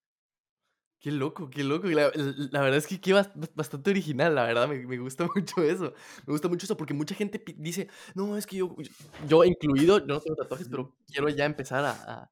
Qué 0.99 1.11
loco, 1.11 1.51
qué 1.51 1.65
loco. 1.65 1.87
La, 1.89 2.11
la, 2.15 2.63
verdad 2.63 2.79
es 2.79 2.87
que 2.87 2.99
qué 2.99 3.13
bastante 3.13 3.91
original, 3.91 4.35
la 4.35 4.47
verdad, 4.47 4.69
me, 4.69 4.87
me, 4.87 4.99
gusta 4.99 5.29
mucho 5.35 5.63
eso. 5.63 5.93
Me 6.27 6.33
gusta 6.33 6.49
mucho 6.49 6.65
eso 6.65 6.77
porque 6.79 6.95
mucha 6.95 7.15
gente 7.15 7.43
dice, 7.59 7.89
no, 8.15 8.39
es 8.39 8.47
que 8.47 8.57
yo, 8.57 8.75
yo 9.29 9.45
incluido, 9.45 9.99
yo 9.99 10.07
no 10.07 10.21
tengo 10.21 10.37
tatuajes, 10.37 10.69
pero 10.69 10.97
quiero 11.07 11.29
ya 11.29 11.45
empezar 11.45 11.85
a, 11.85 11.91
a, 11.91 12.31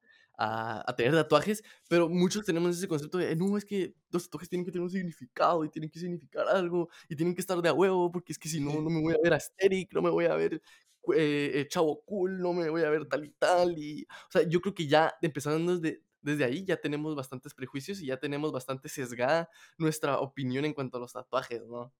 tener 0.95 1.13
tatuajes, 1.13 1.63
pero 1.87 2.07
muchos 2.09 2.45
tenemos 2.45 2.77
ese 2.77 2.87
concepto 2.87 3.17
de, 3.17 3.35
no, 3.35 3.57
es 3.57 3.65
que 3.65 3.93
los 4.09 4.23
tatuajes 4.23 4.49
tienen 4.49 4.65
que 4.65 4.71
tener 4.71 4.83
un 4.83 4.89
significado 4.89 5.65
y 5.65 5.69
tienen 5.69 5.89
que 5.89 5.99
significar 5.99 6.47
algo 6.47 6.89
y 7.09 7.15
tienen 7.15 7.35
que 7.35 7.41
estar 7.41 7.61
de 7.61 7.69
a 7.69 7.73
huevo, 7.73 8.11
porque 8.11 8.31
es 8.31 8.39
que 8.39 8.49
si 8.49 8.59
no, 8.59 8.81
no 8.81 8.89
me 8.89 9.01
voy 9.01 9.13
a 9.13 9.17
ver 9.21 9.33
aesthetic, 9.33 9.93
no 9.93 10.01
me 10.01 10.09
voy 10.09 10.25
a 10.25 10.35
ver 10.35 10.61
eh, 11.15 11.51
eh, 11.55 11.67
chavo 11.67 12.03
cool, 12.05 12.39
no 12.39 12.53
me 12.53 12.69
voy 12.69 12.83
a 12.83 12.89
ver 12.89 13.05
tal 13.07 13.25
y 13.25 13.31
tal. 13.31 13.77
Y, 13.77 14.03
o 14.03 14.31
sea, 14.31 14.43
yo 14.43 14.61
creo 14.61 14.73
que 14.73 14.87
ya 14.87 15.13
empezando 15.21 15.77
desde, 15.77 16.03
desde 16.21 16.45
ahí 16.45 16.63
ya 16.65 16.77
tenemos 16.77 17.15
bastantes 17.15 17.53
prejuicios 17.53 18.01
y 18.01 18.07
ya 18.07 18.17
tenemos 18.17 18.51
bastante 18.51 18.89
sesgada 18.89 19.49
nuestra 19.77 20.19
opinión 20.19 20.65
en 20.65 20.73
cuanto 20.73 20.97
a 20.97 21.01
los 21.01 21.13
tatuajes, 21.13 21.65
¿no? 21.67 21.93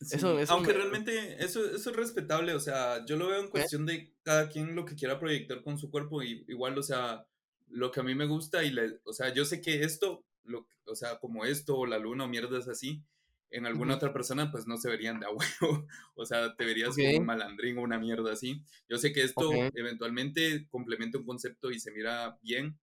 eso, 0.00 0.38
Aunque 0.48 0.72
realmente 0.72 1.42
eso, 1.42 1.64
eso 1.64 1.90
es 1.90 1.96
respetable, 1.96 2.54
o 2.54 2.60
sea, 2.60 3.04
yo 3.06 3.16
lo 3.16 3.28
veo 3.28 3.40
en 3.40 3.46
¿Eh? 3.46 3.50
cuestión 3.50 3.86
de 3.86 4.14
cada 4.22 4.48
quien 4.48 4.74
lo 4.74 4.84
que 4.84 4.94
quiera 4.94 5.18
proyectar 5.18 5.62
con 5.62 5.78
su 5.78 5.90
cuerpo 5.90 6.22
y 6.22 6.44
igual, 6.48 6.76
o 6.78 6.82
sea, 6.82 7.26
lo 7.68 7.90
que 7.90 8.00
a 8.00 8.02
mí 8.02 8.14
me 8.14 8.26
gusta 8.26 8.64
y, 8.64 8.70
le, 8.70 9.00
o 9.04 9.12
sea, 9.12 9.32
yo 9.32 9.44
sé 9.44 9.60
que 9.60 9.82
esto, 9.82 10.24
lo, 10.44 10.66
o 10.86 10.94
sea, 10.94 11.18
como 11.18 11.44
esto 11.44 11.76
o 11.76 11.86
la 11.86 11.98
luna 11.98 12.24
o 12.24 12.28
mierdas 12.28 12.68
así, 12.68 13.02
en 13.50 13.66
alguna 13.66 13.94
otra 13.94 14.12
persona 14.12 14.50
pues 14.50 14.66
no 14.66 14.76
se 14.76 14.90
verían 14.90 15.20
de 15.20 15.26
a 15.26 15.30
huevo, 15.60 15.86
o 16.14 16.26
sea, 16.26 16.54
te 16.56 16.64
verías 16.64 16.94
como 16.94 17.18
un 17.18 17.26
malandrín 17.26 17.78
o 17.78 17.82
una 17.82 17.98
mierda 17.98 18.32
así. 18.32 18.62
Yo 18.88 18.98
sé 18.98 19.12
que 19.12 19.22
esto 19.22 19.50
eventualmente 19.74 20.66
complementa 20.68 21.18
un 21.18 21.24
concepto 21.24 21.70
y 21.70 21.78
se 21.78 21.92
mira 21.92 22.38
bien 22.42 22.78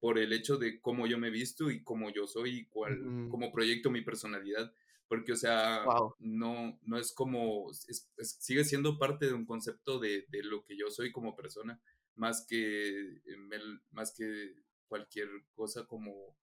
por 0.00 0.18
el 0.18 0.32
hecho 0.32 0.56
de 0.58 0.80
cómo 0.80 1.06
yo 1.06 1.18
me 1.18 1.28
he 1.28 1.32
visto 1.32 1.70
y 1.70 1.82
cómo 1.82 2.10
yo 2.10 2.26
soy 2.26 2.58
y 2.58 2.64
cuál, 2.66 2.98
cómo 3.30 3.52
proyecto 3.52 3.90
mi 3.90 4.02
personalidad. 4.02 4.72
Porque, 5.08 5.32
o 5.32 5.36
sea, 5.36 5.84
no, 6.18 6.78
no 6.82 6.98
es 6.98 7.12
como, 7.12 7.72
sigue 7.72 8.64
siendo 8.64 8.98
parte 8.98 9.26
de 9.26 9.32
un 9.32 9.46
concepto 9.46 9.98
de, 9.98 10.26
de 10.28 10.42
lo 10.42 10.62
que 10.64 10.76
yo 10.76 10.90
soy 10.90 11.10
como 11.10 11.34
persona 11.34 11.80
más 12.18 12.44
que, 12.46 13.00
eh, 13.00 13.36
más 13.90 14.12
que 14.12 14.54
cualquier 14.86 15.28
cosa 15.54 15.86
como, 15.86 16.36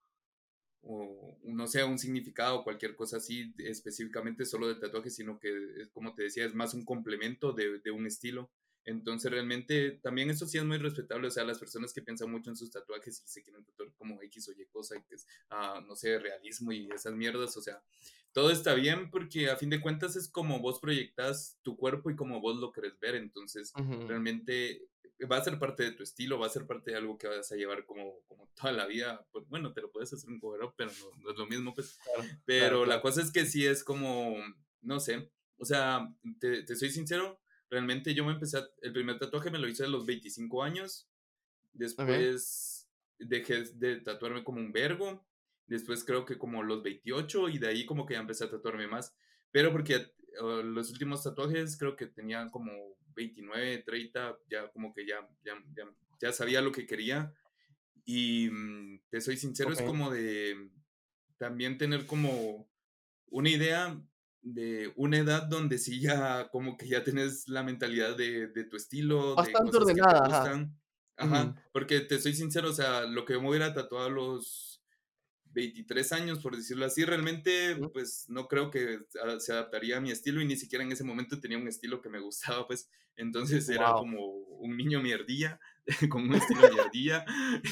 o, 0.82 1.38
no 1.44 1.68
sea 1.68 1.86
un 1.86 2.00
significado, 2.00 2.64
cualquier 2.64 2.96
cosa 2.96 3.18
así 3.18 3.54
específicamente 3.58 4.46
solo 4.46 4.68
de 4.68 4.76
tatuaje, 4.76 5.10
sino 5.10 5.40
que, 5.40 5.90
como 5.94 6.14
te 6.14 6.24
decía, 6.24 6.46
es 6.46 6.54
más 6.54 6.74
un 6.74 6.86
complemento 6.86 7.54
de, 7.54 7.80
de 7.80 7.92
un 7.92 8.08
estilo. 8.08 8.52
Entonces, 8.86 9.32
realmente, 9.32 10.00
también 10.04 10.30
eso 10.30 10.46
sí 10.46 10.60
es 10.60 10.64
muy 10.64 10.78
respetable. 10.78 11.28
O 11.28 11.32
sea, 11.32 11.44
las 11.44 11.58
personas 11.58 11.92
que 11.92 12.04
piensan 12.04 12.32
mucho 12.32 12.52
en 12.52 12.56
sus 12.56 12.70
tatuajes 12.70 13.20
y 13.26 13.28
se 13.28 13.42
quieren 13.42 13.66
tatuar 13.66 13.92
como 13.96 14.22
X 14.22 14.48
o 14.48 14.52
Y 14.52 14.66
cosa, 14.68 14.96
que 15.02 15.16
es, 15.16 15.28
ah, 15.50 15.84
no 15.86 15.96
sé, 15.96 16.20
realismo 16.20 16.72
y 16.72 16.88
esas 16.92 17.16
mierdas. 17.16 17.58
O 17.58 17.62
sea, 17.62 17.82
todo 18.32 18.52
está 18.52 18.76
bien 18.76 19.10
porque 19.10 19.50
a 19.50 19.58
fin 19.58 19.72
de 19.72 19.82
cuentas 19.82 20.16
es 20.16 20.28
como 20.28 20.60
vos 20.60 20.80
proyectas 20.80 21.58
tu 21.64 21.76
cuerpo 21.76 22.12
y 22.12 22.16
como 22.16 22.40
vos 22.42 22.58
lo 22.58 22.72
querés 22.72 23.00
ver. 23.00 23.16
Entonces, 23.16 23.74
realmente 24.08 24.88
va 25.32 25.38
a 25.38 25.44
ser 25.44 25.58
parte 25.60 25.84
de 25.84 25.92
tu 25.92 26.04
estilo, 26.04 26.40
va 26.40 26.48
a 26.48 26.50
ser 26.50 26.66
parte 26.68 26.92
de 26.92 26.98
algo 26.98 27.18
que 27.18 27.28
vas 27.28 27.52
a 27.52 27.56
llevar 27.56 27.86
como, 27.86 28.22
como 28.28 28.50
toda 28.56 28.74
la 28.74 28.86
vida. 28.86 29.26
Pues, 29.32 29.48
bueno, 29.48 29.74
te 29.74 29.82
lo 29.82 29.92
puedes 29.92 30.12
hacer 30.14 30.30
un 30.30 30.40
cover 30.40 30.62
pero 30.76 30.92
no, 31.18 31.32
es 31.32 31.38
lo 31.38 31.48
mismo, 31.48 31.74
pues. 31.74 31.98
pero 32.46 32.86
la 32.86 33.02
cosa 33.02 33.22
es 33.22 33.32
que 33.32 33.46
sí 33.46 33.66
es 33.66 33.84
como, 33.84 34.36
no 34.82 35.00
sé, 35.00 35.32
o 35.58 35.66
sea, 35.66 36.14
te, 36.40 36.76
soy 36.76 36.90
sincero, 36.90 37.40
realmente 37.70 38.14
yo 38.14 38.26
me 38.26 38.34
empecé, 38.34 38.60
el 38.82 38.94
primer 38.94 39.18
tatuaje 39.18 39.50
me 39.50 39.60
lo 39.60 39.68
hice 39.68 39.86
a 39.86 39.88
los 39.88 40.06
25 40.06 40.64
años 40.64 41.10
Después 41.76 42.90
dejé 43.20 43.66
de 43.76 43.98
tatuarme 43.98 44.44
como 44.44 44.60
un 44.60 44.72
vergo. 44.72 45.26
Después 45.68 46.04
creo 46.04 46.26
que 46.26 46.38
como 46.38 46.64
los 46.64 46.82
28 46.84 47.50
y 47.50 47.60
de 47.60 47.68
ahí 47.68 47.86
como 47.86 48.06
que 48.06 48.14
ya 48.14 48.22
empecé 48.22 48.46
a 48.46 48.50
tatuarme 48.50 48.88
más. 48.88 49.14
Pero 49.52 49.72
porque 49.72 50.14
los 50.64 50.92
últimos 50.92 51.24
tatuajes 51.24 51.78
creo 51.78 51.96
que 51.96 52.08
tenía 52.08 52.50
como 52.50 52.72
29, 53.16 53.84
30, 53.86 54.38
ya 54.50 54.70
como 54.72 54.94
que 54.94 55.06
ya, 55.06 55.28
ya, 55.44 55.54
ya, 56.22 56.32
sabía 56.32 56.62
lo 56.62 56.72
que 56.72 56.86
quería. 56.86 57.34
Y 58.06 58.50
mm, 58.50 59.02
te 59.10 59.22
soy 59.22 59.38
sincero, 59.38 59.72
es 59.72 59.82
como 59.82 60.12
de 60.12 60.70
también 61.38 61.78
tener 61.78 62.06
como 62.06 62.70
una 63.28 63.50
idea 63.50 64.00
de 64.42 64.94
una 64.96 65.18
edad 65.18 65.44
donde 65.44 65.80
sí 65.80 66.00
ya 66.00 66.50
como 66.50 66.78
que 66.78 66.88
ya 66.88 67.04
tienes 67.04 67.48
la 67.48 67.64
mentalidad 67.64 68.16
de, 68.16 68.48
de 68.48 68.64
tu 68.66 68.78
estilo, 68.78 69.36
Bastante 69.36 69.60
de 69.60 69.72
cosas 69.72 69.82
ordenada, 69.82 70.14
que 70.14 70.20
te 70.20 70.36
gustan. 70.38 70.80
Ajá, 71.18 71.56
porque 71.72 72.02
te 72.02 72.20
soy 72.20 72.34
sincero, 72.34 72.70
o 72.70 72.74
sea, 72.74 73.06
lo 73.06 73.26
que 73.26 73.34
yo 73.34 73.42
me 73.42 73.50
hubiera 73.50 73.74
tatuado 73.74 74.06
a 74.06 74.10
los 74.10 74.75
23 75.56 76.12
años, 76.12 76.40
por 76.40 76.56
decirlo 76.56 76.86
así, 76.86 77.06
realmente, 77.06 77.76
pues 77.94 78.26
no 78.28 78.48
creo 78.48 78.70
que 78.70 79.00
se 79.40 79.54
adaptaría 79.54 79.98
a 79.98 80.02
mi 80.02 80.12
estilo 80.12 80.42
y 80.42 80.46
ni 80.46 80.58
siquiera 80.58 80.84
en 80.84 80.92
ese 80.92 81.06
momento 81.06 81.40
tenía 81.40 81.58
un 81.58 81.68
estilo 81.68 82.02
que 82.02 82.10
me 82.10 82.20
gustaba, 82.20 82.68
pues 82.68 82.90
entonces 83.16 83.68
era 83.70 83.94
como 83.94 84.26
un 84.26 84.76
niño 84.76 85.02
mierdilla, 85.02 85.60
con 86.12 86.30
un 86.30 86.36
estilo 86.36 86.62
mierdilla 86.74 87.26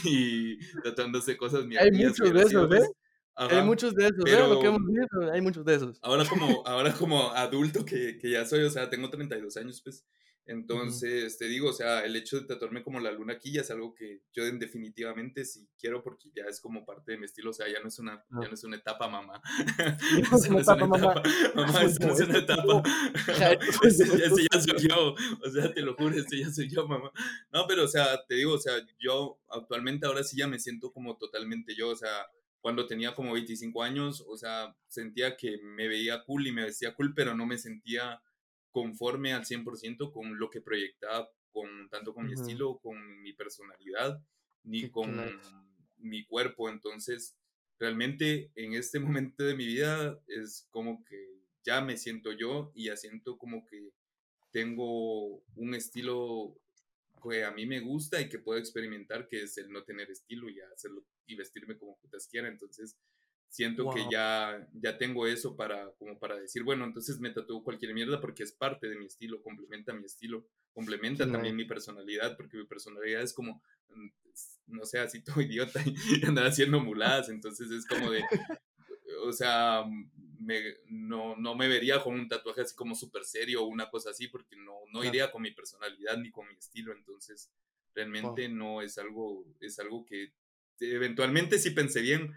y 0.06 0.58
tratándose 0.82 1.36
cosas 1.36 1.66
mierdillas. 1.66 2.20
Hay 2.20 2.24
muchos 2.24 2.34
de 2.34 2.42
esos, 2.42 2.74
¿eh? 2.74 2.90
Hay 3.36 3.64
muchos 3.64 3.96
de 3.96 4.06
esos, 4.06 4.24
pero, 4.24 4.60
que 4.60 4.68
hemos 4.68 4.86
visto, 4.86 5.32
hay 5.32 5.42
muchos 5.42 5.66
de 5.66 5.76
esos. 5.76 6.00
Ahora 6.02 6.24
como, 6.26 6.64
ahora 6.66 6.94
como 6.94 7.32
adulto 7.32 7.84
que, 7.84 8.18
que 8.18 8.32
ya 8.32 8.46
soy, 8.46 8.64
o 8.64 8.70
sea, 8.70 8.90
tengo 8.90 9.10
32 9.10 9.58
años, 9.58 9.82
pues 9.84 10.06
entonces, 10.46 11.38
te 11.38 11.46
digo, 11.46 11.70
o 11.70 11.74
sea, 11.74 12.04
el 12.04 12.18
hecho 12.18 12.40
de 12.40 12.46
tatuarme 12.46 12.84
como 12.84 13.00
la 13.00 13.12
luna 13.12 13.34
aquí 13.34 13.54
ya 13.54 13.62
es 13.62 13.72
algo 13.72 13.96
que 13.96 14.24
yo 14.34 14.44
definitivamente 14.44 15.46
sí 15.46 15.70
quiero 15.80 16.04
porque 16.04 16.32
ya 16.36 16.44
es 16.50 16.60
como 16.60 16.86
parte 16.86 17.14
de 17.14 17.18
mi 17.18 17.26
estilo, 17.26 17.52
o 17.52 17.54
sea, 17.54 17.68
ya 17.72 17.80
no 17.80 17.88
es 17.88 17.98
una, 18.00 18.26
ya 18.30 18.48
no 18.48 18.54
es 18.54 18.64
una 18.66 18.76
etapa, 18.76 19.08
mamá. 19.08 19.42
no 20.32 20.38
es 20.38 20.50
una 20.50 20.60
etapa, 20.60 20.86
mamá. 20.86 21.24
Mamá, 21.56 21.84
eso 21.84 22.00
no 22.06 22.14
es 22.14 22.20
una 22.20 22.40
etapa. 22.40 22.84
ese, 23.84 24.06
ya 24.52 24.60
soy 24.62 24.88
yo, 24.88 25.16
o 25.44 25.50
sea, 25.50 25.74
te 25.74 25.82
lo 25.82 25.96
juro, 25.96 26.16
ese 26.16 26.40
ya 26.40 26.50
soy 26.52 26.70
yo, 26.70 26.88
mamá. 26.88 27.12
No, 27.52 27.66
pero, 27.68 27.84
o 27.84 27.88
sea, 27.88 28.22
te 28.28 28.36
digo, 28.36 28.54
o 28.54 28.60
sea, 28.60 28.74
yo 29.00 29.40
actualmente 29.50 30.06
ahora 30.06 30.24
sí 30.24 30.38
ya 30.38 30.48
me 30.48 30.60
siento 30.60 30.92
como 30.92 31.18
totalmente 31.18 31.74
yo, 31.74 31.90
o 31.90 31.96
sea, 31.96 32.28
cuando 32.60 32.88
tenía 32.88 33.16
como 33.16 33.34
25 33.34 33.84
años, 33.84 34.24
o 34.28 34.38
sea, 34.38 34.76
sentía 34.88 35.38
que 35.38 35.58
me 35.62 35.88
veía 35.88 36.24
cool 36.24 36.48
y 36.48 36.52
me 36.52 36.64
vestía 36.64 36.94
cool, 36.96 37.14
pero 37.14 37.36
no 37.36 37.46
me 37.46 37.58
sentía 37.58 38.22
conforme 38.74 39.34
al 39.34 39.46
100% 39.46 40.12
con 40.12 40.38
lo 40.38 40.50
que 40.50 40.60
proyectaba, 40.60 41.30
con, 41.52 41.88
tanto 41.90 42.14
con 42.14 42.26
mi 42.26 42.34
estilo, 42.34 42.80
con 42.80 43.22
mi 43.22 43.32
personalidad, 43.32 44.20
ni 44.64 44.90
con 44.90 45.16
mi 45.98 46.26
cuerpo. 46.26 46.70
Entonces, 46.70 47.38
realmente 47.80 48.52
en 48.56 48.74
este 48.74 49.00
momento 49.00 49.44
de 49.44 49.56
mi 49.56 49.68
vida 49.68 50.20
es 50.28 50.68
como 50.72 51.06
que 51.06 51.40
ya 51.64 51.82
me 51.82 51.98
siento 51.98 52.32
yo 52.34 52.72
y 52.74 52.86
ya 52.86 52.98
siento 52.98 53.38
como 53.38 53.66
que 53.66 53.94
tengo 54.52 55.44
un 55.56 55.76
estilo 55.76 56.60
que 57.24 57.46
a 57.46 57.52
mí 57.52 57.66
me 57.66 57.80
gusta 57.80 58.20
y 58.20 58.28
que 58.28 58.40
puedo 58.40 58.60
experimentar, 58.60 59.28
que 59.28 59.44
es 59.44 59.58
el 59.58 59.70
no 59.72 59.84
tener 59.84 60.10
estilo 60.10 60.50
y 60.50 60.60
hacerlo 60.60 61.06
y 61.28 61.36
vestirme 61.36 61.78
como 61.78 61.98
putas 62.00 62.28
quiera. 62.28 62.48
Entonces, 62.48 62.98
siento 63.54 63.92
que 63.92 64.04
ya, 64.12 64.68
ya 64.74 64.98
tengo 64.98 65.28
eso 65.28 65.56
para, 65.56 65.92
como 66.00 66.18
para 66.18 66.36
decir, 66.40 66.64
bueno, 66.64 66.86
entonces 66.86 67.20
me 67.20 67.30
tatúo 67.30 67.64
cualquier 67.64 67.94
mierda 67.94 68.20
porque 68.20 68.42
es 68.42 68.52
parte 68.52 68.90
de 68.90 68.96
mi 68.96 69.06
estilo, 69.06 69.44
complementa 69.44 69.94
mi 69.94 70.06
estilo, 70.06 70.48
complementa 70.74 71.32
también 71.32 71.56
mi 71.56 71.64
personalidad, 71.64 72.36
porque 72.36 72.58
mi 72.58 72.66
personalidad 72.66 73.22
es 73.22 73.32
como, 73.32 73.62
mm, 73.90 74.10
no 74.66 74.86
sé, 74.86 74.98
así 74.98 75.24
todo 75.24 75.40
idiota 75.40 75.84
y 75.86 76.26
andar 76.26 76.48
haciendo 76.48 76.80
muladas, 76.80 77.30
entonces 77.30 77.70
es 77.70 77.86
como 77.86 78.10
de, 78.10 78.24
o 79.24 79.32
sea, 79.32 79.86
me, 80.40 80.60
no, 80.90 81.36
no 81.36 81.54
me 81.54 81.68
vería 81.68 82.02
con 82.02 82.16
un 82.16 82.28
tatuaje 82.28 82.62
así 82.62 82.76
como 82.76 82.96
súper 82.96 83.24
serio 83.24 83.62
o 83.62 83.68
una 83.68 83.88
cosa 83.92 84.10
así, 84.10 84.30
porque 84.30 84.56
no, 84.56 84.80
no 84.92 85.04
iría 85.04 85.32
con 85.32 85.44
mi 85.44 85.52
personalidad 85.52 86.18
ni 86.18 86.32
con 86.32 86.48
mi 86.48 86.56
estilo, 86.56 86.92
entonces 86.92 87.52
realmente 87.94 88.50
no 88.50 88.82
es 88.82 88.98
algo, 88.98 89.46
es 89.60 89.78
algo 89.78 90.04
que 90.06 90.34
eventualmente 90.80 91.60
sí 91.60 91.70
pensé 91.70 92.02
bien, 92.02 92.34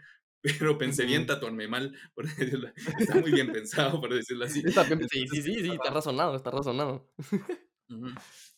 pero 0.59 0.79
pensé 0.79 1.05
bien 1.05 1.27
tatuarme 1.27 1.69
mal, 1.69 1.97
por 2.15 2.27
decirlo, 2.27 2.71
está 2.99 3.17
muy 3.17 3.33
bien 3.33 3.53
pensado, 3.53 4.01
por 4.01 4.15
decirlo 4.15 4.45
así. 4.45 4.63
sí, 4.63 5.27
sí, 5.29 5.43
sí, 5.43 5.55
sí, 5.55 5.71
está 5.71 5.91
razonado, 5.91 6.37
está 6.37 6.51
razonado. 6.51 7.11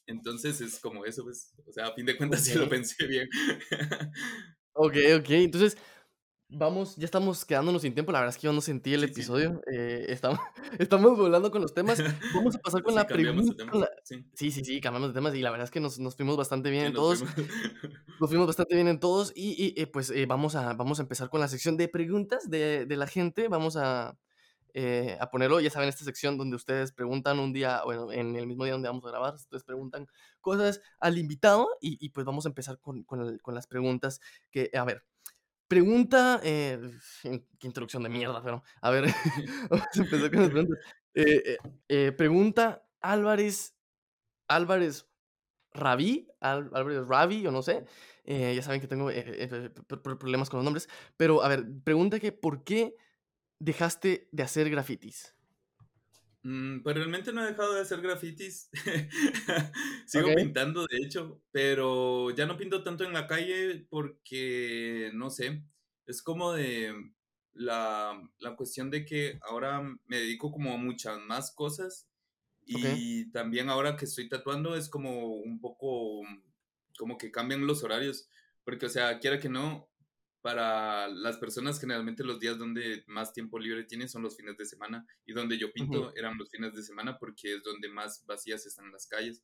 Entonces 0.06 0.60
es 0.60 0.80
como 0.80 1.04
eso, 1.04 1.22
pues, 1.24 1.52
o 1.66 1.72
sea, 1.72 1.88
a 1.88 1.94
fin 1.94 2.06
de 2.06 2.16
cuentas 2.16 2.42
sí 2.44 2.54
lo 2.54 2.68
pensé 2.68 3.06
bien. 3.06 3.28
ok, 4.72 4.96
ok, 5.18 5.30
entonces 5.30 5.76
Vamos, 6.50 6.96
ya 6.96 7.04
estamos 7.04 7.44
quedándonos 7.44 7.82
sin 7.82 7.92
tiempo. 7.92 8.10
La 8.10 8.20
verdad 8.20 8.34
es 8.34 8.40
que 8.40 8.46
yo 8.46 8.54
no 8.54 8.62
sentí 8.62 8.94
el 8.94 9.04
episodio. 9.04 9.60
Eh, 9.70 10.06
estamos, 10.08 10.38
estamos 10.78 11.18
volando 11.18 11.50
con 11.50 11.60
los 11.60 11.74
temas. 11.74 12.02
Vamos 12.34 12.56
a 12.56 12.58
pasar 12.58 12.82
con 12.82 12.94
la 12.94 13.06
pregunta. 13.06 13.64
Sí. 14.02 14.24
sí. 14.34 14.64
sí, 14.64 14.80
cambiamos 14.80 15.10
de 15.10 15.14
temas 15.14 15.34
y 15.34 15.42
la 15.42 15.50
verdad 15.50 15.66
es 15.66 15.70
que 15.70 15.80
nos, 15.80 15.98
nos 15.98 16.16
fuimos 16.16 16.38
bastante 16.38 16.70
bien 16.70 16.86
en 16.86 16.92
todos. 16.94 17.22
Nos 18.20 18.30
fuimos 18.30 18.48
bastante 18.48 18.74
bien 18.74 18.88
en 18.88 18.98
todos 18.98 19.32
y, 19.36 19.74
y 19.80 19.86
pues 19.86 20.10
eh, 20.10 20.26
vamos, 20.26 20.56
a, 20.56 20.74
vamos 20.74 20.98
a 20.98 21.02
empezar 21.02 21.30
con 21.30 21.40
la 21.40 21.46
sección 21.46 21.76
de 21.76 21.86
preguntas 21.86 22.50
de, 22.50 22.84
de 22.84 22.96
la 22.96 23.06
gente. 23.06 23.46
Vamos 23.46 23.76
a, 23.76 24.18
eh, 24.74 25.16
a 25.20 25.30
ponerlo, 25.30 25.60
ya 25.60 25.70
saben, 25.70 25.88
esta 25.88 26.04
sección 26.04 26.36
donde 26.36 26.56
ustedes 26.56 26.92
preguntan 26.92 27.38
un 27.38 27.52
día, 27.52 27.82
bueno, 27.84 28.10
en 28.12 28.36
el 28.36 28.46
mismo 28.46 28.64
día 28.64 28.72
donde 28.72 28.88
vamos 28.88 29.04
a 29.04 29.08
grabar, 29.10 29.34
ustedes 29.34 29.64
preguntan 29.64 30.08
cosas 30.40 30.80
al 30.98 31.16
invitado 31.16 31.68
y, 31.80 32.04
y 32.04 32.10
pues 32.10 32.26
vamos 32.26 32.44
a 32.46 32.48
empezar 32.48 32.78
con, 32.80 33.04
con, 33.04 33.38
con 33.38 33.54
las 33.54 33.66
preguntas 33.66 34.20
que, 34.50 34.70
a 34.74 34.84
ver. 34.84 35.04
Pregunta, 35.68 36.40
eh, 36.42 36.80
qué 37.22 37.66
introducción 37.66 38.02
de 38.02 38.08
mierda, 38.08 38.42
pero 38.42 38.62
a 38.80 38.90
ver, 38.90 39.04
vamos 39.70 39.86
a 39.94 40.02
empezar 40.02 40.30
con 40.30 40.40
las 40.40 40.50
preguntas. 40.50 40.78
Eh, 41.14 41.58
eh, 41.88 42.12
pregunta 42.12 42.86
Álvarez, 43.02 43.76
Álvarez 44.48 45.06
Rabi, 45.74 46.26
Álvarez 46.40 47.06
Rabi, 47.06 47.46
o 47.46 47.52
no 47.52 47.62
sé, 47.62 47.84
ya 48.24 48.62
saben 48.62 48.80
que 48.80 48.88
tengo 48.88 49.10
problemas 50.02 50.48
con 50.48 50.58
los 50.58 50.64
nombres, 50.64 50.88
pero 51.18 51.42
a 51.42 51.48
ver, 51.48 51.66
pregunta 51.84 52.18
que 52.18 52.32
¿por 52.32 52.64
qué 52.64 52.96
dejaste 53.58 54.28
de 54.32 54.42
hacer 54.42 54.70
grafitis? 54.70 55.37
Mm, 56.42 56.82
pues 56.82 56.96
realmente 56.96 57.32
no 57.32 57.42
he 57.42 57.48
dejado 57.48 57.74
de 57.74 57.80
hacer 57.80 58.00
grafitis. 58.00 58.70
Sigo 60.06 60.34
pintando, 60.34 60.86
de 60.86 60.98
hecho, 60.98 61.42
pero 61.50 62.30
ya 62.30 62.46
no 62.46 62.56
pinto 62.56 62.82
tanto 62.82 63.04
en 63.04 63.12
la 63.12 63.26
calle 63.26 63.86
porque, 63.90 65.10
no 65.14 65.30
sé, 65.30 65.64
es 66.06 66.22
como 66.22 66.52
de 66.52 66.94
la, 67.52 68.20
la 68.38 68.56
cuestión 68.56 68.90
de 68.90 69.04
que 69.04 69.38
ahora 69.42 69.82
me 70.06 70.18
dedico 70.18 70.52
como 70.52 70.72
a 70.72 70.78
muchas 70.78 71.18
más 71.20 71.52
cosas 71.54 72.08
y 72.70 73.30
también 73.30 73.70
ahora 73.70 73.96
que 73.96 74.04
estoy 74.04 74.28
tatuando 74.28 74.76
es 74.76 74.90
como 74.90 75.28
un 75.28 75.58
poco, 75.58 76.20
como 76.98 77.16
que 77.16 77.30
cambian 77.30 77.66
los 77.66 77.82
horarios, 77.82 78.28
porque 78.62 78.86
o 78.86 78.90
sea, 78.90 79.18
quiera 79.20 79.40
que 79.40 79.48
no, 79.48 79.88
para 80.40 81.08
las 81.08 81.36
personas 81.38 81.80
generalmente 81.80 82.22
los 82.22 82.38
días 82.38 82.58
donde 82.58 83.04
más 83.06 83.32
tiempo 83.32 83.58
libre 83.58 83.84
tienen 83.84 84.08
son 84.08 84.22
los 84.22 84.36
fines 84.36 84.56
de 84.56 84.66
semana 84.66 85.06
y 85.26 85.32
donde 85.32 85.58
yo 85.58 85.72
pinto 85.72 86.14
eran 86.14 86.38
los 86.38 86.50
fines 86.50 86.74
de 86.74 86.82
semana 86.82 87.18
porque 87.18 87.54
es 87.56 87.62
donde 87.62 87.88
más 87.88 88.24
vacías 88.26 88.64
están 88.66 88.92
las 88.92 89.06
calles. 89.06 89.42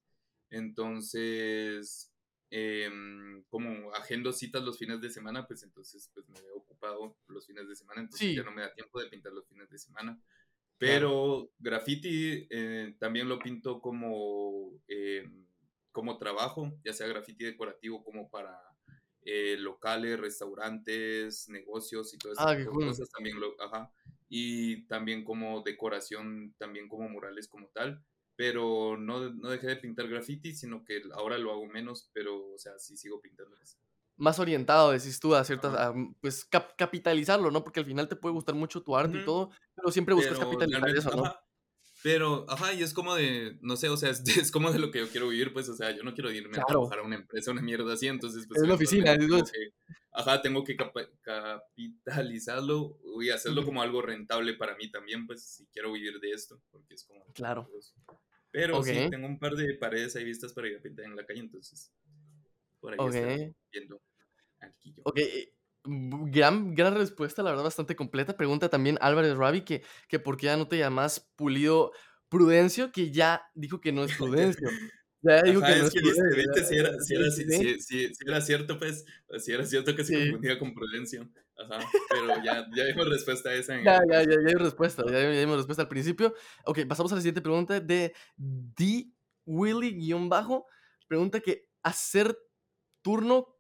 Entonces, 0.51 2.13
em, 2.51 3.43
como 3.49 3.93
agendo 3.95 4.33
citas 4.33 4.63
los 4.63 4.79
fines 4.79 5.01
de 5.01 5.11
semana, 5.11 5.47
pues 5.47 5.65
entonces 5.65 6.11
pues 6.15 6.29
me 6.29 6.39
he 6.39 6.51
ocupado 6.53 7.17
los 7.27 7.47
fines 7.47 7.69
de 7.69 7.75
semana, 7.75 8.03
entonces 8.03 8.37
ya 8.37 8.45
no 8.45 8.53
me 8.53 8.63
da 8.63 8.73
tiempo 8.73 9.01
de 9.01 9.09
pintar 9.09 9.33
los 9.33 9.49
fines 9.49 9.69
de 9.71 9.79
semana. 9.79 10.21
Pero 10.79 11.51
graffiti 11.59 12.47
eh, 12.51 12.95
también 12.99 13.29
lo 13.29 13.39
pinto 13.39 13.81
como, 13.81 14.73
em, 14.87 15.47
como 15.93 16.19
trabajo, 16.19 16.79
ya 16.85 16.93
sea 16.93 17.07
graffiti 17.09 17.45
decorativo 17.45 18.05
como 18.05 18.29
para 18.29 18.74
eh, 19.25 19.57
locales, 19.59 20.21
restaurantes, 20.21 21.49
negocios 21.49 22.13
y 22.13 22.19
todas 22.19 22.39
esas 22.39 22.67
ah, 22.67 22.71
cosas 22.71 23.11
también 23.11 23.41
lo, 23.41 23.55
ajá, 23.61 23.91
y 24.29 24.87
también 24.87 25.25
como 25.25 25.63
decoración, 25.63 26.55
también 26.59 26.89
como 26.89 27.09
murales 27.09 27.49
como 27.49 27.69
tal, 27.69 28.05
pero 28.37 28.97
no, 28.97 29.31
no 29.31 29.49
dejé 29.49 29.69
de 29.69 29.77
pintar 29.77 30.09
graffiti, 30.09 30.55
sino 30.55 30.85
que 30.85 31.03
ahora 31.13 31.39
lo 31.39 31.53
hago 31.53 31.67
menos, 31.67 32.11
pero 32.13 32.53
o 32.53 32.59
sea, 32.59 32.79
sí 32.79 32.97
sigo 32.97 33.21
pintando 33.21 33.57
Más 34.17 34.39
orientado, 34.39 34.91
decís 34.91 35.21
tú, 35.21 35.35
a 35.35 35.45
ciertas, 35.45 35.95
pues 36.21 36.45
capitalizarlo, 36.77 37.51
¿no? 37.51 37.63
Porque 37.63 37.81
al 37.81 37.87
final 37.87 38.09
te 38.09 38.17
puede 38.17 38.35
gustar 38.35 38.55
mucho 38.55 38.83
tu 38.83 38.97
arte 38.97 39.19
y 39.19 39.25
todo, 39.25 39.51
pero 39.75 39.91
siempre 39.91 40.15
buscas 40.15 40.39
capitalizar 40.39 40.89
eso, 40.89 41.11
¿no? 41.17 41.35
Pero, 42.05 42.45
ajá, 42.51 42.75
y 42.75 42.83
es 42.83 42.93
como 42.93 43.15
de, 43.15 43.57
no 43.63 43.77
sé, 43.77 43.89
o 43.89 43.97
sea, 43.97 44.11
es, 44.11 44.23
es, 44.37 44.51
como 44.51 44.71
de 44.71 44.79
lo 44.79 44.91
que 44.91 44.99
yo 44.99 45.09
quiero 45.09 45.29
vivir, 45.29 45.55
pues, 45.55 45.71
o 45.71 45.75
sea, 45.75 45.91
yo 45.91 46.03
no 46.03 46.13
quiero 46.13 46.31
irme 46.31 46.59
a 46.59 46.65
trabajar 46.67 46.99
a 46.99 47.03
una 47.03 47.17
empresa, 47.17 47.51
una 47.51 47.63
mierda 47.63 47.95
así, 47.95 48.09
entonces, 48.09 48.47
pues... 48.47 48.59
Es 48.59 48.65
una 48.65 48.75
oficina, 48.75 49.17
Ajá, 50.13 50.43
tengo 50.43 50.63
que 50.65 50.77
capitalizarlo 51.23 53.01
y 53.23 53.31
hacerlo 53.31 53.65
como 53.65 53.81
algo 53.81 54.03
rentable 54.03 54.53
para 54.53 54.77
mí 54.77 54.91
también, 54.91 55.27
pues, 55.27 55.43
si 55.45 55.67
quiero 55.69 55.93
vivir 55.93 56.21
de 56.21 56.33
esto, 56.33 56.61
porque 56.71 56.93
es 56.93 57.05
como... 57.05 57.25
Claro. 57.33 57.71
Pero 58.51 58.83
sí, 58.83 59.09
tengo 59.11 59.27
un 59.27 59.39
par 59.39 59.55
de 59.55 59.73
paredes 59.73 60.15
ahí 60.15 60.25
vistas 60.25 60.53
para 60.53 60.69
ir 60.69 60.77
a 60.77 60.83
pintar 60.83 61.07
en 61.07 61.17
la 61.17 61.25
calle, 61.25 61.41
entonces... 61.41 61.91
por 62.81 62.93
ahí 62.93 62.99
okay. 63.01 63.51
viendo 63.73 63.99
Ok, 65.05 65.19
eh, 65.21 65.55
gran, 65.85 66.75
gran 66.75 66.95
respuesta, 66.95 67.43
la 67.43 67.51
verdad, 67.51 67.65
bastante 67.65 67.97
completa. 67.97 68.37
Pregunta 68.37 68.69
también 68.69 68.99
Álvarez 69.01 69.37
Ravi 69.37 69.63
que, 69.63 69.83
que 70.09 70.19
por 70.19 70.37
qué 70.37 70.47
ya 70.47 70.57
no 70.57 70.69
te 70.69 70.79
llamas 70.79 71.31
Pulido 71.37 71.93
Prudencio, 72.29 72.91
que 72.91 73.11
ya 73.11 73.43
dijo 73.55 73.81
que 73.81 73.93
no 73.93 74.05
es 74.05 74.13
Prudencio. 74.19 74.69
Ya 75.23 75.43
dijo 75.43 75.61
que 75.61 75.77
no 75.77 75.87
es. 75.87 75.93
Si 75.93 75.99
era, 75.99 77.01
si, 77.01 77.15
era, 77.15 77.31
si, 77.31 78.11
era, 78.27 78.41
cierto, 78.41 78.79
pues, 78.79 79.05
si 79.39 79.53
era 79.53 79.65
cierto 79.65 79.95
que 79.95 80.05
se 80.05 80.19
confundía 80.19 80.59
con 80.59 80.75
Prudencio. 80.75 81.29
Ajá, 81.57 81.89
pero 82.11 82.43
ya, 82.43 82.67
ya 82.75 82.85
dimos 82.85 83.09
respuesta 83.09 83.51
a 83.51 83.55
esa. 83.55 83.77
ya, 83.77 84.03
ya, 84.11 84.23
ya, 84.23 84.31
ya 84.31 84.37
dimos 84.39 84.63
respuesta, 84.63 85.05
ya 85.09 85.31
dimos 85.31 85.57
respuesta 85.57 85.83
al 85.83 85.89
principio. 85.89 86.35
Ok, 86.65 86.81
pasamos 86.89 87.13
a 87.13 87.15
la 87.15 87.21
siguiente 87.21 87.41
pregunta 87.41 87.81
de 87.81 88.13
D. 88.37 89.11
Willy-bajo. 89.47 90.67
Pregunta 91.07 91.41
que 91.41 91.69
hacer 91.83 92.37
turno, 93.03 93.54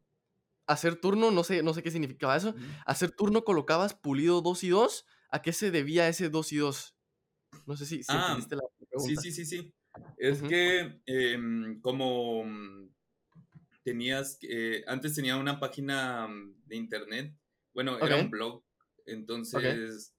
hacer 0.66 0.96
turno, 0.96 1.30
no 1.30 1.44
sé, 1.44 1.62
no 1.62 1.74
sé 1.74 1.82
qué 1.82 1.90
significaba 1.90 2.36
eso. 2.36 2.54
Hacer 2.86 3.10
turno 3.12 3.44
colocabas 3.44 3.94
pulido 3.94 4.40
2 4.40 4.64
y 4.64 4.68
2. 4.70 5.06
¿A 5.30 5.42
qué 5.42 5.52
se 5.52 5.70
debía 5.70 6.08
ese 6.08 6.28
2 6.28 6.52
y 6.52 6.56
2? 6.56 6.96
No 7.66 7.76
sé 7.76 7.86
si, 7.86 8.02
si 8.02 8.12
ah, 8.12 8.38
la 8.38 8.46
pregunta. 8.88 9.20
Sí, 9.22 9.30
sí, 9.30 9.32
sí, 9.32 9.44
sí. 9.44 9.74
Es 10.16 10.42
que 10.42 11.00
em, 11.06 11.80
como 11.80 12.44
tenías, 13.82 14.38
eh, 14.42 14.82
antes 14.86 15.14
tenía 15.14 15.36
una 15.36 15.60
página 15.60 16.28
de 16.66 16.76
internet 16.76 17.36
bueno, 17.74 17.98
era 17.98 18.16
un 18.18 18.30
blog, 18.30 18.62
entonces 19.04 20.13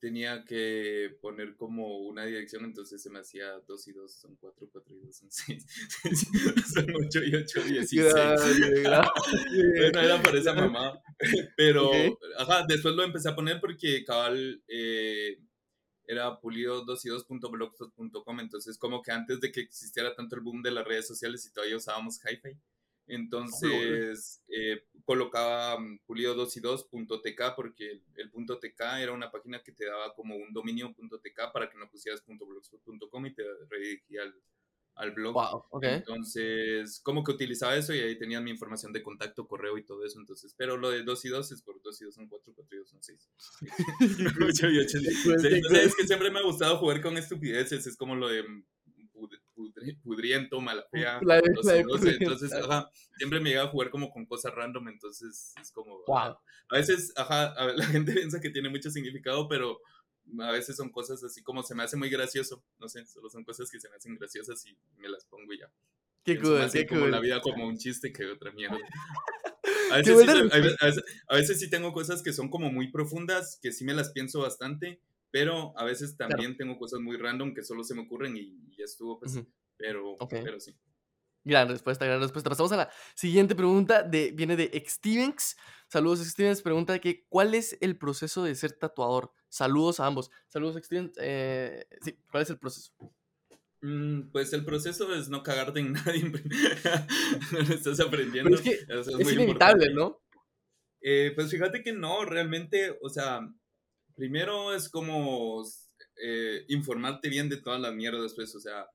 tenía 0.00 0.44
que 0.44 1.16
poner 1.20 1.56
como 1.56 1.98
una 1.98 2.24
dirección, 2.24 2.64
entonces 2.64 3.02
se 3.02 3.10
me 3.10 3.20
hacía 3.20 3.58
2 3.66 3.88
y 3.88 3.92
2 3.92 4.12
son 4.12 4.36
4, 4.36 4.68
4 4.70 4.96
y 4.96 5.00
2 5.00 5.16
son 5.16 5.30
6, 5.30 5.66
son 6.74 6.86
8 7.04 7.24
y 7.24 7.34
8, 7.34 7.62
16. 7.64 8.14
bueno, 8.84 10.00
era 10.00 10.22
por 10.22 10.36
esa 10.36 10.54
mamá, 10.54 11.00
pero, 11.56 11.90
ajá, 12.38 12.64
después 12.68 12.94
lo 12.94 13.02
empecé 13.02 13.28
a 13.28 13.36
poner 13.36 13.60
porque 13.60 14.04
cabal... 14.04 14.62
Eh, 14.68 15.38
era 16.10 16.40
pulido 16.40 16.86
2 16.86 17.04
y 17.04 17.08
2.blogspot.com, 17.10 18.40
entonces 18.40 18.78
como 18.78 19.02
que 19.02 19.12
antes 19.12 19.40
de 19.40 19.52
que 19.52 19.60
existiera 19.60 20.14
tanto 20.14 20.36
el 20.36 20.40
boom 20.40 20.62
de 20.62 20.70
las 20.70 20.86
redes 20.86 21.06
sociales 21.06 21.44
y 21.44 21.52
todavía 21.52 21.76
usábamos 21.76 22.18
hi-fi, 22.24 22.56
entonces 23.08 24.42
eh, 24.48 24.82
colocaba 25.04 25.78
mm, 25.78 26.00
pulido 26.06 26.34
2 26.34 26.56
y 26.56 26.60
2.tk 26.60 27.54
porque 27.56 28.02
el, 28.16 28.30
punto 28.30 28.58
.tk 28.58 28.80
era 29.00 29.12
una 29.12 29.30
página 29.30 29.62
que 29.62 29.72
te 29.72 29.86
daba 29.86 30.14
como 30.14 30.36
un 30.36 30.52
dominio 30.52 30.94
.tk 30.94 31.52
para 31.52 31.70
que 31.70 31.78
no 31.78 31.90
pusieras 31.90 32.22
.blogspot.com 32.26 33.26
y 33.26 33.34
te 33.34 33.42
redirigía 33.70 34.22
al, 34.22 34.34
al 34.96 35.12
blog. 35.12 35.32
Wow, 35.34 35.64
okay. 35.70 35.94
Entonces, 35.94 37.00
como 37.00 37.24
que 37.24 37.32
utilizaba 37.32 37.76
eso 37.76 37.94
y 37.94 38.00
ahí 38.00 38.18
tenían 38.18 38.44
mi 38.44 38.50
información 38.50 38.92
de 38.92 39.02
contacto, 39.02 39.46
correo 39.46 39.78
y 39.78 39.84
todo 39.84 40.04
eso. 40.04 40.18
Entonces, 40.18 40.54
pero 40.56 40.76
lo 40.76 40.90
de 40.90 41.02
2 41.02 41.24
y 41.24 41.28
2 41.28 41.52
es 41.52 41.62
por 41.62 41.80
2 41.80 42.02
y 42.02 42.04
2 42.04 42.14
son 42.14 42.28
4, 42.28 42.52
4 42.54 42.76
y 42.76 42.78
2 42.80 42.88
son 42.88 43.02
6. 43.02 43.30
es 45.82 45.96
que 45.96 46.06
siempre 46.06 46.30
me 46.30 46.40
ha 46.40 46.42
gustado 46.42 46.78
jugar 46.78 47.00
con 47.00 47.16
estupideces, 47.16 47.86
es 47.86 47.96
como 47.96 48.16
lo 48.16 48.28
de 48.28 48.44
mm, 49.58 50.02
pudriento, 50.02 50.60
mala 50.60 50.84
fea. 50.90 51.20
entonces, 51.20 52.52
ajá, 52.52 52.90
siempre 53.16 53.40
me 53.40 53.50
llega 53.50 53.64
a 53.64 53.68
jugar 53.68 53.90
como 53.90 54.10
con 54.10 54.26
cosas 54.26 54.54
random, 54.54 54.88
entonces 54.88 55.54
es 55.60 55.70
como... 55.72 56.02
A 56.08 56.76
veces, 56.76 57.12
ajá, 57.16 57.54
la 57.76 57.86
gente 57.86 58.12
piensa 58.12 58.40
que 58.40 58.50
tiene 58.50 58.68
mucho 58.68 58.90
significado, 58.90 59.48
pero 59.48 59.80
a 60.40 60.52
veces 60.52 60.76
son 60.76 60.90
cosas 60.90 61.22
así 61.24 61.42
como 61.42 61.62
se 61.62 61.74
me 61.74 61.82
hace 61.82 61.96
muy 61.96 62.10
gracioso, 62.10 62.62
no 62.78 62.88
sé, 62.88 63.06
solo 63.06 63.30
son 63.30 63.44
cosas 63.44 63.70
que 63.70 63.80
se 63.80 63.88
me 63.88 63.96
hacen 63.96 64.14
graciosas 64.16 64.64
y 64.66 64.76
me 64.98 65.08
las 65.08 65.24
pongo 65.24 65.52
y 65.52 65.58
ya. 65.58 65.70
Qué 66.24 66.38
cool, 66.38 66.70
qué 66.70 66.86
como 66.86 67.06
la 67.06 67.20
vida 67.20 67.40
como 67.40 67.66
un 67.66 67.78
chiste 67.78 68.12
que 68.12 68.26
otra 68.26 68.52
mierda. 68.52 68.78
A 69.90 69.96
veces, 69.96 70.18
sí, 70.20 71.00
a 71.28 71.34
veces 71.34 71.60
sí 71.60 71.70
tengo 71.70 71.94
cosas 71.94 72.22
que 72.22 72.34
son 72.34 72.50
como 72.50 72.70
muy 72.70 72.90
profundas, 72.90 73.58
que 73.62 73.72
sí 73.72 73.84
me 73.84 73.94
las 73.94 74.10
pienso 74.10 74.40
bastante, 74.40 75.00
pero 75.30 75.72
a 75.78 75.84
veces 75.84 76.16
también 76.16 76.56
tengo 76.56 76.78
cosas 76.78 77.00
muy 77.00 77.16
random 77.16 77.54
que 77.54 77.62
solo 77.62 77.84
se 77.84 77.94
me 77.94 78.02
ocurren 78.02 78.36
y, 78.36 78.74
ya 78.76 78.84
estuvo, 78.84 79.18
pues, 79.18 79.40
pero, 79.76 80.16
pero 80.28 80.60
sí. 80.60 80.76
Gran 81.44 81.68
respuesta, 81.68 82.04
gran 82.04 82.20
respuesta. 82.20 82.50
Pasamos 82.50 82.72
a 82.72 82.76
la 82.76 82.90
siguiente 83.14 83.54
pregunta, 83.54 84.02
de, 84.02 84.32
viene 84.32 84.56
de 84.56 84.84
Xstevens. 84.86 85.56
Saludos, 85.88 86.20
Xstevens. 86.20 86.60
Pregunta 86.60 86.98
que, 86.98 87.24
¿cuál 87.28 87.54
es 87.54 87.78
el 87.80 87.96
proceso 87.96 88.42
de 88.42 88.54
ser 88.54 88.72
tatuador? 88.72 89.32
Saludos 89.48 90.00
a 90.00 90.06
ambos. 90.06 90.30
Saludos, 90.48 90.76
Xstevens. 90.76 91.12
Eh, 91.18 91.86
sí, 92.02 92.18
¿cuál 92.30 92.42
es 92.42 92.50
el 92.50 92.58
proceso? 92.58 92.92
Mm, 93.80 94.30
pues 94.32 94.52
el 94.52 94.64
proceso 94.64 95.14
es 95.14 95.28
no 95.28 95.42
cagarte 95.42 95.80
en 95.80 95.92
nadie. 96.06 96.32
estás 97.72 98.00
aprendiendo. 98.00 98.54
es 98.54 98.60
que 98.60 98.72
es, 98.72 99.32
inevitable, 99.32 99.94
¿no? 99.94 100.20
Eh, 101.00 101.32
pues 101.34 101.50
fíjate 101.50 101.82
que 101.82 101.92
no, 101.92 102.24
realmente, 102.24 102.98
o 103.00 103.08
sea, 103.08 103.40
primero 104.18 104.74
es 104.74 104.88
como 104.88 105.64
eh, 106.20 106.64
informarte 106.68 107.28
bien 107.28 107.48
de 107.48 107.58
todas 107.58 107.80
las 107.80 107.94
mierdas, 107.94 108.34
pues, 108.34 108.52
o 108.56 108.60
sea, 108.60 108.88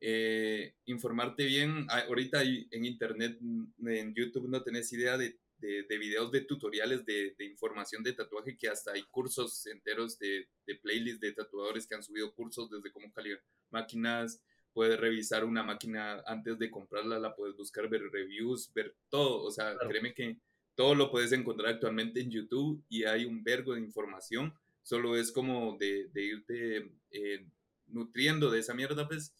eh, 0.00 0.74
informarte 0.86 1.44
bien. 1.44 1.86
Ah, 1.90 2.04
ahorita 2.08 2.42
en 2.42 2.84
internet, 2.86 3.36
mm, 3.38 3.88
en 3.88 4.14
YouTube, 4.14 4.48
no 4.48 4.62
tenés 4.62 4.90
idea 4.94 5.18
de, 5.18 5.38
de, 5.58 5.98
videos 5.98 6.32
de 6.32 6.42
tutoriales 6.42 7.04
de, 7.04 7.34
de, 7.36 7.44
información 7.44 8.02
de 8.02 8.14
tatuaje, 8.14 8.56
que 8.56 8.68
hasta 8.68 8.92
hay 8.92 9.02
cursos 9.10 9.66
enteros 9.66 10.18
de, 10.18 10.48
de 10.66 10.74
playlists 10.76 11.20
de 11.20 11.32
tatuadores 11.32 11.86
que 11.86 11.96
han 11.96 12.02
subido 12.02 12.32
cursos 12.34 12.70
desde 12.70 12.90
cómo 12.90 13.12
calibrar 13.12 13.44
máquinas. 13.70 14.40
Puedes 14.72 14.98
revisar 14.98 15.44
una 15.44 15.62
máquina 15.62 16.22
antes 16.26 16.58
de 16.58 16.70
comprarla, 16.70 17.18
la 17.18 17.34
puedes 17.34 17.54
buscar, 17.56 17.88
ver 17.90 18.02
reviews, 18.10 18.72
ver 18.72 18.96
todo. 19.10 19.42
O 19.42 19.50
sea, 19.50 19.76
créeme 19.76 20.14
que 20.14 20.38
todo 20.78 20.94
lo 20.94 21.10
puedes 21.10 21.32
encontrar 21.32 21.74
actualmente 21.74 22.20
en 22.20 22.30
YouTube 22.30 22.84
y 22.88 23.02
hay 23.02 23.24
un 23.24 23.42
vergo 23.42 23.74
de 23.74 23.80
información. 23.80 24.54
Solo 24.84 25.16
es 25.16 25.32
como 25.32 25.76
de, 25.76 26.08
irte 26.14 26.92
eh, 27.10 27.44
nutriendo 27.88 28.48
de 28.48 28.60
esa 28.60 28.74
mierda, 28.74 29.08
pues. 29.08 29.34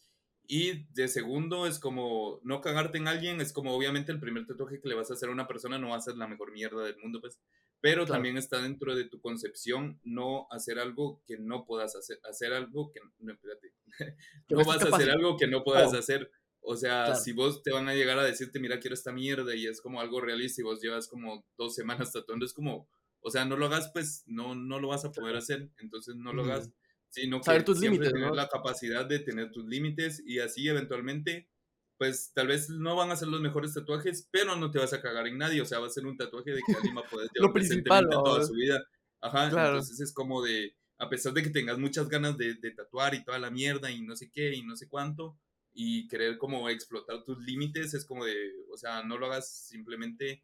Y 0.45 0.83
de 0.93 1.07
segundo 1.07 1.65
es 1.65 1.79
como 1.79 2.41
no 2.43 2.59
cagarte 2.59 2.97
en 2.97 3.07
alguien, 3.07 3.39
es 3.39 3.53
como 3.53 3.73
obviamente 3.73 4.11
el 4.11 4.19
primer 4.19 4.47
tatuaje 4.47 4.81
que 4.81 4.89
le 4.89 4.95
vas 4.95 5.11
a 5.11 5.13
hacer 5.13 5.29
a 5.29 5.31
una 5.31 5.47
persona 5.47 5.79
no 5.79 5.91
va 5.91 5.95
a 5.95 6.01
ser 6.01 6.17
la 6.17 6.27
mejor 6.27 6.51
mierda 6.51 6.83
del 6.83 6.97
mundo, 6.97 7.21
pues. 7.21 7.39
Pero 7.79 8.05
también 8.05 8.35
está 8.35 8.61
dentro 8.61 8.93
de 8.93 9.05
tu 9.05 9.21
concepción 9.21 9.97
no 10.03 10.45
hacer 10.51 10.77
algo 10.77 11.23
que 11.25 11.37
no 11.37 11.65
puedas 11.65 11.95
hacer, 11.95 12.19
hacer 12.29 12.51
algo 12.51 12.91
que 12.91 12.99
no, 13.21 13.31
espérate, 13.31 13.71
no 14.49 14.65
vas 14.65 14.83
a 14.83 14.93
hacer 14.93 15.09
algo 15.09 15.37
que 15.37 15.47
no 15.47 15.63
puedas 15.63 15.93
hacer 15.93 16.29
o 16.61 16.75
sea, 16.75 17.15
si 17.15 17.31
vos 17.31 17.63
te 17.63 17.71
van 17.71 17.87
a 17.89 17.95
llegar 17.95 18.19
a 18.19 18.23
decirte, 18.23 18.59
mira, 18.59 18.79
quiero 18.79 18.93
esta 18.93 19.11
mierda 19.11 19.55
y 19.55 19.65
es 19.65 19.81
como 19.81 20.01
algo 20.01 20.21
realista 20.21 20.61
y 20.61 20.65
vos 20.65 20.81
llevas 20.81 21.07
como 21.07 21.45
dos 21.57 21.75
semanas 21.75 22.11
tatuando, 22.11 22.45
es 22.45 22.53
como, 22.53 22.87
o 23.21 23.31
sea, 23.31 23.45
no 23.45 23.57
lo 23.57 23.65
hagas, 23.65 23.89
pues 23.93 24.23
no, 24.27 24.55
no 24.55 24.79
lo 24.79 24.89
vas 24.89 25.05
a 25.05 25.11
poder 25.11 25.35
hacer, 25.35 25.69
entonces 25.77 26.15
no 26.15 26.33
lo 26.33 26.43
hagas, 26.43 26.69
sino 27.09 27.41
que 27.41 27.63
tus 27.63 27.79
límites, 27.79 28.13
tener 28.13 28.31
la 28.31 28.47
capacidad 28.47 29.05
de 29.05 29.19
tener 29.19 29.51
tus 29.51 29.65
límites 29.65 30.21
y 30.25 30.39
así 30.39 30.67
eventualmente, 30.67 31.49
pues 31.97 32.31
tal 32.33 32.47
vez 32.47 32.69
no 32.69 32.95
van 32.95 33.11
a 33.11 33.15
ser 33.15 33.29
los 33.29 33.41
mejores 33.41 33.73
tatuajes, 33.73 34.27
pero 34.31 34.55
no 34.55 34.71
te 34.71 34.79
vas 34.79 34.93
a 34.93 35.01
cagar 35.01 35.27
en 35.27 35.37
nadie, 35.37 35.61
o 35.61 35.65
sea, 35.65 35.79
va 35.79 35.87
a 35.87 35.91
ser 35.91 36.05
un 36.05 36.17
tatuaje 36.17 36.51
de 36.51 36.61
que 36.65 36.73
alguien 36.73 36.95
va 36.95 37.01
a 37.01 37.09
poder 37.09 37.29
llevar 37.33 37.53
principal, 37.53 38.07
toda 38.09 38.45
su 38.45 38.53
vida. 38.53 38.83
Ajá, 39.21 39.47
entonces 39.47 39.99
es 39.99 40.13
como 40.13 40.41
de, 40.41 40.75
a 40.97 41.09
pesar 41.09 41.33
de 41.33 41.43
que 41.43 41.49
tengas 41.49 41.77
muchas 41.77 42.07
ganas 42.07 42.37
de, 42.37 42.53
de 42.53 42.71
tatuar 42.71 43.15
y 43.15 43.23
toda 43.23 43.39
la 43.39 43.49
mierda 43.49 43.91
y 43.91 44.01
no 44.01 44.15
sé 44.15 44.29
qué 44.31 44.53
y 44.53 44.61
no 44.61 44.77
sé 44.77 44.87
cuánto, 44.87 45.37
y 45.81 46.09
querer 46.09 46.37
como 46.37 46.67
explotar 46.67 47.23
tus 47.23 47.39
límites 47.39 47.93
es 47.93 48.03
como 48.03 48.25
de, 48.25 48.53
o 48.69 48.75
sea, 48.75 49.01
no 49.01 49.17
lo 49.17 49.27
hagas 49.27 49.49
simplemente, 49.49 50.43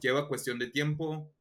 lleva 0.00 0.26
cuestión 0.26 0.58
de 0.58 0.66
tiempo, 0.66 1.32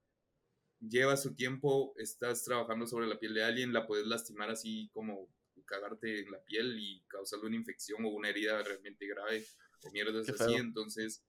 lleva 0.79 1.17
su 1.17 1.33
tiempo, 1.33 1.95
estás 1.97 2.43
trabajando 2.43 2.85
sobre 2.85 3.07
la 3.07 3.17
piel 3.17 3.33
de 3.33 3.43
alguien, 3.43 3.73
la 3.73 3.87
puedes 3.87 4.05
lastimar 4.05 4.51
así 4.51 4.91
como 4.93 5.27
cagarte 5.65 6.19
en 6.19 6.29
la 6.29 6.39
piel 6.43 6.77
y 6.79 7.01
causarle 7.07 7.47
una 7.47 7.55
infección 7.55 8.05
o 8.05 8.09
una 8.09 8.29
herida 8.29 8.61
realmente 8.61 9.07
grave 9.07 9.43
o 9.81 9.89
mierdas 9.89 10.29
así, 10.29 10.53
entonces 10.53 11.23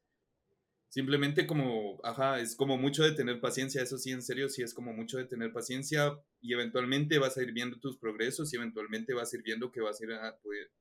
Simplemente 0.89 1.47
como, 1.47 2.01
ajá, 2.05 2.41
es 2.41 2.57
como 2.57 2.78
mucho 2.78 3.03
de 3.03 3.12
tener 3.12 3.41
paciencia, 3.41 3.82
eso 3.82 3.99
sí, 3.99 4.12
en 4.12 4.22
serio, 4.22 4.49
sí 4.49 4.62
es 4.62 4.72
como 4.72 4.93
mucho 4.93 5.18
de 5.18 5.24
tener 5.24 5.53
paciencia 5.53 6.18
y 6.41 6.55
eventualmente 6.55 7.18
vas 7.18 7.37
a 7.37 7.43
ir 7.43 7.53
viendo 7.53 7.78
tus 7.78 7.99
progresos 7.99 8.53
y 8.53 8.57
eventualmente 8.57 9.12
vas 9.12 9.32
a 9.32 9.37
ir 9.37 9.43
viendo 9.43 9.70
que 9.70 9.80
vas 9.80 10.01
a 10.01 10.05
ir 10.05 10.11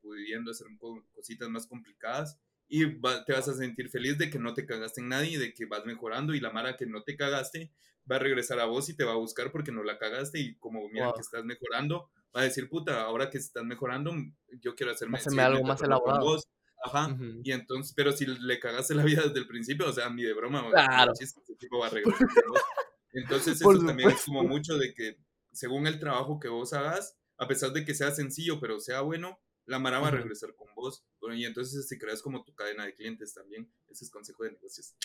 pudiendo 0.01 0.51
hacer 0.51 0.67
cositas 1.13 1.49
más 1.49 1.67
complicadas 1.67 2.39
y 2.67 2.85
te 3.25 3.33
vas 3.33 3.47
a 3.47 3.53
sentir 3.53 3.89
feliz 3.89 4.17
de 4.17 4.29
que 4.29 4.39
no 4.39 4.53
te 4.53 4.65
cagaste 4.65 5.01
en 5.01 5.09
nadie 5.09 5.31
y 5.31 5.37
de 5.37 5.53
que 5.53 5.65
vas 5.65 5.85
mejorando 5.85 6.33
y 6.33 6.39
la 6.39 6.51
Mara 6.51 6.77
que 6.77 6.85
no 6.85 7.03
te 7.03 7.15
cagaste 7.15 7.71
va 8.09 8.17
a 8.17 8.19
regresar 8.19 8.59
a 8.59 8.65
vos 8.65 8.89
y 8.89 8.95
te 8.95 9.03
va 9.03 9.13
a 9.13 9.17
buscar 9.17 9.51
porque 9.51 9.71
no 9.71 9.83
la 9.83 9.97
cagaste 9.97 10.39
y 10.39 10.55
como 10.57 10.87
mira 10.89 11.11
que 11.13 11.21
estás 11.21 11.43
mejorando, 11.43 12.09
va 12.35 12.41
a 12.41 12.43
decir, 12.43 12.69
puta, 12.69 13.01
ahora 13.01 13.29
que 13.29 13.37
estás 13.37 13.63
mejorando, 13.63 14.13
yo 14.61 14.75
quiero 14.75 14.91
hacerme, 14.91 15.17
algo 15.39 15.63
más 15.63 15.81
elaborado. 15.81 16.39
Ajá. 16.85 17.17
Y 17.43 17.51
entonces, 17.51 17.93
pero 17.95 18.11
si 18.11 18.25
le 18.25 18.59
cagaste 18.59 18.93
la 18.93 19.03
vida 19.03 19.23
desde 19.23 19.39
el 19.39 19.47
principio, 19.47 19.87
o 19.87 19.93
sea, 19.93 20.09
ni 20.09 20.23
de 20.23 20.33
broma, 20.33 20.69
claro. 20.69 21.13
ese 21.19 21.39
tipo 21.57 21.79
va 21.79 21.87
a 21.87 21.89
regresar. 21.89 22.27
entonces, 23.13 23.59
eso 23.59 23.85
también 23.85 24.11
es 24.11 24.23
como 24.23 24.43
mucho 24.43 24.77
de 24.77 24.93
que 24.93 25.17
según 25.51 25.87
el 25.87 25.99
trabajo 25.99 26.39
que 26.39 26.47
vos 26.47 26.73
hagas, 26.73 27.17
a 27.37 27.47
pesar 27.47 27.71
de 27.73 27.83
que 27.83 27.95
sea 27.95 28.11
sencillo, 28.11 28.59
pero 28.59 28.79
sea 28.79 29.01
bueno, 29.01 29.39
la 29.65 29.79
Mara 29.79 29.99
va 29.99 30.09
a 30.09 30.11
regresar 30.11 30.55
con 30.55 30.67
vos. 30.75 31.03
Bueno, 31.19 31.35
y 31.35 31.45
entonces 31.45 31.87
si 31.87 31.97
creas 31.97 32.21
como 32.21 32.43
tu 32.43 32.53
cadena 32.53 32.85
de 32.85 32.93
clientes 32.93 33.33
también, 33.33 33.71
ese 33.87 34.05
es 34.05 34.11
consejo 34.11 34.43
de 34.43 34.51
negocios. 34.51 34.95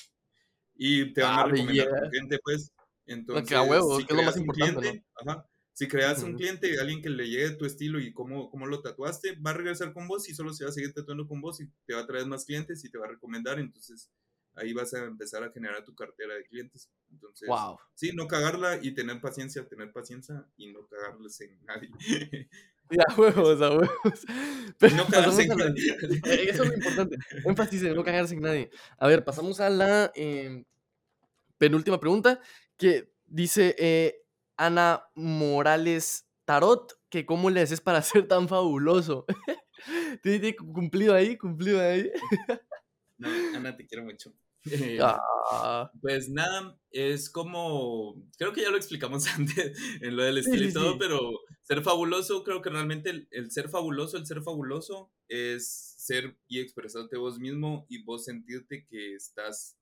Y 0.74 1.12
te 1.12 1.22
van 1.22 1.38
a 1.38 1.44
recomendar 1.44 1.88
a 1.88 2.02
tu 2.02 2.10
cliente, 2.10 2.38
pues. 2.42 2.72
No, 3.06 3.16
Entonces, 3.16 3.48
que 3.48 3.54
a 3.54 3.62
huevo, 3.62 3.98
si 3.98 4.06
que 4.06 4.12
es 4.12 4.16
lo 4.18 4.24
más 4.24 4.36
importante, 4.36 4.80
cliente, 4.80 5.06
ajá, 5.14 5.48
si 5.80 5.88
creas 5.88 6.22
un 6.22 6.34
cliente, 6.34 6.78
alguien 6.78 7.00
que 7.00 7.08
le 7.08 7.26
llegue 7.26 7.52
tu 7.52 7.64
estilo 7.64 7.98
y 7.98 8.12
cómo, 8.12 8.50
cómo 8.50 8.66
lo 8.66 8.82
tatuaste, 8.82 9.36
va 9.36 9.52
a 9.52 9.54
regresar 9.54 9.94
con 9.94 10.06
vos 10.08 10.28
y 10.28 10.34
solo 10.34 10.52
se 10.52 10.64
va 10.64 10.68
a 10.68 10.74
seguir 10.74 10.92
tatuando 10.92 11.26
con 11.26 11.40
vos 11.40 11.58
y 11.62 11.70
te 11.86 11.94
va 11.94 12.00
a 12.00 12.06
traer 12.06 12.26
más 12.26 12.44
clientes 12.44 12.84
y 12.84 12.90
te 12.90 12.98
va 12.98 13.06
a 13.06 13.10
recomendar. 13.12 13.58
Entonces, 13.58 14.10
ahí 14.56 14.74
vas 14.74 14.92
a 14.92 15.02
empezar 15.06 15.42
a 15.42 15.50
generar 15.50 15.82
tu 15.82 15.94
cartera 15.94 16.34
de 16.34 16.44
clientes. 16.44 16.90
Entonces, 17.10 17.48
Wow. 17.48 17.78
sí, 17.94 18.10
no 18.14 18.28
cagarla 18.28 18.78
y 18.82 18.92
tener 18.92 19.22
paciencia, 19.22 19.66
tener 19.66 19.90
paciencia 19.90 20.44
y 20.58 20.70
no 20.70 20.86
cagarles 20.86 21.40
en 21.40 21.58
nadie. 21.64 21.90
Ya, 22.92 23.04
huevos, 23.16 23.62
a 23.62 23.70
huevos. 23.70 23.88
Pero 24.78 24.96
no 24.96 25.06
cagarse 25.06 25.42
en 25.44 25.48
la- 25.48 25.54
nadie. 25.56 25.96
Eh, 26.26 26.46
Eso 26.50 26.64
es 26.64 26.68
lo 26.68 26.74
importante. 26.74 27.16
Énfasis 27.46 27.84
en 27.84 27.94
no 27.94 28.04
cagarse 28.04 28.34
en 28.34 28.42
nadie. 28.42 28.70
A 28.98 29.08
ver, 29.08 29.24
pasamos 29.24 29.60
a 29.60 29.70
la 29.70 30.12
em, 30.14 30.62
penúltima 31.56 31.98
pregunta 32.00 32.38
que 32.76 33.12
dice 33.26 33.76
eh, 33.78 34.19
Ana 34.60 35.04
Morales 35.14 36.28
Tarot, 36.44 36.92
que 37.08 37.24
cómo 37.26 37.50
le 37.50 37.62
haces 37.62 37.80
para 37.80 38.02
ser 38.02 38.28
tan 38.28 38.48
fabuloso. 38.48 39.24
¿Tiene 40.22 40.38
tiene 40.40 40.56
cumplido 40.56 41.14
ahí? 41.14 41.36
¿Cumplido 41.38 41.80
ahí? 41.80 42.10
No, 43.18 43.28
Ana, 43.54 43.76
te 43.76 43.86
quiero 43.86 44.04
mucho. 44.04 44.32
Eh, 44.70 44.98
Ah, 45.52 45.90
Pues 46.02 46.28
nada, 46.28 46.78
es 46.90 47.30
como, 47.30 48.14
creo 48.36 48.52
que 48.52 48.60
ya 48.60 48.70
lo 48.70 48.76
explicamos 48.76 49.26
antes 49.28 49.72
en 50.02 50.16
lo 50.16 50.22
del 50.22 50.36
Sí, 50.44 50.50
estilo 50.50 50.68
y 50.68 50.72
todo, 50.74 50.92
sí. 50.92 50.98
pero 50.98 51.18
ser 51.62 51.82
fabuloso, 51.82 52.44
creo 52.44 52.60
que 52.60 52.68
realmente 52.68 53.08
el, 53.08 53.26
el 53.30 53.50
ser 53.50 53.70
fabuloso, 53.70 54.18
el 54.18 54.26
ser 54.26 54.42
fabuloso 54.42 55.10
es 55.28 55.94
ser 55.96 56.36
y 56.46 56.60
expresarte 56.60 57.16
vos 57.16 57.38
mismo 57.38 57.86
y 57.88 58.02
vos 58.04 58.26
sentirte 58.26 58.84
que 58.84 59.14
estás 59.14 59.78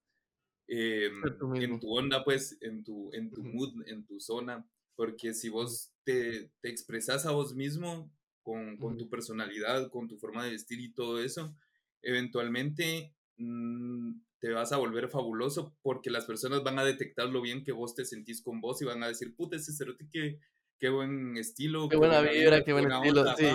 eh, 0.68 1.10
en 1.54 1.80
tu 1.80 1.90
onda, 1.90 2.22
pues, 2.24 2.56
en 2.60 2.84
tu, 2.84 3.10
en 3.12 3.30
tu 3.30 3.42
mood, 3.42 3.86
en 3.86 4.04
tu 4.04 4.20
zona, 4.20 4.66
porque 4.94 5.34
si 5.34 5.48
vos 5.48 5.92
te, 6.04 6.50
te 6.60 6.68
expresas 6.68 7.26
a 7.26 7.32
vos 7.32 7.54
mismo 7.54 8.12
con, 8.42 8.76
con 8.76 8.96
tu 8.96 9.08
personalidad, 9.08 9.90
con 9.90 10.08
tu 10.08 10.18
forma 10.18 10.44
de 10.44 10.52
vestir 10.52 10.80
y 10.80 10.92
todo 10.92 11.20
eso, 11.20 11.54
eventualmente 12.02 13.14
mm, 13.36 14.12
te 14.40 14.52
vas 14.52 14.72
a 14.72 14.76
volver 14.76 15.08
fabuloso 15.08 15.76
porque 15.82 16.10
las 16.10 16.24
personas 16.26 16.62
van 16.62 16.78
a 16.78 16.84
detectar 16.84 17.28
lo 17.28 17.40
bien 17.40 17.64
que 17.64 17.72
vos 17.72 17.94
te 17.94 18.04
sentís 18.04 18.42
con 18.42 18.60
vos 18.60 18.80
y 18.82 18.84
van 18.84 19.02
a 19.02 19.08
decir, 19.08 19.34
puta, 19.34 19.56
ese 19.56 19.72
cerote, 19.72 20.08
qué, 20.10 20.38
qué 20.78 20.88
buen 20.88 21.36
estilo, 21.36 21.88
qué 21.88 21.96
buena 21.96 22.20
vibra, 22.20 22.62
qué 22.62 22.72
buen 22.72 22.84
buena 22.84 22.98
estilo. 22.98 23.20
onda, 23.22 23.36
Sí. 23.36 23.46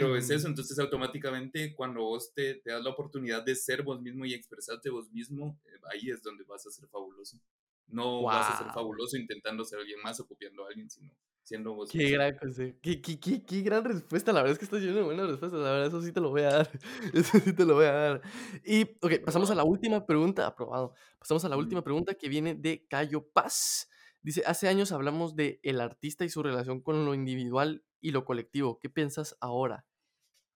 Ajá". 0.00 0.08
Pero 0.08 0.16
es 0.16 0.30
eso, 0.30 0.48
entonces 0.48 0.78
automáticamente 0.78 1.74
cuando 1.74 2.02
vos 2.02 2.32
te, 2.34 2.54
te 2.56 2.70
das 2.72 2.82
la 2.82 2.90
oportunidad 2.90 3.44
de 3.44 3.54
ser 3.56 3.82
vos 3.82 4.00
mismo 4.00 4.24
y 4.24 4.32
expresarte 4.34 4.88
vos 4.90 5.10
mismo, 5.10 5.60
eh, 5.66 5.78
ahí 5.92 6.10
es 6.10 6.22
donde 6.22 6.44
vas 6.44 6.66
a 6.66 6.70
ser 6.70 6.88
fabuloso. 6.88 7.38
No 7.86 8.30
vas 8.30 8.48
a 8.48 8.54
ser 8.54 8.70
Wow. 8.70 8.72
fabuloso 8.72 9.16
intentando 9.18 9.64
ser 9.64 9.80
alguien 9.80 10.00
más 10.02 10.18
o 10.20 10.26
copiando 10.26 10.64
a 10.64 10.68
alguien, 10.68 10.88
sino 10.90 11.14
siendo 11.42 11.74
vos 11.74 11.94
Qué 11.94 11.98
mismo. 11.98 12.12
gran 12.12 12.36
consejo. 12.38 12.78
Qué, 12.80 13.02
qué, 13.02 13.20
qué, 13.20 13.44
qué 13.44 13.60
gran 13.60 13.84
respuesta. 13.84 14.32
La 14.32 14.40
verdad 14.40 14.52
es 14.52 14.58
que 14.58 14.64
estás 14.64 14.80
lleno 14.80 14.96
de 14.96 15.02
buenas 15.02 15.28
respuestas. 15.28 15.60
La 15.60 15.72
verdad, 15.72 15.86
eso 15.88 16.00
sí 16.00 16.10
te 16.12 16.20
lo 16.20 16.30
voy 16.30 16.42
a 16.42 16.50
dar. 16.52 16.70
Eso 17.12 17.38
sí 17.38 17.52
te 17.52 17.64
lo 17.66 17.74
voy 17.74 17.84
a 17.84 17.92
dar. 17.92 18.22
Y, 18.64 18.82
ok, 19.02 19.22
pasamos 19.24 19.50
a 19.50 19.54
la 19.54 19.64
última 19.64 20.06
pregunta. 20.06 20.46
Aprobado. 20.46 20.94
Pasamos 21.18 21.44
a 21.44 21.48
la 21.50 21.56
última 21.58 21.82
pregunta 21.84 22.14
que 22.14 22.28
viene 22.30 22.54
de 22.54 22.86
Cayo 22.88 23.28
Paz. 23.32 23.90
Dice, 24.22 24.42
hace 24.46 24.68
años 24.68 24.90
hablamos 24.92 25.36
de 25.36 25.60
el 25.62 25.80
artista 25.82 26.24
y 26.24 26.30
su 26.30 26.42
relación 26.42 26.80
con 26.80 27.04
lo 27.04 27.12
individual 27.14 27.84
y 28.02 28.12
lo 28.12 28.24
colectivo. 28.26 28.78
¿Qué 28.80 28.90
piensas 28.90 29.36
ahora? 29.40 29.86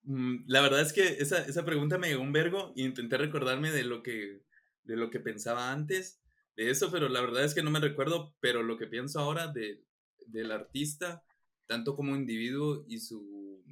Mm, 0.03 0.45
La 0.47 0.61
verdad 0.61 0.81
es 0.83 0.93
que 0.93 1.03
esa, 1.21 1.39
esa 1.43 1.65
pregunta 1.65 1.99
me 1.99 2.09
llegó 2.09 2.23
un 2.23 2.33
vergo 2.33 2.73
y 2.77 2.85
intenté 2.85 3.17
recordarme 3.19 3.71
de 3.73 3.85
lo 3.85 4.03
que, 4.03 4.43
de 4.85 4.97
lo 4.97 5.11
que 5.11 5.21
pensaba 5.21 5.73
antes 5.73 6.23
de 6.57 6.71
eso, 6.71 6.91
pero 6.91 7.09
la 7.09 7.21
verdad 7.21 7.45
es 7.45 7.55
que 7.55 7.63
no 7.63 7.71
me 7.71 7.81
recuerdo, 7.81 8.35
pero 8.41 8.63
lo 8.63 8.79
que 8.79 8.87
pienso 8.87 9.21
ahora 9.21 9.49
de, 9.49 9.85
del 10.27 10.53
artista, 10.53 11.25
tanto 11.67 11.95
como 11.97 12.17
individuo 12.17 12.85
y 12.89 13.01
su 13.01 13.65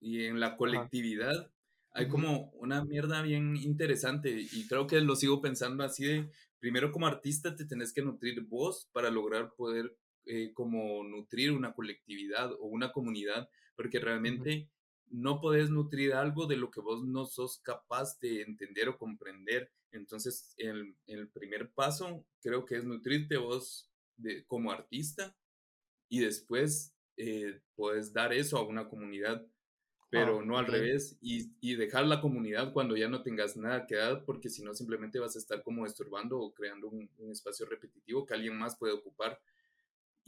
y 0.00 0.24
en 0.26 0.40
la 0.40 0.56
Ajá. 0.62 0.90
colectividad, 0.96 1.52
hay 1.90 2.08
como 2.08 2.50
una 2.52 2.84
mierda 2.84 3.22
bien 3.22 3.56
interesante 3.56 4.30
y 4.52 4.66
creo 4.68 4.86
que 4.86 5.00
lo 5.00 5.16
sigo 5.16 5.40
pensando 5.40 5.84
así 5.84 6.04
de, 6.04 6.30
primero 6.58 6.92
como 6.92 7.06
artista 7.06 7.56
te 7.56 7.64
tenés 7.64 7.92
que 7.94 8.02
nutrir 8.02 8.42
vos 8.42 8.88
para 8.92 9.10
lograr 9.10 9.54
poder 9.54 9.96
eh, 10.26 10.52
como 10.52 11.04
nutrir 11.04 11.52
una 11.52 11.72
colectividad 11.72 12.52
o 12.52 12.66
una 12.66 12.92
comunidad, 12.92 13.48
porque 13.76 14.00
realmente 14.00 14.68
no 15.08 15.40
podés 15.40 15.70
nutrir 15.70 16.14
algo 16.14 16.46
de 16.46 16.56
lo 16.56 16.70
que 16.70 16.80
vos 16.80 17.04
no 17.04 17.26
sos 17.26 17.58
capaz 17.58 18.18
de 18.20 18.42
entender 18.42 18.88
o 18.88 18.98
comprender. 18.98 19.70
Entonces, 19.92 20.54
el, 20.58 20.96
el 21.06 21.28
primer 21.28 21.70
paso 21.72 22.26
creo 22.40 22.64
que 22.64 22.76
es 22.76 22.84
nutrirte 22.84 23.36
vos 23.36 23.90
de, 24.16 24.44
como 24.46 24.72
artista 24.72 25.36
y 26.08 26.20
después 26.20 26.94
eh, 27.16 27.60
puedes 27.74 28.12
dar 28.12 28.32
eso 28.32 28.58
a 28.58 28.66
una 28.66 28.88
comunidad, 28.88 29.46
pero 30.10 30.40
Ah, 30.40 30.42
no 30.42 30.58
al 30.58 30.66
revés, 30.66 31.18
y, 31.20 31.52
y 31.60 31.74
dejar 31.76 32.06
la 32.06 32.20
comunidad 32.20 32.72
cuando 32.72 32.96
ya 32.96 33.08
no 33.08 33.22
tengas 33.22 33.56
nada 33.56 33.86
que 33.86 33.96
dar, 33.96 34.24
porque 34.24 34.48
si 34.48 34.62
no 34.62 34.74
simplemente 34.74 35.18
vas 35.18 35.36
a 35.36 35.38
estar 35.38 35.62
como 35.62 35.84
estorbando 35.86 36.38
o 36.38 36.54
creando 36.54 36.88
un, 36.88 37.10
un 37.18 37.32
espacio 37.32 37.66
repetitivo 37.66 38.24
que 38.24 38.34
alguien 38.34 38.56
más 38.56 38.76
puede 38.78 38.94
ocupar. 38.94 39.40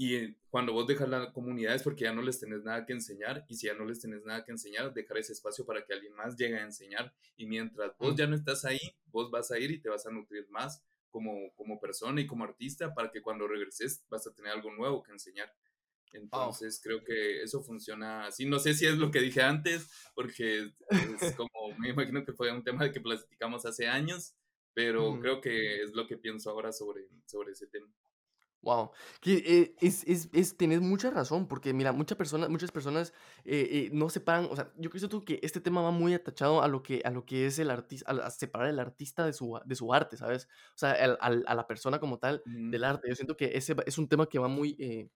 Y 0.00 0.14
eh, 0.14 0.36
cuando 0.48 0.72
vos 0.72 0.86
dejas 0.86 1.08
la 1.08 1.32
comunidad 1.32 1.74
es 1.74 1.82
porque 1.82 2.04
ya 2.04 2.12
no 2.12 2.22
les 2.22 2.38
tenés 2.38 2.62
nada 2.62 2.86
que 2.86 2.92
enseñar, 2.92 3.44
y 3.48 3.56
si 3.56 3.66
ya 3.66 3.74
no 3.74 3.84
les 3.84 3.98
tenés 3.98 4.24
nada 4.24 4.44
que 4.44 4.52
enseñar, 4.52 4.94
dejar 4.94 5.18
ese 5.18 5.32
espacio 5.32 5.66
para 5.66 5.84
que 5.84 5.92
alguien 5.92 6.14
más 6.14 6.36
llegue 6.36 6.56
a 6.56 6.62
enseñar. 6.62 7.12
Y 7.36 7.46
mientras 7.46 7.98
vos 7.98 8.14
ya 8.14 8.28
no 8.28 8.36
estás 8.36 8.64
ahí, 8.64 8.78
vos 9.06 9.28
vas 9.28 9.50
a 9.50 9.58
ir 9.58 9.72
y 9.72 9.80
te 9.80 9.88
vas 9.88 10.06
a 10.06 10.12
nutrir 10.12 10.48
más 10.50 10.84
como, 11.10 11.52
como 11.56 11.80
persona 11.80 12.20
y 12.20 12.28
como 12.28 12.44
artista 12.44 12.94
para 12.94 13.10
que 13.10 13.20
cuando 13.20 13.48
regreses 13.48 14.04
vas 14.08 14.24
a 14.28 14.32
tener 14.32 14.52
algo 14.52 14.72
nuevo 14.72 15.02
que 15.02 15.10
enseñar. 15.10 15.52
Entonces 16.12 16.80
creo 16.80 17.02
que 17.02 17.42
eso 17.42 17.60
funciona 17.64 18.26
así. 18.26 18.46
No 18.46 18.60
sé 18.60 18.74
si 18.74 18.86
es 18.86 18.98
lo 18.98 19.10
que 19.10 19.20
dije 19.20 19.42
antes, 19.42 19.90
porque 20.14 20.70
es 20.90 20.90
como, 21.36 21.76
me 21.76 21.88
imagino 21.88 22.24
que 22.24 22.32
fue 22.32 22.52
un 22.52 22.62
tema 22.62 22.92
que 22.92 23.00
platicamos 23.00 23.66
hace 23.66 23.88
años, 23.88 24.36
pero 24.74 25.18
creo 25.20 25.40
que 25.40 25.82
es 25.82 25.92
lo 25.92 26.06
que 26.06 26.16
pienso 26.16 26.50
ahora 26.50 26.70
sobre, 26.70 27.08
sobre 27.26 27.50
ese 27.50 27.66
tema. 27.66 27.92
Wow, 28.68 28.90
que 29.22 29.32
eh, 29.46 29.74
es, 29.80 30.04
es, 30.06 30.28
es, 30.34 30.54
tienes 30.58 30.82
mucha 30.82 31.08
razón, 31.10 31.48
porque 31.48 31.72
mira, 31.72 31.90
muchas 31.92 32.18
personas, 32.18 32.50
muchas 32.50 32.70
personas 32.70 33.14
eh, 33.46 33.66
eh, 33.86 33.90
no 33.94 34.10
separan, 34.10 34.46
o 34.50 34.56
sea, 34.56 34.70
yo 34.76 34.90
creo 34.90 35.08
tú 35.08 35.24
que 35.24 35.40
este 35.42 35.62
tema 35.62 35.80
va 35.80 35.90
muy 35.90 36.12
atachado 36.12 36.60
a 36.60 36.68
lo 36.68 36.82
que, 36.82 37.00
a 37.02 37.10
lo 37.10 37.24
que 37.24 37.46
es 37.46 37.58
el 37.58 37.70
artista, 37.70 38.10
a, 38.10 38.28
separar 38.30 38.68
el 38.68 38.78
artista 38.78 39.24
de 39.24 39.32
su, 39.32 39.58
de 39.64 39.74
su 39.74 39.94
arte, 39.94 40.18
¿sabes? 40.18 40.48
O 40.74 40.78
sea, 40.78 40.90
al- 40.92 41.16
al- 41.22 41.44
a 41.46 41.54
la 41.54 41.66
persona 41.66 41.98
como 41.98 42.18
tal 42.18 42.42
del 42.44 42.84
arte. 42.84 43.08
Yo 43.08 43.14
siento 43.14 43.38
que 43.38 43.52
ese 43.54 43.74
es 43.86 43.96
un 43.96 44.06
tema 44.06 44.26
que 44.28 44.38
va 44.38 44.48
muy, 44.48 44.76
eh, 44.78 45.08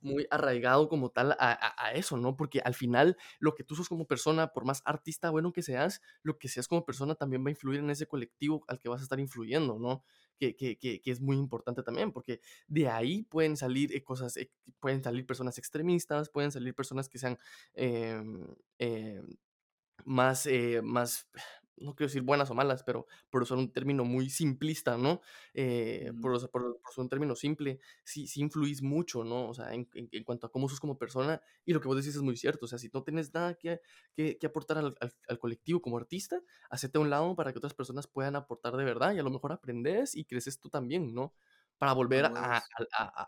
muy 0.00 0.26
arraigado 0.30 0.88
como 0.88 1.10
tal 1.10 1.32
a, 1.32 1.36
a- 1.38 1.92
eso, 1.94 2.16
¿no? 2.16 2.36
Porque 2.36 2.60
al 2.60 2.74
final 2.74 3.16
lo 3.38 3.54
que 3.54 3.64
tú 3.64 3.74
sos 3.74 3.88
como 3.88 4.06
persona, 4.06 4.48
por 4.52 4.64
más 4.64 4.82
artista 4.84 5.30
bueno 5.30 5.52
que 5.52 5.62
seas, 5.62 6.00
lo 6.22 6.38
que 6.38 6.48
seas 6.48 6.68
como 6.68 6.84
persona 6.84 7.14
también 7.14 7.44
va 7.44 7.48
a 7.48 7.50
influir 7.52 7.80
en 7.80 7.90
ese 7.90 8.06
colectivo 8.06 8.64
al 8.68 8.78
que 8.78 8.88
vas 8.88 9.00
a 9.00 9.04
estar 9.04 9.20
influyendo, 9.20 9.78
¿no? 9.78 10.04
Que, 10.38 10.56
que, 10.56 10.78
que, 10.78 11.00
que 11.02 11.10
es 11.10 11.20
muy 11.20 11.36
importante 11.36 11.82
también, 11.82 12.12
porque 12.12 12.40
de 12.66 12.88
ahí 12.88 13.22
pueden 13.24 13.56
salir 13.58 13.94
eh, 13.94 14.02
cosas, 14.02 14.36
eh, 14.38 14.50
pueden 14.80 15.02
salir 15.02 15.26
personas 15.26 15.58
extremistas, 15.58 16.30
pueden 16.30 16.50
salir 16.50 16.74
personas 16.74 17.08
que 17.10 17.18
sean 17.18 17.38
em, 17.74 18.46
em, 18.78 19.26
más, 20.04 20.46
eh, 20.46 20.80
más, 20.82 21.28
no 21.80 21.94
quiero 21.94 22.08
decir 22.08 22.22
buenas 22.22 22.50
o 22.50 22.54
malas, 22.54 22.82
pero 22.84 23.06
por 23.30 23.42
usar 23.42 23.58
un 23.58 23.72
término 23.72 24.04
muy 24.04 24.30
simplista, 24.30 24.96
¿no? 24.96 25.20
Eh, 25.54 26.12
por, 26.20 26.32
por, 26.50 26.80
por 26.80 26.90
usar 26.90 27.02
un 27.02 27.08
término 27.08 27.34
simple, 27.36 27.80
sí, 28.04 28.26
sí 28.26 28.40
influís 28.40 28.82
mucho, 28.82 29.24
¿no? 29.24 29.48
O 29.48 29.54
sea, 29.54 29.72
en, 29.74 29.88
en- 29.94 30.08
en 30.12 30.24
cuanto 30.24 30.46
a 30.46 30.52
cómo 30.52 30.68
sos 30.68 30.80
como 30.80 30.98
persona, 30.98 31.40
y 31.64 31.72
lo 31.72 31.80
que 31.80 31.88
vos 31.88 31.96
decís 31.96 32.14
es 32.16 32.22
muy 32.22 32.36
cierto, 32.36 32.66
o 32.66 32.68
sea, 32.68 32.78
si 32.78 32.90
no 32.92 33.02
tienes 33.02 33.32
nada 33.34 33.54
que, 33.54 33.80
que, 34.14 34.38
que 34.38 34.46
aportar 34.46 34.78
al, 34.78 34.94
al- 35.00 35.14
al 35.28 35.38
colectivo 35.38 35.80
como 35.82 35.96
artista, 35.98 36.40
hacete 36.70 36.98
a 36.98 37.00
un 37.00 37.10
lado 37.10 37.34
para 37.36 37.52
que 37.52 37.58
otras 37.58 37.74
personas 37.74 38.06
puedan 38.06 38.36
aportar 38.36 38.76
de 38.76 38.84
verdad, 38.84 39.12
y 39.14 39.18
a 39.18 39.22
lo 39.22 39.30
mejor 39.30 39.52
aprendes 39.52 40.14
y 40.14 40.24
creces 40.24 40.58
tú 40.60 40.68
también, 40.70 41.14
¿no? 41.14 41.34
Para 41.78 41.92
volver 41.94 42.26
a, 42.26 42.58
a, 42.58 42.62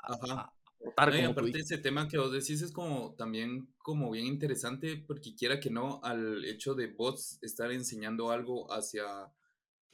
huevos. 0.08 0.32
a- 0.36 0.52
No, 0.84 0.90
y 0.90 1.22
como 1.22 1.34
tú 1.34 1.40
aparte 1.40 1.58
ese 1.58 1.78
tema 1.78 2.08
que 2.08 2.18
vos 2.18 2.32
decís 2.32 2.60
es 2.62 2.72
como 2.72 3.14
también 3.14 3.68
como 3.78 4.10
bien 4.10 4.26
interesante 4.26 4.96
porque 5.06 5.34
quiera 5.34 5.60
que 5.60 5.70
no, 5.70 6.00
al 6.02 6.44
hecho 6.44 6.74
de 6.74 6.88
vos 6.88 7.38
estar 7.42 7.70
enseñando 7.72 8.30
algo 8.30 8.72
hacia 8.72 9.32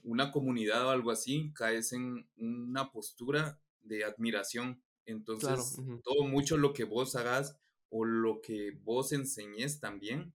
una 0.02 0.32
comunidad 0.32 0.86
o 0.86 0.90
algo 0.90 1.10
así, 1.10 1.52
caes 1.54 1.92
en 1.92 2.26
una 2.36 2.90
postura 2.90 3.60
de 3.82 4.04
admiración. 4.04 4.74
Claro. 4.74 4.82
Entonces, 5.06 5.80
todo 6.04 6.24
mucho 6.24 6.58
lo 6.58 6.72
que 6.72 6.84
vos 6.84 7.16
hagas 7.16 7.58
o 7.90 8.04
lo 8.04 8.40
que 8.42 8.78
vos 8.82 9.12
enseñes 9.12 9.80
también, 9.80 10.34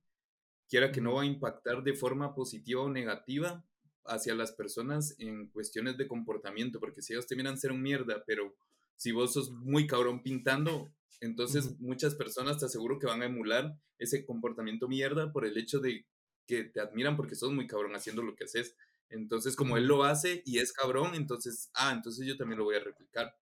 quiera 0.68 0.92
que 0.92 1.02
no 1.02 1.14
va 1.14 1.22
a 1.22 1.26
impactar 1.26 1.84
de 1.84 1.94
forma 1.94 2.34
positiva 2.34 2.82
o 2.82 2.90
negativa 2.90 3.64
hacia 4.06 4.34
las 4.34 4.52
personas 4.52 5.16
en 5.20 5.48
cuestiones 5.50 5.98
de 5.98 6.08
comportamiento, 6.08 6.80
porque 6.80 7.02
si 7.02 7.14
ellos 7.14 7.28
te 7.28 7.36
miran 7.36 7.58
ser 7.58 7.72
un 7.72 7.82
mierda, 7.82 8.24
pero 8.26 8.56
si 8.98 9.12
vos 9.12 9.34
sos 9.34 9.52
muy 9.52 9.88
cabrón 9.88 10.24
pintando, 10.24 10.94
entonces 11.22 11.80
muchas 11.80 12.16
personas 12.16 12.60
te 12.60 12.66
aseguro 12.66 13.00
que 13.00 13.08
van 13.08 13.22
a 13.22 13.26
emular 13.26 13.78
ese 13.98 14.26
comportamiento 14.26 14.88
mierda 14.88 15.32
por 15.32 15.46
el 15.46 15.58
hecho 15.58 15.80
de 15.80 16.06
que 16.48 16.66
te 16.66 16.82
admiran 16.82 17.16
porque 17.16 17.36
sos 17.36 17.54
muy 17.54 17.68
cabrón 17.68 17.96
haciendo 17.96 18.22
lo 18.22 18.36
que 18.36 18.44
haces. 18.44 18.76
Entonces, 19.10 19.56
como 19.56 19.78
él 19.78 19.86
lo 19.86 20.04
hace 20.04 20.42
y 20.46 20.58
es 20.58 20.74
cabrón, 20.74 21.16
entonces, 21.16 21.70
ah, 21.76 21.94
entonces 21.94 22.26
yo 22.28 22.36
también 22.36 22.60
lo 22.60 22.66
voy 22.66 22.76
a 22.76 22.84
replicar. 22.84 23.36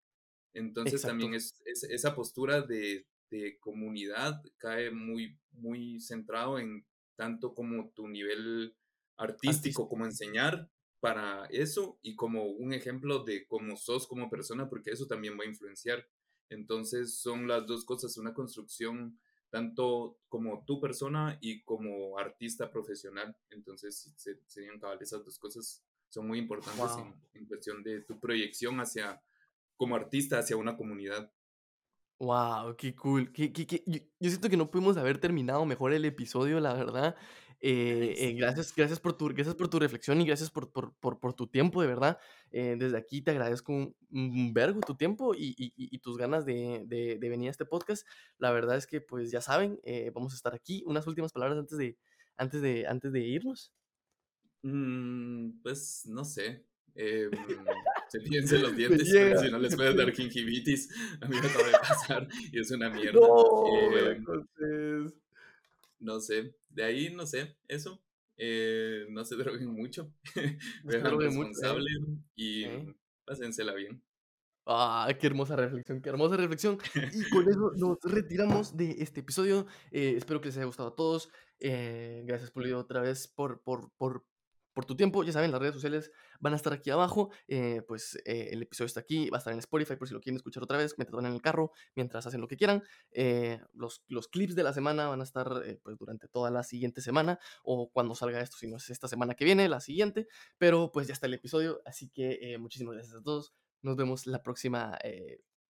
Entonces 0.52 1.02
también 1.02 1.34
es, 1.34 1.60
esa 1.64 2.14
postura 2.14 2.60
de, 2.60 3.06
de, 3.30 3.58
comunidad 3.60 4.42
cae 4.58 4.90
muy, 4.90 5.38
muy 5.52 6.00
centrado 6.00 6.58
en 6.58 6.84
tanto 7.16 7.54
como 7.54 7.90
tu 7.90 8.08
nivel 8.08 8.74
artístico, 9.16 9.88
como 9.88 10.06
enseñar 10.06 10.68
para 11.00 11.46
eso 11.46 11.98
y 12.02 12.14
como 12.14 12.44
un 12.44 12.72
ejemplo 12.72 13.24
de 13.24 13.46
cómo 13.46 13.76
sos 13.76 14.06
como 14.06 14.30
persona, 14.30 14.68
porque 14.68 14.90
eso 14.90 15.06
también 15.06 15.38
va 15.38 15.44
a 15.44 15.48
influenciar. 15.48 16.06
Entonces 16.48 17.14
son 17.14 17.48
las 17.48 17.66
dos 17.66 17.84
cosas, 17.84 18.16
una 18.18 18.34
construcción 18.34 19.18
tanto 19.50 20.18
como 20.28 20.64
tu 20.64 20.80
persona 20.80 21.38
y 21.40 21.62
como 21.62 22.18
artista 22.18 22.70
profesional. 22.70 23.36
Entonces 23.50 24.12
serían 24.46 24.78
cabal 24.78 24.98
esas 25.00 25.24
dos 25.24 25.38
cosas 25.38 25.82
son 26.08 26.26
muy 26.26 26.38
importantes 26.38 26.90
en, 27.34 27.46
cuestión 27.46 27.82
de 27.82 28.00
tu 28.02 28.18
proyección 28.18 28.80
hacia 28.80 29.22
como 29.76 29.96
artista 29.96 30.38
hacia 30.38 30.56
una 30.56 30.76
comunidad. 30.76 31.32
Wow, 32.20 32.76
qué 32.76 32.94
cool. 32.94 33.32
Qué, 33.32 33.50
qué, 33.50 33.66
qué... 33.66 33.82
Yo, 33.86 33.98
yo, 34.20 34.28
siento 34.28 34.50
que 34.50 34.56
no 34.58 34.70
pudimos 34.70 34.98
haber 34.98 35.18
terminado 35.18 35.64
mejor 35.64 35.94
el 35.94 36.04
episodio, 36.04 36.60
la 36.60 36.74
verdad. 36.74 37.16
Eh, 37.62 38.14
eh, 38.18 38.32
gracias, 38.34 38.74
gracias, 38.76 39.00
por 39.00 39.14
tu, 39.14 39.28
gracias 39.28 39.54
por 39.54 39.68
tu 39.68 39.78
reflexión 39.78 40.20
y 40.20 40.26
gracias 40.26 40.50
por, 40.50 40.70
por, 40.70 40.92
por, 40.96 41.18
por 41.18 41.32
tu 41.32 41.46
tiempo, 41.46 41.80
de 41.80 41.88
verdad. 41.88 42.18
Eh, 42.50 42.76
desde 42.78 42.98
aquí 42.98 43.22
te 43.22 43.30
agradezco 43.30 43.72
un, 43.72 43.96
un 44.10 44.52
vergo 44.52 44.80
tu 44.80 44.96
tiempo 44.96 45.34
y, 45.34 45.54
y, 45.56 45.72
y 45.76 45.98
tus 46.00 46.18
ganas 46.18 46.44
de, 46.44 46.84
de, 46.86 47.16
de, 47.18 47.28
venir 47.30 47.48
a 47.48 47.52
este 47.52 47.64
podcast. 47.64 48.06
La 48.36 48.50
verdad 48.50 48.76
es 48.76 48.86
que, 48.86 49.00
pues 49.00 49.30
ya 49.30 49.40
saben, 49.40 49.80
vamos 50.14 50.34
a 50.34 50.36
estar 50.36 50.54
aquí. 50.54 50.84
Unas 50.86 51.06
últimas 51.06 51.32
palabras 51.32 51.58
antes 51.58 51.78
de, 51.78 51.96
antes 52.36 52.60
de, 52.60 52.86
antes 52.86 53.12
de 53.12 53.20
irnos. 53.20 53.72
Mm, 54.60 55.62
pues 55.62 56.02
no 56.04 56.26
sé. 56.26 56.66
Eh, 58.12 58.18
cepillense 58.18 58.58
los 58.58 58.76
dientes, 58.76 59.08
si 59.08 59.50
no 59.50 59.58
les 59.58 59.76
puede 59.76 59.94
dar 59.94 60.12
gingivitis. 60.12 60.90
A 61.20 61.26
mí 61.26 61.36
me 61.40 61.46
acaba 61.46 61.66
de 61.66 61.72
pasar 61.72 62.28
y 62.52 62.60
es 62.60 62.70
una 62.70 62.90
mierda. 62.90 63.20
No, 63.20 64.44
eh, 64.60 65.06
no 66.00 66.20
sé, 66.20 66.56
de 66.68 66.84
ahí 66.84 67.14
no 67.14 67.26
sé, 67.26 67.56
eso. 67.68 68.02
Eh, 68.36 69.06
no 69.10 69.24
se 69.24 69.36
droguen 69.36 69.68
mucho. 69.68 70.12
Vean 70.84 71.18
responsable 71.18 71.90
mucho, 72.00 72.22
y 72.34 72.64
¿Eh? 72.64 72.94
pásensela 73.24 73.74
bien. 73.74 74.02
Ah, 74.66 75.08
qué 75.18 75.26
hermosa 75.26 75.56
reflexión, 75.56 76.00
qué 76.00 76.08
hermosa 76.08 76.36
reflexión. 76.36 76.78
Y 76.94 77.30
con 77.30 77.48
eso 77.48 77.72
nos 77.76 77.98
retiramos 78.02 78.76
de 78.76 78.96
este 78.98 79.20
episodio. 79.20 79.66
Eh, 79.90 80.14
espero 80.16 80.40
que 80.40 80.48
les 80.48 80.56
haya 80.56 80.66
gustado 80.66 80.90
a 80.90 80.96
todos. 80.96 81.30
Eh, 81.58 82.22
gracias, 82.26 82.50
Pulido, 82.50 82.78
otra 82.78 83.02
vez 83.02 83.28
por, 83.28 83.60
por, 83.62 83.92
por 83.98 84.24
por 84.72 84.84
tu 84.84 84.96
tiempo. 84.96 85.22
Ya 85.24 85.32
saben, 85.32 85.50
las 85.50 85.60
redes 85.60 85.74
sociales 85.74 86.10
van 86.40 86.54
a 86.54 86.56
estar 86.56 86.72
aquí 86.72 86.90
abajo. 86.90 87.30
Eh, 87.46 87.82
pues 87.86 88.16
eh, 88.24 88.48
el 88.52 88.62
episodio 88.62 88.86
está 88.86 89.00
aquí, 89.00 89.30
va 89.30 89.36
a 89.36 89.40
estar 89.40 89.52
en 89.52 89.58
Spotify 89.60 89.96
por 89.96 90.08
si 90.08 90.14
lo 90.14 90.20
quieren 90.20 90.36
escuchar 90.36 90.62
otra 90.62 90.78
vez, 90.78 90.94
mientras 90.98 91.16
van 91.16 91.26
en 91.26 91.34
el 91.34 91.42
carro, 91.42 91.72
mientras 91.94 92.26
hacen 92.26 92.40
lo 92.40 92.48
que 92.48 92.56
quieran. 92.56 92.82
Eh, 93.12 93.60
los, 93.74 94.02
los, 94.08 94.28
clips 94.28 94.54
de 94.54 94.62
la 94.62 94.72
semana 94.72 95.08
van 95.08 95.20
a 95.20 95.24
estar 95.24 95.48
pues 95.82 95.98
durante 95.98 96.28
toda 96.28 96.50
la 96.50 96.62
siguiente 96.62 97.00
semana 97.00 97.38
o 97.62 97.90
cuando 97.90 98.14
salga 98.14 98.40
esto, 98.40 98.56
si 98.56 98.66
no 98.66 98.76
es 98.76 98.90
esta 98.90 99.08
semana 99.08 99.34
que 99.34 99.44
viene, 99.44 99.68
la 99.68 99.80
siguiente. 99.80 100.26
Pero 100.58 100.90
pues 100.92 101.06
ya 101.06 101.12
está 101.12 101.26
el 101.26 101.34
episodio, 101.34 101.80
así 101.84 102.08
que 102.08 102.56
muchísimas 102.58 102.94
gracias 102.94 103.16
a 103.16 103.22
todos. 103.22 103.52
Nos 103.82 103.96
vemos 103.96 104.26
la 104.26 104.42
próxima. 104.42 104.98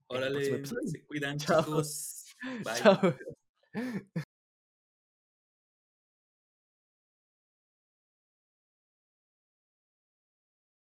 Órale, 0.09 0.65
se 0.65 1.05
cuidan, 1.05 1.39
chicos. 1.39 2.27
Bye. 2.65 2.75
Chao. 2.83 4.21